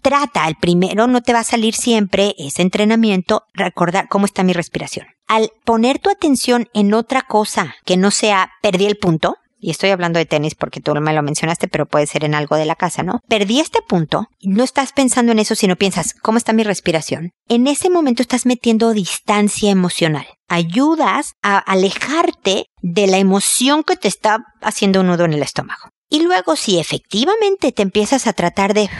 trata, 0.04 0.46
el 0.46 0.56
primero 0.56 1.06
no 1.06 1.22
te 1.22 1.32
va 1.32 1.40
a 1.40 1.44
salir 1.44 1.74
siempre, 1.74 2.34
ese 2.38 2.62
entrenamiento, 2.62 3.44
recordar 3.54 4.06
cómo 4.08 4.26
está 4.26 4.42
mi 4.42 4.52
respiración. 4.52 5.06
Al 5.26 5.50
poner 5.64 5.98
tu 5.98 6.10
atención 6.10 6.68
en 6.74 6.92
otra 6.92 7.22
cosa 7.22 7.74
que 7.86 7.96
no 7.96 8.10
sea 8.10 8.52
perdí 8.60 8.84
el 8.84 8.98
punto, 8.98 9.38
y 9.64 9.70
estoy 9.70 9.88
hablando 9.90 10.18
de 10.18 10.26
tenis 10.26 10.54
porque 10.54 10.80
tú 10.80 10.94
me 10.94 11.14
lo 11.14 11.22
mencionaste, 11.22 11.68
pero 11.68 11.86
puede 11.86 12.06
ser 12.06 12.22
en 12.24 12.34
algo 12.34 12.56
de 12.56 12.66
la 12.66 12.76
casa, 12.76 13.02
¿no? 13.02 13.20
Perdí 13.28 13.60
este 13.60 13.80
punto, 13.80 14.26
no 14.42 14.62
estás 14.62 14.92
pensando 14.92 15.32
en 15.32 15.38
eso, 15.38 15.54
sino 15.54 15.76
piensas, 15.76 16.12
¿cómo 16.12 16.36
está 16.36 16.52
mi 16.52 16.64
respiración? 16.64 17.30
En 17.48 17.66
ese 17.66 17.88
momento 17.88 18.20
estás 18.20 18.44
metiendo 18.44 18.92
distancia 18.92 19.70
emocional. 19.70 20.26
Ayudas 20.48 21.32
a 21.42 21.56
alejarte 21.56 22.66
de 22.82 23.06
la 23.06 23.16
emoción 23.16 23.84
que 23.84 23.96
te 23.96 24.08
está 24.08 24.44
haciendo 24.60 25.00
un 25.00 25.06
nudo 25.06 25.24
en 25.24 25.32
el 25.32 25.42
estómago. 25.42 25.88
Y 26.10 26.22
luego, 26.22 26.56
si 26.56 26.78
efectivamente 26.78 27.72
te 27.72 27.80
empiezas 27.80 28.26
a 28.26 28.34
tratar 28.34 28.74
de 28.74 28.90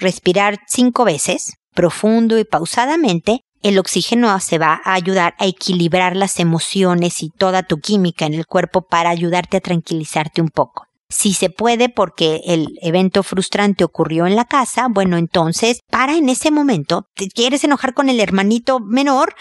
respirar 0.00 0.58
cinco 0.66 1.04
veces, 1.04 1.52
profundo 1.74 2.40
y 2.40 2.44
pausadamente, 2.44 3.42
el 3.62 3.78
oxígeno 3.78 4.38
se 4.40 4.58
va 4.58 4.80
a 4.84 4.94
ayudar 4.94 5.34
a 5.38 5.46
equilibrar 5.46 6.16
las 6.16 6.38
emociones 6.38 7.22
y 7.22 7.30
toda 7.30 7.62
tu 7.62 7.78
química 7.78 8.26
en 8.26 8.34
el 8.34 8.46
cuerpo 8.46 8.82
para 8.82 9.10
ayudarte 9.10 9.56
a 9.56 9.60
tranquilizarte 9.60 10.40
un 10.40 10.48
poco. 10.48 10.84
Si 11.10 11.32
se 11.32 11.48
puede 11.48 11.88
porque 11.88 12.42
el 12.44 12.78
evento 12.82 13.22
frustrante 13.22 13.82
ocurrió 13.82 14.26
en 14.26 14.36
la 14.36 14.44
casa, 14.44 14.88
bueno, 14.90 15.16
entonces 15.16 15.80
para 15.90 16.16
en 16.16 16.28
ese 16.28 16.50
momento, 16.50 17.06
te 17.14 17.28
quieres 17.28 17.64
enojar 17.64 17.94
con 17.94 18.10
el 18.10 18.20
hermanito 18.20 18.78
menor 18.78 19.34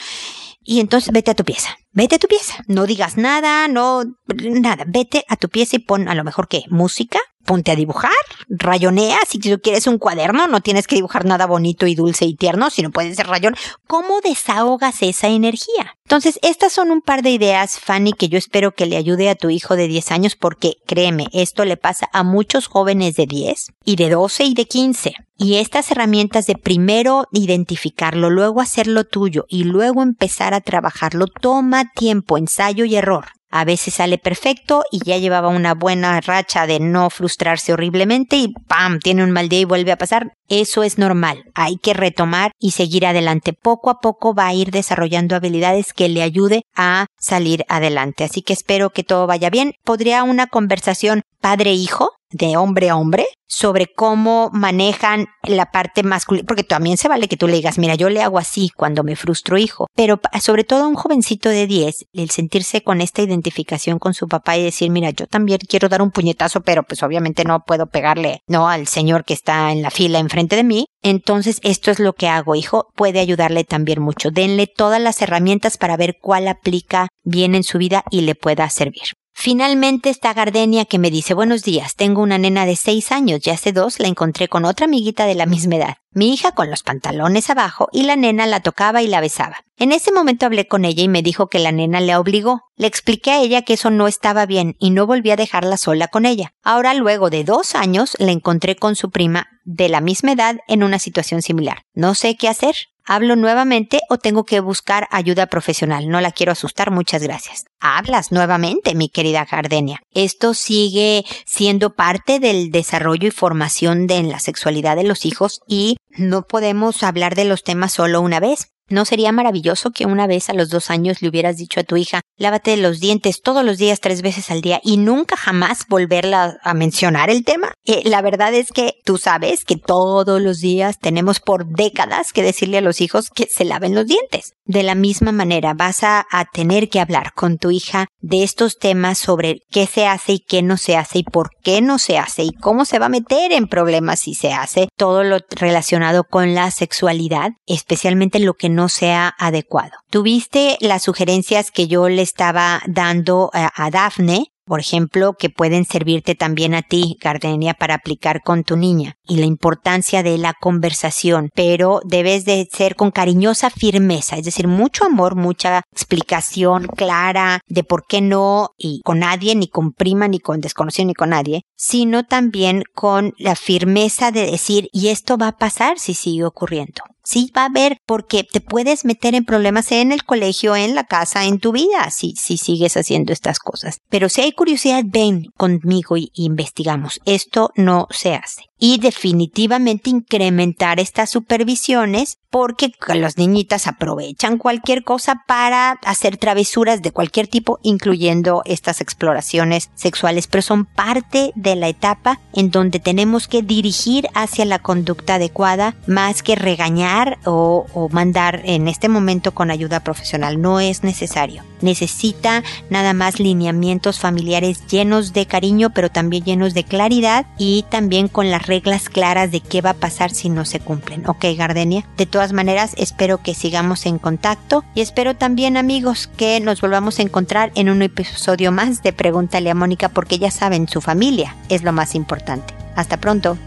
y 0.64 0.80
entonces 0.80 1.12
vete 1.12 1.32
a 1.32 1.36
tu 1.36 1.44
pieza. 1.44 1.78
Vete 1.98 2.18
a 2.18 2.20
tu 2.20 2.28
pieza. 2.28 2.64
No 2.68 2.86
digas 2.86 3.18
nada, 3.18 3.68
no, 3.68 4.04
nada. 4.28 4.84
Vete 4.86 5.26
a 5.28 5.36
tu 5.36 5.50
pieza 5.50 5.78
y 5.78 5.80
pon 5.80 6.08
a 6.08 6.14
lo 6.14 6.24
mejor 6.24 6.48
qué, 6.48 6.62
música, 6.70 7.18
ponte 7.48 7.72
a 7.72 7.76
dibujar, 7.76 8.12
rayonea, 8.50 9.18
si 9.28 9.40
tú 9.40 9.60
quieres 9.64 9.88
un 9.88 9.98
cuaderno, 9.98 10.46
no 10.48 10.62
tienes 10.62 10.86
que 10.86 10.98
dibujar 10.98 11.26
nada 11.26 11.48
bonito 11.48 11.88
y 11.88 11.96
dulce 11.96 12.26
y 12.26 12.36
tierno, 12.36 12.70
sino 12.70 12.92
puede 12.92 13.16
ser 13.16 13.26
rayón. 13.26 13.56
¿Cómo 13.88 14.20
desahogas 14.22 15.02
esa 15.02 15.30
energía? 15.30 15.96
Entonces, 16.04 16.40
estas 16.44 16.74
son 16.74 16.92
un 16.92 17.02
par 17.02 17.24
de 17.24 17.32
ideas, 17.32 17.80
Fanny, 17.80 18.14
que 18.14 18.30
yo 18.30 18.38
espero 18.38 18.74
que 18.74 18.86
le 18.86 18.98
ayude 18.98 19.30
a 19.30 19.36
tu 19.36 19.50
hijo 19.50 19.76
de 19.76 19.88
10 19.88 20.12
años, 20.12 20.36
porque 20.36 20.76
créeme, 20.86 21.28
esto 21.34 21.66
le 21.66 21.78
pasa 21.78 22.08
a 22.14 22.24
muchos 22.24 22.68
jóvenes 22.68 23.16
de 23.16 23.26
10 23.26 23.72
y 23.84 23.96
de 23.96 24.10
12 24.10 24.44
y 24.44 24.54
de 24.54 24.66
15. 24.66 25.16
Y 25.40 25.56
estas 25.58 25.92
herramientas 25.92 26.48
de 26.48 26.56
primero 26.56 27.26
identificarlo, 27.32 28.30
luego 28.30 28.60
hacerlo 28.60 29.04
tuyo 29.04 29.46
y 29.48 29.66
luego 29.66 30.02
empezar 30.02 30.54
a 30.54 30.62
trabajarlo 30.62 31.28
toma 31.28 31.87
tiempo, 31.94 32.38
ensayo 32.38 32.86
y 32.86 32.96
error. 32.96 33.26
A 33.50 33.64
veces 33.64 33.94
sale 33.94 34.18
perfecto 34.18 34.84
y 34.92 35.00
ya 35.06 35.18
llevaba 35.18 35.48
una 35.48 35.74
buena 35.74 36.20
racha 36.20 36.68
de 36.68 36.82
no 36.82 37.10
frustrarse 37.10 37.72
horriblemente 37.72 38.36
y 38.36 38.54
¡pam! 38.68 39.00
tiene 39.00 39.24
un 39.24 39.32
mal 39.32 39.48
día 39.48 39.62
y 39.62 39.66
vuelve 39.66 39.94
a 39.94 39.98
pasar. 39.98 40.34
Eso 40.50 40.84
es 40.84 40.98
normal. 40.98 41.46
Hay 41.56 41.78
que 41.78 41.94
retomar 41.94 42.52
y 42.60 42.72
seguir 42.72 43.06
adelante. 43.06 43.54
Poco 43.54 43.90
a 43.90 44.00
poco 44.00 44.34
va 44.34 44.48
a 44.48 44.54
ir 44.54 44.72
desarrollando 44.72 45.36
habilidades 45.36 45.94
que 45.94 46.10
le 46.10 46.24
ayude 46.24 46.64
a 46.76 47.06
salir 47.18 47.64
adelante. 47.70 48.26
Así 48.26 48.42
que 48.42 48.54
espero 48.54 48.90
que 48.90 49.04
todo 49.04 49.28
vaya 49.28 49.50
bien. 49.50 49.74
¿Podría 49.84 50.24
una 50.24 50.48
conversación 50.48 51.22
padre-hijo? 51.48 52.18
de 52.30 52.58
hombre 52.58 52.90
a 52.90 52.98
hombre 52.98 53.26
sobre 53.50 53.88
cómo 53.88 54.50
manejan 54.52 55.28
la 55.44 55.72
parte 55.72 56.04
masculina, 56.04 56.46
porque 56.46 56.64
también 56.64 56.98
se 56.98 57.08
vale 57.08 57.30
que 57.30 57.38
tú 57.38 57.48
le 57.48 57.56
digas, 57.56 57.78
mira, 57.78 57.96
yo 57.96 58.10
le 58.10 58.22
hago 58.22 58.38
así 58.38 58.70
cuando 58.76 59.04
me 59.04 59.16
frustro 59.16 59.58
hijo, 59.58 59.88
pero 59.96 60.20
sobre 60.42 60.66
todo 60.66 60.84
a 60.84 60.88
un 60.88 60.96
jovencito 60.96 61.48
de 61.48 61.66
10, 61.66 62.08
el 62.12 62.30
sentirse 62.30 62.84
con 62.84 63.00
esta 63.00 63.22
identificación 63.22 64.00
con 64.00 64.14
su 64.14 64.28
papá 64.28 64.58
y 64.58 64.64
decir, 64.64 64.92
mira, 64.92 65.12
yo 65.12 65.28
también 65.28 65.60
quiero 65.60 65.88
dar 65.88 66.02
un 66.02 66.12
puñetazo, 66.12 66.62
pero 66.62 66.84
pues 66.84 67.02
obviamente 67.04 67.46
no 67.46 67.62
puedo 67.66 67.88
pegarle, 67.88 68.42
no, 68.48 68.68
al 68.68 68.88
señor 68.88 69.24
que 69.24 69.34
está 69.34 69.72
en 69.72 69.82
la 69.82 69.90
fila 69.90 70.20
enfrente 70.20 70.58
de 70.58 70.66
mí, 70.66 70.88
entonces 71.02 71.60
esto 71.64 71.90
es 71.92 72.00
lo 72.00 72.12
que 72.12 72.28
hago, 72.28 72.56
hijo, 72.56 72.90
puede 72.96 73.22
ayudarle 73.22 73.64
también 73.64 74.02
mucho. 74.02 74.30
Denle 74.32 74.68
todas 74.68 75.02
las 75.02 75.22
herramientas 75.22 75.78
para 75.78 75.96
ver 75.96 76.18
cuál 76.22 76.50
aplica 76.50 77.08
bien 77.24 77.56
en 77.56 77.64
su 77.64 77.78
vida 77.78 78.04
y 78.12 78.22
le 78.22 78.36
pueda 78.36 78.70
servir. 78.70 79.14
Finalmente 79.40 80.10
está 80.10 80.34
Gardenia 80.34 80.86
que 80.86 80.98
me 80.98 81.12
dice 81.12 81.36
buenos 81.36 81.62
días, 81.62 81.96
tengo 81.96 82.24
una 82.24 82.40
nena 82.40 82.66
de 82.66 82.76
seis 82.76 83.12
años, 83.12 83.40
ya 83.40 83.54
hace 83.54 83.72
dos 83.72 84.00
la 84.00 84.08
encontré 84.08 84.48
con 84.48 84.66
otra 84.66 84.86
amiguita 84.86 85.28
de 85.28 85.36
la 85.36 85.46
misma 85.46 85.76
edad, 85.76 85.98
mi 86.10 86.34
hija 86.34 86.54
con 86.54 86.72
los 86.72 86.82
pantalones 86.82 87.52
abajo 87.52 87.88
y 87.92 88.02
la 88.02 88.16
nena 88.16 88.48
la 88.48 88.62
tocaba 88.62 89.04
y 89.04 89.08
la 89.08 89.22
besaba. 89.22 89.58
En 89.78 89.92
ese 89.92 90.12
momento 90.12 90.48
hablé 90.48 90.68
con 90.68 90.86
ella 90.86 91.04
y 91.04 91.08
me 91.08 91.22
dijo 91.22 91.50
que 91.50 91.60
la 91.60 91.72
nena 91.72 92.02
le 92.02 92.16
obligó. 92.16 92.62
Le 92.78 92.88
expliqué 92.88 93.30
a 93.30 93.40
ella 93.40 93.62
que 93.62 93.74
eso 93.74 93.92
no 93.92 94.08
estaba 94.08 94.48
bien 94.48 94.76
y 94.80 94.90
no 94.90 95.06
volví 95.06 95.30
a 95.30 95.36
dejarla 95.36 95.78
sola 95.78 96.08
con 96.08 96.26
ella. 96.26 96.54
Ahora 96.64 96.96
luego 96.96 97.30
de 97.30 97.44
dos 97.44 97.76
años 97.76 98.16
la 98.18 98.32
encontré 98.32 98.76
con 98.76 98.96
su 98.96 99.12
prima 99.12 99.46
de 99.66 99.88
la 99.88 100.02
misma 100.02 100.32
edad 100.32 100.58
en 100.68 100.82
una 100.82 100.98
situación 100.98 101.44
similar. 101.44 101.84
No 101.94 102.16
sé 102.16 102.38
qué 102.38 102.48
hacer 102.48 102.76
hablo 103.08 103.36
nuevamente 103.36 104.02
o 104.10 104.18
tengo 104.18 104.44
que 104.44 104.60
buscar 104.60 105.08
ayuda 105.10 105.48
profesional. 105.48 106.10
No 106.10 106.22
la 106.22 106.32
quiero 106.32 106.52
asustar, 106.52 106.92
muchas 106.92 107.24
gracias. 107.24 107.66
Hablas 107.80 108.32
nuevamente, 108.32 108.94
mi 108.94 109.10
querida 109.10 109.48
Gardenia. 109.50 110.02
Esto 110.12 110.54
sigue 110.54 111.26
siendo 111.46 111.96
parte 111.96 112.40
del 112.40 112.72
desarrollo 112.72 113.30
y 113.30 113.32
formación 113.32 114.06
de 114.06 114.22
la 114.24 114.40
sexualidad 114.40 114.96
de 114.96 115.04
los 115.04 115.26
hijos 115.26 115.62
y 115.68 115.98
no 116.10 116.44
podemos 116.44 117.02
hablar 117.04 117.36
de 117.36 117.46
los 117.46 117.64
temas 117.64 117.94
solo 117.94 118.22
una 118.22 118.40
vez. 118.40 118.74
¿No 118.90 119.04
sería 119.04 119.34
maravilloso 119.34 119.92
que 119.92 120.06
una 120.06 120.28
vez 120.28 120.50
a 120.50 120.54
los 120.54 120.70
dos 120.70 120.90
años 120.90 121.22
le 121.22 121.28
hubieras 121.28 121.58
dicho 121.58 121.82
a 121.82 121.84
tu 121.84 121.98
hija, 121.98 122.22
lávate 122.38 122.78
los 122.78 123.00
dientes 123.02 123.42
todos 123.42 123.66
los 123.66 123.78
días 123.78 124.00
tres 124.00 124.22
veces 124.22 124.50
al 124.50 124.62
día 124.62 124.80
y 124.82 124.96
nunca 124.96 125.36
jamás 125.36 125.86
volverla 125.90 126.58
a 126.64 126.74
mencionar 126.74 127.30
el 127.30 127.44
tema? 127.44 127.74
Eh, 127.86 128.04
la 128.06 128.22
verdad 128.22 128.54
es 128.54 128.72
que 128.72 128.94
tú 129.04 129.18
sabes 129.18 129.66
que 129.66 129.76
todos 129.76 130.42
los 130.42 130.60
días 130.60 131.00
tenemos 131.00 131.42
por 131.42 131.68
décadas 131.68 132.32
que 132.32 132.44
decirle 132.44 132.78
a 132.78 132.82
los 132.82 133.02
hijos 133.02 133.30
que 133.30 133.48
se 133.48 133.66
laven 133.66 133.94
los 133.94 134.08
dientes. 134.08 134.54
De 134.64 134.84
la 134.84 134.96
misma 134.96 135.32
manera 135.34 135.74
vas 135.74 136.04
a, 136.04 136.26
a 136.32 136.46
tener 136.46 136.88
que 136.88 137.02
hablar 137.02 137.34
con 137.34 137.58
tu 137.58 137.72
hija 137.72 138.08
de 138.22 138.44
estos 138.44 138.78
temas 138.78 139.18
sobre 139.18 139.60
qué 139.70 139.86
se 139.86 140.08
hace 140.08 140.34
y 140.34 140.40
qué 140.40 140.62
no 140.62 140.78
se 140.78 140.96
hace 140.96 141.20
y 141.20 141.24
por 141.24 141.50
qué 141.62 141.82
no 141.82 142.00
se 142.00 142.18
hace 142.18 142.44
y 142.44 142.52
cómo 142.52 142.86
se 142.86 143.00
va 143.00 143.08
a 143.08 143.10
meter 143.10 143.52
en 143.52 143.68
problemas 143.68 144.22
si 144.22 144.34
se 144.34 144.54
hace 144.54 144.88
todo 144.96 145.24
lo 145.24 145.40
relacionado 145.50 146.24
con 146.24 146.56
la 146.56 146.72
sexualidad, 146.72 147.52
especialmente 147.66 148.40
lo 148.40 148.54
que 148.54 148.70
no 148.70 148.77
sea 148.90 149.34
adecuado. 149.38 149.92
Tuviste 150.10 150.78
las 150.80 151.04
sugerencias 151.04 151.72
que 151.72 151.88
yo 151.88 152.10
le 152.10 152.22
estaba 152.22 152.82
dando 152.88 153.50
a, 153.54 153.72
a 153.76 153.90
Dafne 153.90 154.52
por 154.68 154.82
ejemplo, 154.82 155.34
que 155.40 155.50
pueden 155.50 155.86
servirte 155.86 156.36
también 156.36 156.76
a 156.76 156.82
ti, 156.82 157.18
Gardenia, 157.22 157.74
para 157.74 157.96
aplicar 157.96 158.42
con 158.44 158.64
tu 158.66 158.76
niña 158.76 159.16
y 159.26 159.38
la 159.38 159.46
importancia 159.46 160.24
de 160.24 160.38
la 160.38 160.54
conversación, 160.54 161.50
pero 161.56 162.02
debes 162.04 162.44
de 162.44 162.68
ser 162.70 162.96
con 162.96 163.12
cariñosa 163.12 163.70
firmeza, 163.70 164.36
es 164.36 164.44
decir, 164.44 164.68
mucho 164.68 165.06
amor, 165.06 165.36
mucha 165.36 165.84
explicación 165.94 166.88
clara 166.88 167.62
de 167.68 167.84
por 167.86 168.06
qué 168.08 168.20
no 168.20 168.72
y 168.78 169.02
con 169.06 169.20
nadie, 169.20 169.56
ni 169.56 169.70
con 169.70 169.94
prima, 169.94 170.28
ni 170.28 170.40
con 170.40 170.60
desconocido, 170.60 171.08
ni 171.08 171.14
con 171.14 171.30
nadie, 171.30 171.62
sino 171.78 172.26
también 172.26 172.84
con 172.94 173.34
la 173.38 173.56
firmeza 173.56 174.32
de 174.32 174.52
decir, 174.52 174.90
y 174.92 175.08
esto 175.08 175.38
va 175.38 175.48
a 175.48 175.58
pasar 175.58 175.98
si 175.98 176.14
sigue 176.14 176.44
ocurriendo 176.44 177.04
sí 177.28 177.52
va 177.56 177.64
a 177.64 177.66
haber 177.66 178.02
porque 178.06 178.44
te 178.44 178.62
puedes 178.62 179.04
meter 179.04 179.36
en 179.36 179.44
problemas 179.44 179.92
en 179.92 180.12
el 180.12 180.24
colegio, 180.24 180.76
en 180.76 180.96
la 180.96 181.04
casa, 181.04 181.46
en 181.46 181.60
tu 181.60 181.74
vida, 181.74 182.10
si, 182.10 182.34
si 182.38 182.58
sigues 182.58 182.96
haciendo 182.96 183.34
estas 183.34 183.60
cosas. 183.60 184.00
Pero 184.10 184.30
si 184.30 184.42
hay 184.42 184.54
curiosidad, 184.54 185.04
ven 185.06 185.52
conmigo 185.58 186.16
y 186.16 186.32
investigamos. 186.36 187.20
Esto 187.26 187.72
no 187.76 188.08
se 188.12 188.36
hace 188.36 188.68
y 188.80 189.00
definitivamente 189.00 190.10
incrementar 190.10 191.00
estas 191.00 191.30
supervisiones 191.30 192.38
porque 192.50 192.94
las 193.14 193.38
niñitas 193.38 193.88
aprovechan 193.88 194.58
cualquier 194.58 195.04
cosa 195.04 195.44
para 195.48 195.92
hacer 196.04 196.38
travesuras 196.38 197.02
de 197.02 197.12
cualquier 197.12 197.48
tipo, 197.48 197.80
incluyendo 197.84 198.62
estas 198.66 199.02
exploraciones 199.02 199.90
sexuales, 199.96 200.48
pero 200.48 200.62
son 200.62 200.86
parte 200.86 201.52
de 201.56 201.76
la 201.76 201.90
etapa 201.90 202.40
en 202.54 202.72
donde 202.72 203.00
tenemos 203.00 203.48
que 203.48 203.62
dirigir 203.62 204.28
hacia 204.34 204.66
la 204.66 204.80
conducta 204.80 205.36
adecuada 205.36 205.96
más 206.08 206.42
que 206.42 206.56
regañar 206.56 207.38
o, 207.46 207.86
o 207.94 208.10
mandar 208.10 208.62
en 208.64 208.88
este 208.88 209.10
momento 209.10 209.54
con 209.54 209.70
ayuda 209.70 210.00
profesional. 210.00 210.62
No 210.62 210.80
es 210.80 211.04
necesario. 211.04 211.64
Necesita 211.82 212.64
nada 212.90 213.14
más 213.14 213.40
lineamientos 213.40 214.20
familiares 214.20 214.86
llenos 214.88 215.34
de 215.34 215.46
cariño, 215.46 215.92
pero 215.92 216.10
también 216.10 216.44
llenos 216.44 216.74
de 216.74 216.84
claridad 216.84 217.46
y 217.58 217.86
también 217.90 218.28
con 218.30 218.50
las 218.50 218.67
reglas 218.68 219.10
claras 219.10 219.52
de 219.52 219.62
qué 219.62 219.82
va 219.82 219.92
a 219.92 219.96
pasar 219.96 220.32
si 220.32 220.50
no 220.50 220.66
se 220.66 220.80
cumplen. 220.80 221.28
Ok, 221.28 221.46
Gardenia. 221.58 222.06
De 222.18 222.26
todas 222.26 222.54
maneras, 222.54 222.94
espero 222.98 223.40
que 223.40 223.56
sigamos 223.56 224.06
en 224.06 224.20
contacto 224.20 224.84
y 224.94 225.02
espero 225.02 225.36
también, 225.36 225.78
amigos, 225.78 226.28
que 226.28 226.60
nos 226.60 226.82
volvamos 226.82 227.20
a 227.20 227.24
encontrar 227.24 227.72
en 227.76 227.90
un 227.90 228.02
episodio 228.02 228.72
más 228.72 229.02
de 229.04 229.14
Pregúntale 229.14 229.70
a 229.70 229.76
Mónica 229.76 230.10
porque 230.10 230.38
ya 230.38 230.52
saben, 230.52 230.88
su 230.88 231.02
familia 231.02 231.56
es 231.70 231.84
lo 231.84 231.94
más 231.94 232.16
importante. 232.16 232.74
Hasta 232.96 233.18
pronto. 233.18 233.58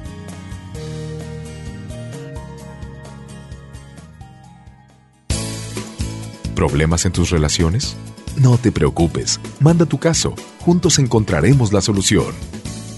¿Problemas 6.55 7.07
en 7.07 7.12
tus 7.12 7.30
relaciones? 7.30 7.96
No 8.36 8.59
te 8.59 8.70
preocupes, 8.70 9.40
manda 9.61 9.86
tu 9.86 9.98
caso, 9.98 10.34
juntos 10.61 10.98
encontraremos 10.98 11.72
la 11.72 11.80
solución 11.80 12.60